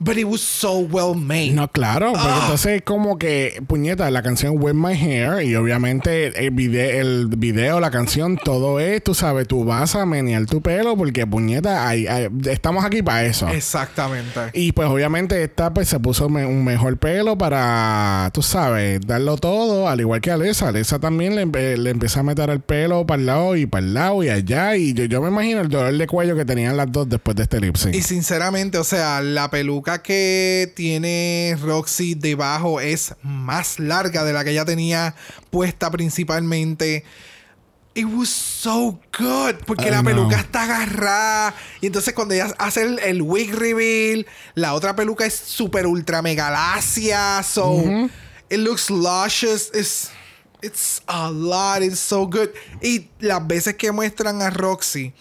but 0.00 0.16
it 0.16 0.24
was 0.24 0.40
so 0.40 0.78
well 0.80 1.14
made. 1.14 1.52
No, 1.52 1.68
claro, 1.68 2.12
porque 2.12 2.26
Ah. 2.28 2.40
entonces 2.42 2.82
como 2.82 3.18
que, 3.18 3.62
puñeta, 3.66 4.10
la 4.10 4.22
canción 4.22 4.54
With 4.58 4.72
My 4.74 4.94
Hair 4.94 5.42
y 5.44 5.54
obviamente 5.54 6.44
el 6.44 6.50
video, 6.50 7.00
el 7.00 7.26
video, 7.28 7.78
la 7.80 7.90
canción, 7.90 8.36
todo 8.42 8.80
es, 8.80 9.04
tú 9.04 9.14
sabes, 9.14 9.46
tú 9.46 9.64
vas 9.64 9.94
a 9.94 10.06
menear 10.06 10.46
tu 10.46 10.60
pelo 10.62 10.96
porque, 10.96 11.26
puñeta, 11.26 11.86
hay- 11.86 12.06
hay- 12.06 12.28
estamos 12.46 12.84
aquí 12.84 13.02
para 13.02 13.24
eso. 13.24 13.46
Exactamente. 13.48 14.40
Y 14.54 14.72
pues 14.72 14.88
obviamente 14.88 15.42
esta 15.42 15.72
pues 15.72 15.88
se 15.88 16.00
puso 16.00 16.28
me- 16.28 16.46
un 16.46 16.64
mejor 16.64 16.96
pelo 16.98 17.36
para, 17.38 18.30
tú 18.32 18.42
sabes, 18.42 19.00
darlo 19.06 19.36
todo, 19.36 19.88
al 19.88 20.00
igual 20.00 20.20
que 20.20 20.30
Alessa. 20.30 20.68
Alessa 20.68 20.98
también 20.98 21.36
le, 21.36 21.46
empe- 21.46 21.76
le 21.76 21.90
empieza 21.90 22.20
a 22.20 22.22
meter 22.22 22.48
el 22.50 22.60
pelo 22.60 23.06
para 23.06 23.20
el 23.20 23.26
lado 23.26 23.56
y 23.56 23.66
para 23.66 23.84
el 23.84 23.94
lado 23.94 24.22
y 24.22 24.28
allá. 24.30 24.76
Y 24.76 24.94
yo, 24.94 25.04
yo 25.04 25.20
me 25.20 25.28
imagino 25.28 25.60
el 25.60 25.68
dolor 25.68 25.96
de 25.96 26.06
cuello 26.06 26.34
que 26.36 26.44
tenían 26.44 26.76
las 26.76 26.90
dos 26.90 27.08
después 27.08 27.36
de 27.36 27.42
este 27.44 27.60
lip 27.60 27.76
sync. 27.76 27.94
Y 27.94 28.02
sinceramente, 28.02 28.78
o 28.78 28.84
sea, 28.84 29.20
la 29.20 29.50
peluca 29.50 29.89
que 29.98 30.72
tiene 30.74 31.56
Roxy 31.60 32.14
debajo 32.14 32.80
es 32.80 33.14
más 33.22 33.78
larga 33.78 34.24
de 34.24 34.32
la 34.32 34.44
que 34.44 34.50
ella 34.50 34.64
tenía 34.64 35.14
puesta 35.50 35.90
principalmente. 35.90 37.04
It 37.92 38.06
was 38.06 38.28
so 38.28 39.00
good. 39.18 39.56
Porque 39.66 39.88
I 39.88 39.90
la 39.90 40.02
know. 40.02 40.12
peluca 40.14 40.36
está 40.36 40.62
agarrada. 40.62 41.54
Y 41.80 41.86
entonces 41.86 42.14
cuando 42.14 42.34
ella 42.34 42.54
hace 42.58 42.82
el, 42.82 42.98
el 43.00 43.20
wig 43.20 43.52
reveal, 43.54 44.26
la 44.54 44.74
otra 44.74 44.94
peluca 44.94 45.26
es 45.26 45.34
super 45.34 45.86
ultra 45.86 46.22
mega 46.22 46.50
lacia. 46.50 47.42
So 47.42 47.82
it 48.48 48.58
looks 48.58 48.90
luscious. 48.90 49.70
It's, 49.74 50.10
it's 50.62 51.02
a 51.08 51.30
lot. 51.30 51.82
It's 51.82 51.98
so 51.98 52.26
good. 52.26 52.50
Y 52.80 53.08
las 53.18 53.44
veces 53.46 53.74
que 53.74 53.90
muestran 53.90 54.40
a 54.40 54.50
Roxy, 54.50 55.12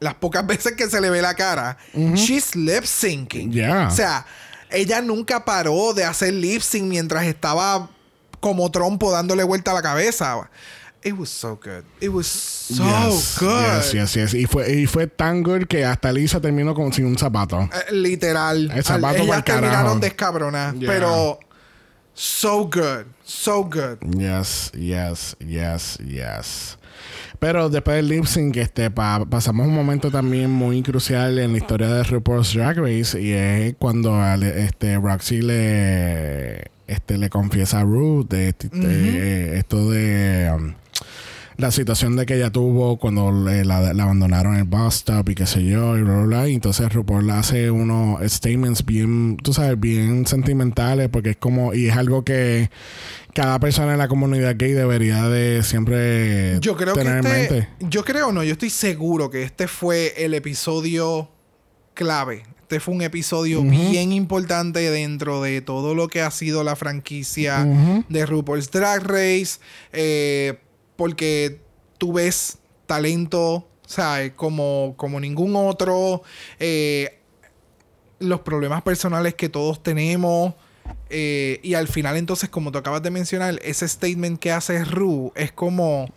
las 0.00 0.14
pocas 0.14 0.46
veces 0.46 0.72
que 0.72 0.88
se 0.88 1.00
le 1.00 1.10
ve 1.10 1.22
la 1.22 1.34
cara, 1.34 1.76
she's 2.14 2.56
lip 2.56 2.84
syncing. 2.84 3.52
Yeah. 3.52 3.88
O 3.88 3.90
sea, 3.90 4.26
ella 4.70 5.00
nunca 5.00 5.44
paró 5.44 5.92
de 5.94 6.04
hacer 6.04 6.32
lip 6.34 6.62
sync 6.62 6.84
mientras 6.84 7.24
estaba 7.24 7.88
como 8.40 8.70
trompo 8.70 9.12
dándole 9.12 9.44
vuelta 9.44 9.70
a 9.72 9.74
la 9.74 9.82
cabeza. 9.82 10.48
It 11.02 11.14
was 11.18 11.30
so 11.30 11.56
good. 11.56 11.84
It 12.00 12.10
was 12.10 12.26
so 12.26 12.84
Yes, 12.84 13.36
good. 13.40 13.62
Yes, 13.62 13.92
yes, 13.92 14.14
yes. 14.14 14.34
Y 14.34 14.44
fue, 14.46 14.70
y 14.70 14.86
fue 14.86 15.06
tan 15.06 15.42
good 15.42 15.66
que 15.66 15.82
hasta 15.84 16.12
Lisa 16.12 16.40
terminó 16.40 16.74
con, 16.74 16.92
sin 16.92 17.06
un 17.06 17.16
zapato. 17.16 17.58
Eh, 17.60 17.92
literal. 17.94 18.70
El 18.70 18.84
zapato 18.84 19.20
Al- 19.22 19.26
ellas 19.28 19.44
terminaron 19.44 19.76
carajo. 19.84 19.98
descabronadas. 20.00 20.74
Yeah. 20.78 20.90
Pero 20.92 21.38
so 22.12 22.64
good. 22.66 23.06
So 23.24 23.64
good. 23.64 23.98
Yes, 24.18 24.72
yes, 24.74 25.36
yes, 25.40 25.98
yes. 26.06 26.76
Pero 27.40 27.70
después 27.70 27.96
del 27.96 28.08
lip 28.08 28.26
sync, 28.26 28.56
este, 28.58 28.90
pa- 28.90 29.24
pasamos 29.24 29.66
un 29.66 29.74
momento 29.74 30.10
también 30.10 30.50
muy 30.50 30.82
crucial 30.82 31.38
en 31.38 31.52
la 31.52 31.58
historia 31.58 31.88
de 31.88 32.02
RuPaul's 32.04 32.52
Drag 32.52 32.76
Race 32.78 33.18
y 33.20 33.32
es 33.32 33.74
cuando 33.78 34.14
al- 34.20 34.42
este, 34.42 34.96
Roxy 34.98 35.40
le, 35.40 36.70
este, 36.86 37.16
le 37.18 37.30
confiesa 37.30 37.80
a 37.80 37.84
Ruth 37.84 38.28
de, 38.28 38.48
este- 38.50 38.68
de, 38.68 39.56
esto 39.58 39.90
de 39.90 40.52
um, 40.54 40.74
la 41.56 41.70
situación 41.70 42.16
de 42.16 42.26
que 42.26 42.36
ella 42.36 42.50
tuvo 42.50 42.98
cuando 42.98 43.32
le- 43.32 43.64
la, 43.64 43.94
la 43.94 44.02
abandonaron 44.02 44.56
el 44.56 44.64
bus 44.64 44.96
stop 44.96 45.30
y 45.30 45.34
qué 45.34 45.46
sé 45.46 45.64
yo 45.64 45.96
y 45.96 46.02
bla 46.02 46.16
bla 46.18 46.24
bla. 46.26 46.48
Y 46.48 46.54
entonces 46.54 46.92
RuPaul 46.92 47.30
hace 47.30 47.70
unos 47.70 48.20
statements 48.30 48.84
bien 48.84 49.38
tú 49.42 49.54
sabes 49.54 49.80
bien 49.80 50.26
sentimentales 50.26 51.08
porque 51.08 51.30
es 51.30 51.36
como 51.38 51.72
y 51.72 51.86
es 51.88 51.96
algo 51.96 52.22
que 52.24 52.68
cada 53.34 53.58
persona 53.58 53.92
en 53.92 53.98
la 53.98 54.08
comunidad 54.08 54.54
gay 54.56 54.72
debería 54.72 55.28
de 55.28 55.62
siempre 55.62 56.58
Yo 56.60 56.76
creo 56.76 56.94
que 56.94 57.00
tener 57.00 57.18
en 57.18 57.26
este, 57.26 57.54
mente 57.54 57.68
yo 57.80 58.04
creo 58.04 58.32
no, 58.32 58.42
yo 58.42 58.52
estoy 58.52 58.70
seguro 58.70 59.30
que 59.30 59.42
este 59.42 59.68
fue 59.68 60.14
el 60.16 60.34
episodio 60.34 61.30
clave. 61.94 62.44
Este 62.62 62.78
fue 62.78 62.94
un 62.94 63.02
episodio 63.02 63.62
bien 63.62 64.12
importante 64.12 64.78
dentro 64.90 65.42
de 65.42 65.60
todo 65.60 65.94
lo 65.96 66.06
que 66.06 66.22
ha 66.22 66.30
sido 66.30 66.62
la 66.62 66.76
franquicia 66.76 67.64
de 68.08 68.26
RuPaul's 68.26 68.70
Drag 68.70 69.02
Race. 69.02 69.58
eh, 69.92 70.60
porque 70.94 71.60
tú 71.98 72.12
ves 72.12 72.58
talento, 72.86 73.68
¿sabes? 73.86 74.32
Como, 74.36 74.94
como 74.96 75.18
ningún 75.18 75.56
otro. 75.56 76.22
eh, 76.60 77.16
los 78.20 78.40
problemas 78.40 78.82
personales 78.82 79.34
que 79.34 79.48
todos 79.48 79.82
tenemos. 79.82 80.54
Eh, 81.08 81.60
y 81.62 81.74
al 81.74 81.88
final, 81.88 82.16
entonces, 82.16 82.48
como 82.48 82.70
tú 82.70 82.78
acabas 82.78 83.02
de 83.02 83.10
mencionar, 83.10 83.58
ese 83.64 83.86
statement 83.88 84.38
que 84.38 84.52
hace 84.52 84.84
Ru 84.84 85.32
es 85.34 85.52
como. 85.52 86.12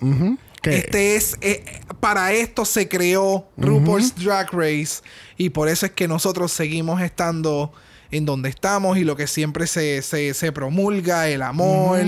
Este 0.64 1.16
es. 1.16 1.36
eh, 1.42 1.82
para 2.00 2.32
esto 2.32 2.64
se 2.64 2.88
creó 2.88 3.50
RuPaul's 3.58 4.16
Drag 4.16 4.50
Race. 4.54 5.02
Y 5.38 5.50
por 5.50 5.68
eso 5.68 5.86
es 5.86 5.92
que 5.92 6.08
nosotros 6.08 6.52
seguimos 6.52 7.02
estando 7.02 7.74
en 8.12 8.26
donde 8.26 8.50
estamos 8.50 8.98
y 8.98 9.04
lo 9.04 9.16
que 9.16 9.26
siempre 9.28 9.66
se, 9.66 10.02
se, 10.04 10.34
se 10.36 10.52
promulga, 10.52 11.28
el 11.28 11.42
amor, 11.42 12.00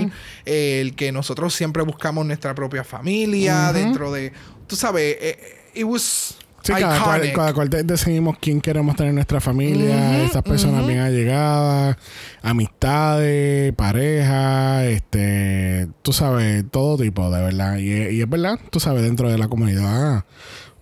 el 0.44 0.94
que 0.94 1.10
nosotros 1.10 1.52
siempre 1.52 1.82
buscamos 1.82 2.24
nuestra 2.24 2.54
propia 2.54 2.84
familia 2.84 3.72
dentro 3.72 4.12
de. 4.12 4.32
Tú 4.68 4.76
sabes, 4.76 5.16
eh, 5.20 5.70
it 5.74 5.84
was. 5.84 6.38
Sí, 6.66 6.72
cada 6.82 7.02
cual, 7.02 7.32
cada 7.64 7.82
decidimos 7.82 8.36
quién 8.40 8.60
queremos 8.60 8.96
tener 8.96 9.10
en 9.10 9.14
nuestra 9.16 9.40
familia, 9.40 10.22
esas 10.24 10.42
personas 10.42 10.86
bien 10.86 10.98
allegadas, 11.00 11.96
amistades, 12.42 13.72
pareja, 13.74 14.84
este, 14.86 15.88
tú 16.02 16.12
sabes, 16.12 16.64
todo 16.70 16.96
tipo, 16.96 17.30
de 17.30 17.42
verdad. 17.42 17.78
Y, 17.78 17.92
es- 17.92 18.12
y 18.12 18.20
es 18.20 18.28
verdad, 18.28 18.58
tú 18.70 18.80
sabes, 18.80 19.02
dentro 19.02 19.30
de 19.30 19.38
la 19.38 19.48
comunidad, 19.48 20.24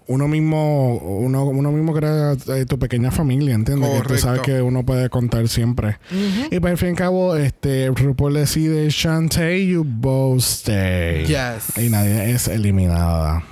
uno 0.06 0.28
mismo, 0.28 0.96
uno, 0.98 1.44
uno 1.46 1.72
mismo 1.72 1.94
crea 1.94 2.32
eh, 2.54 2.66
tu 2.66 2.78
pequeña 2.78 3.10
familia, 3.10 3.54
¿entiendes? 3.54 3.88
Que 3.90 4.08
tú 4.08 4.18
sabes 4.18 4.40
Correcto. 4.40 4.42
que 4.58 4.60
uno 4.62 4.84
puede 4.84 5.08
contar 5.08 5.48
siempre. 5.48 5.98
Y 6.50 6.60
pues 6.60 6.72
al 6.72 6.76
fin 6.78 6.88
y 6.88 6.90
al 6.90 6.96
cabo, 6.96 7.36
este, 7.36 7.88
RuPaul 7.88 8.34
decide, 8.34 8.88
Shantae, 8.90 9.66
you 9.66 9.82
both 9.82 10.40
stay. 10.42 11.24
Yes. 11.24 11.78
Y 11.82 11.88
nadie 11.88 12.30
es 12.32 12.48
eliminada. 12.48 13.42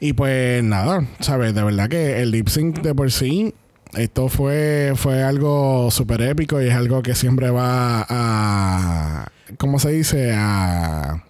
Y 0.00 0.12
pues 0.12 0.62
nada, 0.62 1.06
¿sabes? 1.20 1.54
De 1.54 1.62
verdad 1.62 1.88
que 1.88 2.20
el 2.22 2.30
lip 2.30 2.48
sync 2.48 2.80
de 2.82 2.94
por 2.94 3.10
sí, 3.10 3.54
esto 3.94 4.28
fue, 4.28 4.92
fue 4.96 5.22
algo 5.22 5.90
súper 5.90 6.20
épico 6.22 6.60
y 6.60 6.68
es 6.68 6.74
algo 6.74 7.02
que 7.02 7.14
siempre 7.14 7.50
va 7.50 8.04
a. 8.08 9.28
¿Cómo 9.58 9.78
se 9.78 9.90
dice? 9.90 10.32
A. 10.34 11.22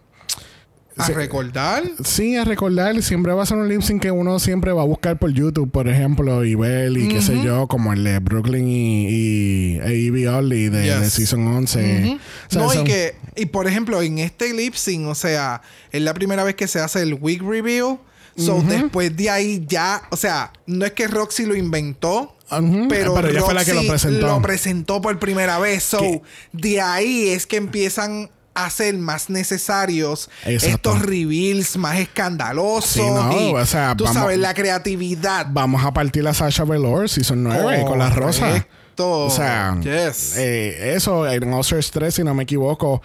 A 0.99 1.09
recordar. 1.09 1.85
Sí, 2.03 2.37
a 2.37 2.45
recordar, 2.45 3.03
siempre 3.03 3.35
va 3.35 3.43
a 3.43 3.47
ser 3.47 3.59
un 3.59 3.69
lip 3.69 3.83
sync 3.83 4.01
que 4.01 4.11
uno 4.11 4.39
siempre 4.39 4.73
va 4.73 4.81
a 4.81 4.87
buscar 4.87 5.19
por 5.19 5.31
YouTube, 5.31 5.71
por 5.71 5.89
ejemplo, 5.89 6.43
y 6.43 6.55
ver, 6.55 6.97
y 6.97 7.09
qué 7.09 7.21
sé 7.21 7.39
yo, 7.45 7.67
como 7.67 7.93
el 7.93 8.03
de 8.03 8.19
Brooklyn 8.19 8.67
y, 8.67 9.07
y, 9.09 9.79
e 9.79 10.07
Evie 10.07 10.27
Oddly 10.27 10.71
de, 10.71 10.85
Yes. 10.85 11.01
de 11.01 11.11
Season 11.11 11.47
11. 11.47 12.03
Ujú. 12.03 12.15
O 12.15 12.19
sea, 12.49 12.63
no, 12.63 12.75
y 12.75 12.85
que, 12.85 13.15
y 13.37 13.45
por 13.45 13.67
ejemplo, 13.67 14.01
en 14.01 14.19
este 14.21 14.55
lip 14.55 14.73
sync, 14.73 15.07
o 15.07 15.15
sea, 15.15 15.61
es 15.93 16.01
la 16.01 16.15
primera 16.15 16.45
vez 16.45 16.55
que 16.55 16.67
se 16.67 16.81
hace 16.81 17.03
el 17.03 17.13
wig 17.21 17.43
reveal. 17.43 17.99
So, 18.37 18.63
después 18.63 19.17
de 19.17 19.31
ahí 19.31 19.65
ya, 19.67 20.03
o 20.11 20.17
sea, 20.17 20.53
no 20.67 20.85
es 20.85 20.93
que 20.93 21.09
Roxy 21.09 21.47
lo 21.47 21.55
inventó, 21.57 22.37
pero, 22.89 23.19
ella 23.27 23.41
fue 23.43 23.55
la 23.55 23.65
que 23.65 23.73
lo 23.73 23.81
Roxy 23.81 23.89
presentó. 23.89 24.27
lo 24.27 24.43
presentó 24.43 25.01
por 25.01 25.19
primera 25.19 25.59
vez. 25.59 25.83
So, 25.85 26.23
de 26.53 26.81
ahí 26.81 27.29
es 27.31 27.47
que 27.47 27.57
empiezan 27.57 28.31
a 28.55 28.71
ser 28.71 28.97
más 28.97 29.29
necesarios 29.29 30.31
Exacto. 30.47 30.93
estos 30.95 31.03
reveals 31.07 31.77
más 31.77 31.99
escandalosos. 31.99 32.91
Sí, 32.91 33.01
no, 33.03 33.33
y, 33.41 33.53
o 33.55 33.67
sea, 33.67 33.95
tú 33.97 34.05
vamos- 34.05 34.23
sabes, 34.23 34.39
la 34.39 34.55
creatividad. 34.55 35.47
Vamos 35.51 35.85
a 35.85 35.93
partir 35.93 36.25
la 36.25 36.33
Sasha 36.35 36.65
Velour 36.65 37.09
Season 37.09 37.43
9 37.43 37.85
con 37.87 37.99
las 37.99 38.15
rosas. 38.15 38.65
Exacto. 38.97 39.25
O 39.27 39.31
sea, 39.31 39.79
Yes. 39.83 40.37
eh, 40.39 40.95
eso 40.95 41.29
en 41.31 41.53
All-Stars 41.53 41.91
3, 41.91 42.15
si 42.15 42.25
no 42.25 42.35
me 42.35 42.45
equivoco, 42.45 43.03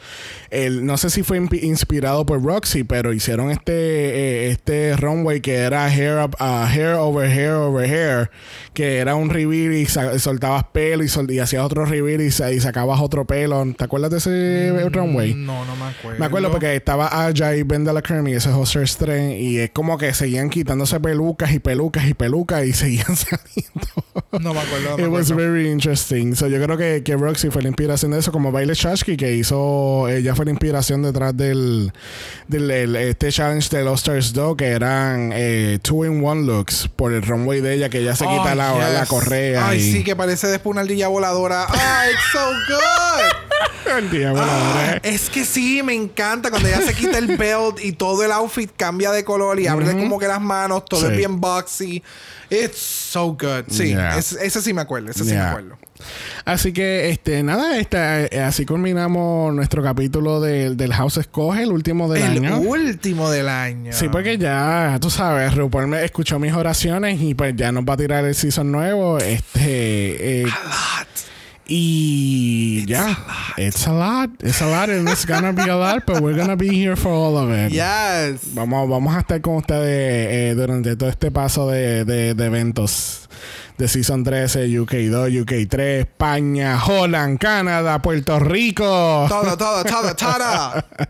el, 0.50 0.86
no 0.86 0.98
sé 0.98 1.10
si 1.10 1.22
fue 1.24 1.38
inspirado 1.38 2.26
por 2.26 2.42
Roxy, 2.44 2.84
pero 2.84 3.14
hicieron 3.14 3.52
este 3.52 3.72
eh, 3.74 4.52
este 4.52 4.96
runway 4.96 5.42
que 5.42 5.56
era 5.56 5.86
hair, 5.88 6.18
up, 6.24 6.36
uh, 6.40 6.66
hair 6.66 6.96
over 6.96 7.30
hair 7.30 7.52
over 7.54 7.86
hair, 7.90 8.32
que 8.74 8.98
era 9.00 9.16
un 9.16 9.30
reveal 9.30 9.74
y 9.74 9.86
soltabas 9.86 10.66
pelo 10.72 11.04
y, 11.04 11.08
sol- 11.10 11.30
y 11.32 11.40
hacías 11.40 11.64
otro 11.64 11.86
reveal 11.86 12.22
y, 12.22 12.32
sa- 12.32 12.52
y 12.52 12.60
sacabas 12.60 13.02
otro 13.02 13.26
pelo. 13.26 13.66
¿Te 13.78 13.84
acuerdas 13.84 14.12
de 14.12 14.18
ese 14.18 14.90
runway? 14.92 15.34
No, 15.34 15.66
no 15.66 15.76
me 15.76 15.86
acuerdo. 15.86 16.20
Me 16.20 16.26
acuerdo 16.26 16.52
porque 16.52 16.76
estaba 16.76 17.08
Aja 17.28 17.56
y 17.56 17.64
Ben 17.64 17.84
de 17.84 17.94
la 17.94 18.00
ese 18.02 18.50
es 18.50 18.56
All-Stars 18.56 18.98
3 18.98 19.40
y 19.42 19.60
es 19.60 19.72
como 19.72 19.98
que 19.98 20.14
seguían 20.14 20.50
quitándose 20.50 21.00
pelucas 21.00 21.52
y 21.54 21.60
pelucas 21.60 22.08
y 22.08 22.14
pelucas 22.14 22.66
y 22.66 22.74
seguían 22.74 23.16
saliendo. 23.16 23.88
No 24.40 24.54
me 24.54 24.60
acuerdo. 24.62 24.92
no 24.92 24.98
me 24.98 25.04
It 25.04 25.10
was 25.10 25.32
very 25.32 25.70
interesting. 25.82 26.36
So, 26.36 26.48
yo 26.48 26.62
creo 26.64 26.78
que, 26.78 27.02
que 27.04 27.16
Roxy 27.18 27.50
fue 27.50 27.64
la 27.64 27.70
inspiración 27.70 28.12
de 28.12 28.20
eso, 28.20 28.32
como 28.32 28.52
Baile 28.52 28.74
Shashki, 28.76 29.18
que 29.18 29.34
hizo, 29.34 30.08
ella 30.08 30.36
fue 30.36 30.46
la 30.46 30.52
inspiración 30.52 31.02
detrás 31.02 31.36
del, 31.36 31.92
del 32.48 32.70
el- 32.70 32.96
este 32.96 33.32
challenge 33.32 33.76
de 33.76 33.82
All 33.88 33.96
Stars 33.96 34.34
2, 34.34 34.56
que 34.56 34.68
eran 34.68 35.32
eh, 35.34 35.80
two 35.82 36.06
in 36.06 36.24
one 36.24 36.44
looks 36.46 36.88
por 36.96 37.12
el 37.14 37.24
runway 37.24 37.62
de 37.62 37.74
ella, 37.74 37.90
que 37.90 38.00
ella 38.00 38.16
se 38.16 38.26
quita 38.26 38.52
Oh, 38.52 38.56
la, 38.56 38.74
yes. 38.74 38.94
la 39.00 39.06
correa. 39.08 39.68
Ay, 39.70 39.80
y, 39.80 39.92
sí, 39.92 40.04
que 40.04 40.16
parece 40.16 40.48
después 40.48 40.72
una 40.72 40.82
ardilla 40.82 41.08
voladora. 41.08 41.66
¡Ay, 41.70 42.12
it's 42.12 42.22
so 42.32 42.46
good! 42.70 43.51
El 43.98 44.10
día, 44.10 44.34
Ah, 44.36 45.00
es 45.04 45.30
que 45.30 45.44
sí, 45.46 45.82
me 45.84 45.94
encanta 45.94 46.50
cuando 46.50 46.68
ella 46.70 46.82
se 46.82 46.94
quita 46.94 47.18
el 47.18 47.28
belt 47.38 47.84
y 47.84 47.92
todo 47.92 48.24
el 48.24 48.32
outfit 48.32 48.72
cambia 48.78 49.12
de 49.12 49.24
color 49.26 49.60
y 49.60 49.68
abre 49.68 49.92
como 49.92 50.18
que 50.20 50.28
las 50.28 50.42
manos, 50.42 50.86
todo 50.86 51.02
Sí. 51.02 51.08
es 51.08 51.18
bien 51.18 51.42
boxy. 51.42 52.04
It's 52.50 52.78
so 52.80 53.28
good. 53.34 53.66
Sí, 53.70 53.90
Yeah. 53.90 54.18
es- 54.18 54.34
ese 54.34 54.62
sí 54.62 54.74
me 54.74 54.82
acuerdo, 54.82 55.12
ese 55.12 55.24
sí 55.24 55.32
me 55.34 55.40
acuerdo. 55.40 55.78
Así 56.46 56.74
que, 56.74 57.10
este, 57.10 57.44
nada, 57.44 57.78
este, 57.78 57.98
eh, 58.36 58.42
así 58.42 58.66
culminamos 58.66 59.54
nuestro 59.54 59.84
capítulo 59.84 60.42
del- 60.42 60.76
del 60.76 60.94
House 60.94 61.18
Escoge, 61.18 61.64
el 61.64 61.72
último 61.72 62.12
del 62.12 62.24
el 62.24 62.46
año. 62.46 62.60
último 62.60 63.30
del 63.30 63.48
año. 63.50 63.94
Sí, 63.94 64.10
porque 64.10 64.38
ya, 64.38 64.98
tú 65.00 65.10
sabes, 65.10 65.54
RuPaul 65.56 65.88
me 65.88 66.04
escuchó 66.04 66.40
mis 66.40 66.54
oraciones 66.54 67.22
y 67.22 67.36
pues 67.36 67.56
ya 67.56 67.72
nos 67.72 67.84
va 67.86 67.94
a 67.94 67.98
tirar 67.98 68.26
el 68.26 68.36
season 68.36 68.72
nuevo. 68.72 69.18
Este. 69.20 70.42
eh, 70.42 70.46
y 71.72 72.86
ya. 72.88 73.18
It's 73.58 73.88
a 73.88 73.94
lot. 73.94 74.30
It's 74.44 74.62
a 74.62 74.68
lot 74.68 74.90
and 74.90 75.08
it's 75.10 75.26
gonna 75.26 75.54
be 75.54 75.70
a 75.70 75.76
lot, 75.76 76.04
but 76.06 76.22
we're 76.22 76.36
gonna 76.36 76.58
be 76.58 76.70
here 76.70 76.96
for 76.96 77.10
all 77.12 77.38
of 77.38 77.50
it. 77.52 77.72
Yes. 77.72 78.42
Vamos, 78.54 78.90
vamos 78.90 79.16
a 79.16 79.20
estar 79.22 79.42
con 79.42 79.56
ustedes 79.56 80.28
eh, 80.30 80.54
durante 80.56 80.96
todo 80.96 81.10
este 81.10 81.32
paso 81.32 81.70
de, 81.70 82.04
de- 82.06 82.34
de 82.34 82.46
eventos 82.46 83.30
de 83.82 83.88
Season 83.88 84.24
13, 84.24 84.80
UK 84.80 84.94
2, 85.10 85.30
UK 85.42 85.52
3, 85.68 86.02
España, 86.02 86.80
Holland, 86.86 87.40
Canadá, 87.40 88.00
Puerto 88.00 88.38
Rico. 88.38 88.86
Todo, 89.28 89.58
todo, 89.58 89.84
todo, 89.84 90.16
todo. 90.16 90.84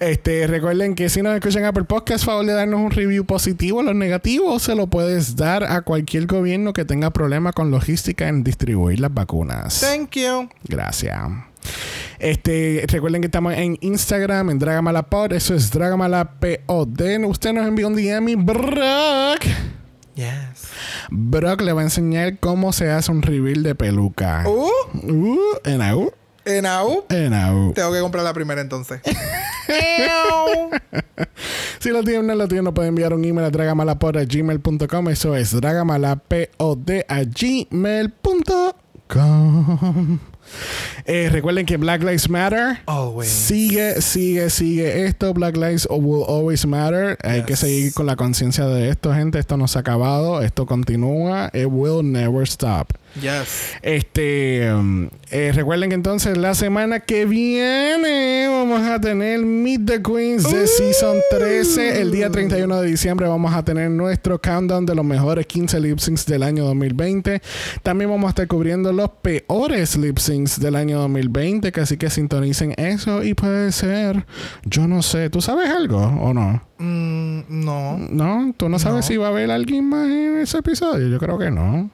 Este, 0.00 0.46
recuerden 0.46 0.94
que 0.94 1.10
si 1.10 1.20
nos 1.20 1.34
escuchan 1.34 1.66
Apple 1.66 1.84
Podcast, 1.84 2.24
favor 2.24 2.46
de 2.46 2.54
darnos 2.54 2.80
un 2.80 2.92
review 2.92 3.26
positivo. 3.26 3.82
Los 3.82 3.94
negativos 3.94 4.62
se 4.62 4.74
lo 4.74 4.86
puedes 4.86 5.36
dar 5.36 5.64
a 5.64 5.82
cualquier 5.82 6.24
gobierno 6.26 6.72
que 6.72 6.86
tenga 6.86 7.10
problemas 7.10 7.52
con 7.52 7.70
logística 7.70 8.26
en 8.26 8.42
distribuir 8.42 8.98
las 8.98 9.12
vacunas. 9.12 9.80
Thank 9.82 10.12
you. 10.12 10.48
Gracias. 10.64 11.20
Este, 12.18 12.86
recuerden 12.88 13.20
que 13.20 13.26
estamos 13.26 13.52
en 13.52 13.76
Instagram, 13.82 14.48
en 14.48 14.58
Dragamalapod. 14.58 15.30
Eso 15.34 15.54
es 15.54 15.70
Dragamalapod. 15.70 16.88
Usted 17.26 17.52
nos 17.52 17.68
envió 17.68 17.88
un 17.88 17.94
DM 17.94 18.30
y 18.30 18.34
Brock. 18.36 19.44
Yes. 20.14 20.68
Brock 21.10 21.62
le 21.62 21.72
va 21.72 21.80
a 21.80 21.84
enseñar 21.84 22.38
cómo 22.38 22.72
se 22.72 22.90
hace 22.90 23.10
un 23.10 23.22
reveal 23.22 23.62
de 23.62 23.74
peluca. 23.74 24.44
Uh, 24.46 24.68
Uh, 24.94 25.38
en 25.64 25.80
au, 25.82 26.12
en 26.44 26.66
AU. 26.66 27.04
en 27.08 27.32
au. 27.32 27.72
Tengo 27.72 27.92
que 27.92 28.00
comprar 28.00 28.22
la 28.24 28.34
primera 28.34 28.60
entonces. 28.60 29.00
Si 31.78 31.90
lo 31.90 32.02
tienen, 32.04 32.26
no 32.26 32.34
lo 32.34 32.46
tienen, 32.46 32.64
nos 32.64 32.74
pueden 32.74 32.90
enviar 32.90 33.12
un 33.14 33.24
email 33.24 33.46
a 33.46 33.50
dragamalapod.gmail.com. 33.50 35.08
Eso 35.08 35.34
es 35.34 35.50
dragamalapod 35.52 36.90
a 37.08 37.22
gmail.com. 37.24 38.72
Eh, 41.06 41.28
recuerden 41.30 41.66
que 41.66 41.76
Black 41.76 42.02
Lives 42.02 42.28
Matter. 42.28 42.80
Always. 42.86 43.28
Sigue, 43.28 44.00
sigue, 44.00 44.50
sigue 44.50 45.06
esto. 45.06 45.32
Black 45.34 45.56
Lives 45.56 45.86
will 45.90 46.24
always 46.26 46.66
matter. 46.66 47.18
Hay 47.22 47.42
que 47.42 47.56
seguir 47.56 47.92
con 47.92 48.06
la 48.06 48.16
conciencia 48.16 48.66
de 48.66 48.88
esto, 48.88 49.12
gente. 49.12 49.38
Esto 49.38 49.56
no 49.56 49.68
se 49.68 49.78
ha 49.78 49.80
acabado. 49.80 50.42
Esto 50.42 50.66
continúa. 50.66 51.50
It 51.52 51.66
will 51.70 52.02
never 52.02 52.42
stop. 52.46 52.92
Yes. 53.20 53.72
Este, 53.82 54.72
um, 54.72 55.10
eh, 55.30 55.52
recuerden 55.54 55.90
que 55.90 55.94
entonces 55.94 56.38
la 56.38 56.54
semana 56.54 57.00
que 57.00 57.26
viene 57.26 58.48
vamos 58.48 58.80
a 58.88 58.98
tener 59.00 59.40
Meet 59.40 59.84
the 59.86 60.02
Queens 60.02 60.50
de 60.50 60.66
Season 60.66 61.18
13. 61.30 62.00
El 62.00 62.10
día 62.10 62.30
31 62.30 62.80
de 62.80 62.88
diciembre 62.88 63.28
vamos 63.28 63.52
a 63.54 63.62
tener 63.64 63.90
nuestro 63.90 64.40
countdown 64.40 64.86
de 64.86 64.94
los 64.94 65.04
mejores 65.04 65.46
15 65.46 65.80
lip 65.80 65.98
syncs 65.98 66.24
del 66.24 66.42
año 66.42 66.64
2020. 66.64 67.42
También 67.82 68.08
vamos 68.10 68.28
a 68.28 68.30
estar 68.30 68.48
cubriendo 68.48 68.92
los 68.94 69.10
peores 69.20 69.96
lip 69.96 70.16
syncs 70.18 70.58
del 70.58 70.74
año 70.74 70.98
2020, 71.00 71.70
que 71.70 71.80
así 71.82 71.98
que 71.98 72.08
sintonicen 72.08 72.72
eso 72.78 73.22
y 73.22 73.34
puede 73.34 73.72
ser, 73.72 74.24
yo 74.64 74.88
no 74.88 75.02
sé, 75.02 75.28
¿tú 75.28 75.42
sabes 75.42 75.68
algo 75.68 75.98
o 75.98 76.32
no? 76.32 76.62
Mm, 76.78 77.40
no. 77.48 77.98
No, 77.98 78.54
tú 78.56 78.70
no 78.70 78.78
sabes 78.78 78.96
No. 78.96 79.02
si 79.02 79.16
va 79.18 79.26
a 79.26 79.30
haber 79.30 79.50
alguien 79.50 79.84
más 79.88 80.08
en 80.08 80.38
ese 80.38 80.58
episodio. 80.58 81.08
Yo 81.08 81.18
creo 81.18 81.38
que 81.38 81.50
no. 81.50 81.90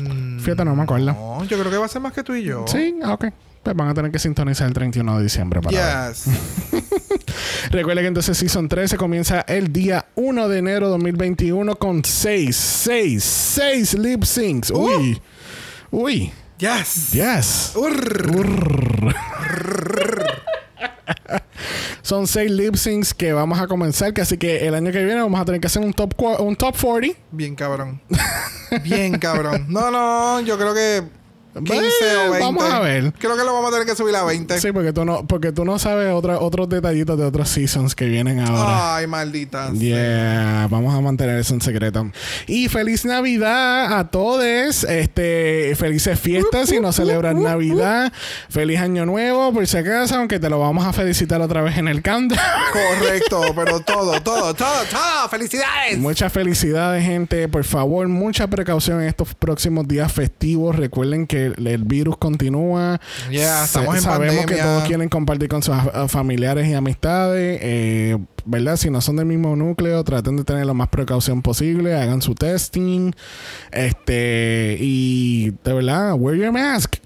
Mm, 0.00 0.38
Fíjate, 0.40 0.64
no 0.64 0.74
me 0.76 0.82
acuerdo. 0.82 1.06
No, 1.12 1.44
yo 1.44 1.58
creo 1.58 1.70
que 1.70 1.76
va 1.76 1.86
a 1.86 1.88
ser 1.88 2.00
más 2.02 2.12
que 2.12 2.22
tú 2.22 2.34
y 2.34 2.42
yo. 2.44 2.64
Sí, 2.66 2.96
ah, 3.02 3.14
ok. 3.14 3.26
Pues 3.62 3.76
van 3.76 3.88
a 3.88 3.94
tener 3.94 4.10
que 4.10 4.18
sintonizar 4.18 4.66
el 4.66 4.74
31 4.74 5.18
de 5.18 5.22
diciembre 5.22 5.60
para 5.60 6.04
ver. 6.06 6.12
Yes. 6.14 6.26
Recuerden 7.70 8.02
que 8.04 8.08
entonces 8.08 8.36
Season 8.36 8.68
13 8.68 8.96
comienza 8.96 9.42
el 9.42 9.72
día 9.72 10.06
1 10.16 10.48
de 10.48 10.58
enero 10.58 10.88
2021 10.88 11.76
con 11.76 12.04
6, 12.04 12.56
6, 12.56 13.22
6 13.22 13.94
lip 13.98 14.24
syncs. 14.24 14.70
Uy. 14.70 15.20
Uy. 15.92 16.32
Yes. 16.58 17.12
Yes. 17.12 17.72
Urr. 17.76 18.36
Urr. 18.36 19.14
Son 22.12 22.26
6 22.26 22.50
lip 22.50 22.74
syncs 22.74 23.14
que 23.14 23.32
vamos 23.32 23.58
a 23.58 23.66
comenzar, 23.66 24.12
que 24.12 24.20
así 24.20 24.36
que 24.36 24.66
el 24.66 24.74
año 24.74 24.92
que 24.92 25.02
viene 25.02 25.22
vamos 25.22 25.40
a 25.40 25.46
tener 25.46 25.62
que 25.62 25.66
hacer 25.66 25.82
un 25.82 25.94
top, 25.94 26.12
un 26.40 26.54
top 26.56 26.76
40. 26.78 27.18
Bien 27.30 27.54
cabrón. 27.54 28.02
Bien 28.84 29.18
cabrón. 29.18 29.64
No, 29.70 29.90
no, 29.90 30.38
yo 30.42 30.58
creo 30.58 30.74
que 30.74 31.02
15 31.54 31.74
o 32.28 32.30
20. 32.32 32.38
Vamos 32.40 32.64
a 32.64 32.80
ver. 32.80 33.12
Creo 33.18 33.36
que 33.36 33.44
lo 33.44 33.52
vamos 33.52 33.68
a 33.68 33.72
tener 33.72 33.86
que 33.86 33.94
subir 33.94 34.14
a 34.16 34.24
20. 34.24 34.58
Sí, 34.60 34.72
porque 34.72 34.92
tú 34.92 35.04
no, 35.04 35.26
porque 35.26 35.52
tú 35.52 35.64
no 35.64 35.78
sabes 35.78 36.12
otra- 36.12 36.38
otros 36.38 36.68
detallitos 36.68 37.18
de 37.18 37.24
otros 37.24 37.48
seasons 37.48 37.94
que 37.94 38.06
vienen 38.06 38.40
ahora. 38.40 38.96
Ay, 38.96 39.06
maldita. 39.06 39.70
Yeah, 39.72 40.66
vamos 40.70 40.94
a 40.94 41.00
mantener 41.00 41.38
eso 41.38 41.54
en 41.54 41.60
secreto. 41.60 42.10
Y 42.46 42.68
feliz 42.68 43.04
Navidad 43.04 43.98
a 43.98 44.10
todos. 44.10 44.84
Este, 44.84 45.74
felices 45.76 46.18
fiestas 46.18 46.68
si 46.70 46.80
no 46.80 46.92
celebran 46.92 47.42
Navidad. 47.42 48.12
Feliz 48.48 48.80
Año 48.80 49.04
Nuevo, 49.06 49.52
por 49.52 49.66
si 49.66 49.76
acaso, 49.76 50.16
aunque 50.16 50.38
te 50.40 50.48
lo 50.48 50.58
vamos 50.58 50.86
a 50.86 50.92
felicitar 50.92 51.40
otra 51.40 51.60
vez 51.62 51.76
en 51.76 51.88
el 51.88 52.02
countdown. 52.02 52.40
Correcto, 52.72 53.42
pero 53.54 53.80
todo, 53.80 54.20
todo, 54.22 54.54
todo, 54.54 54.84
todo. 54.84 55.28
¡Felicidades! 55.30 55.98
Muchas 55.98 56.32
felicidades, 56.32 57.04
gente. 57.04 57.48
Por 57.48 57.64
favor, 57.64 58.08
mucha 58.08 58.46
precaución 58.48 59.02
en 59.02 59.08
estos 59.08 59.34
próximos 59.34 59.86
días 59.86 60.10
festivos. 60.12 60.76
Recuerden 60.76 61.26
que 61.26 61.41
el, 61.42 61.66
el 61.66 61.84
virus 61.84 62.16
continúa. 62.16 63.00
Yeah, 63.30 63.64
estamos 63.64 63.96
en 63.96 64.02
Sabemos 64.02 64.34
que 64.34 64.54
pandemia. 64.54 64.64
todos 64.64 64.84
quieren 64.84 65.08
compartir 65.08 65.48
con 65.48 65.62
sus 65.62 65.74
familiares 66.08 66.66
y 66.68 66.74
amistades. 66.74 67.58
Eh, 67.62 68.18
¿Verdad? 68.44 68.76
Si 68.76 68.90
no 68.90 69.00
son 69.00 69.16
del 69.16 69.26
mismo 69.26 69.54
núcleo, 69.54 70.02
traten 70.04 70.36
de 70.36 70.44
tener 70.44 70.66
la 70.66 70.74
más 70.74 70.88
precaución 70.88 71.42
posible. 71.42 71.94
Hagan 71.94 72.22
su 72.22 72.34
testing. 72.34 73.12
Este. 73.70 74.76
Y 74.80 75.50
de 75.64 75.72
verdad, 75.72 76.14
wear 76.14 76.36
your 76.36 76.52
mask. 76.52 76.96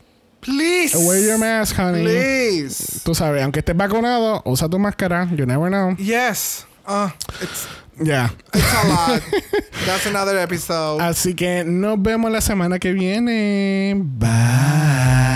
Please. 0.40 0.96
Wear 0.96 1.20
your 1.22 1.38
mask, 1.38 1.76
honey. 1.78 2.02
Please. 2.04 3.00
Tú 3.04 3.14
sabes, 3.14 3.42
aunque 3.42 3.58
estés 3.60 3.76
vacunado, 3.76 4.42
usa 4.44 4.68
tu 4.68 4.78
máscara. 4.78 5.28
You 5.34 5.44
never 5.44 5.68
know. 5.68 5.96
Yes. 5.96 6.66
Ah, 6.86 7.12
it's, 7.42 7.66
Ya. 7.98 8.30
it's 8.52 8.74
a 8.74 8.88
lot. 8.88 9.22
That's 9.86 10.06
another 10.06 10.38
episode. 10.38 11.00
Así 11.00 11.34
que 11.34 11.64
nos 11.64 12.00
vemos 12.02 12.30
la 12.30 12.40
semana 12.40 12.78
que 12.78 12.92
viene. 12.92 13.94
Bye. 13.96 15.35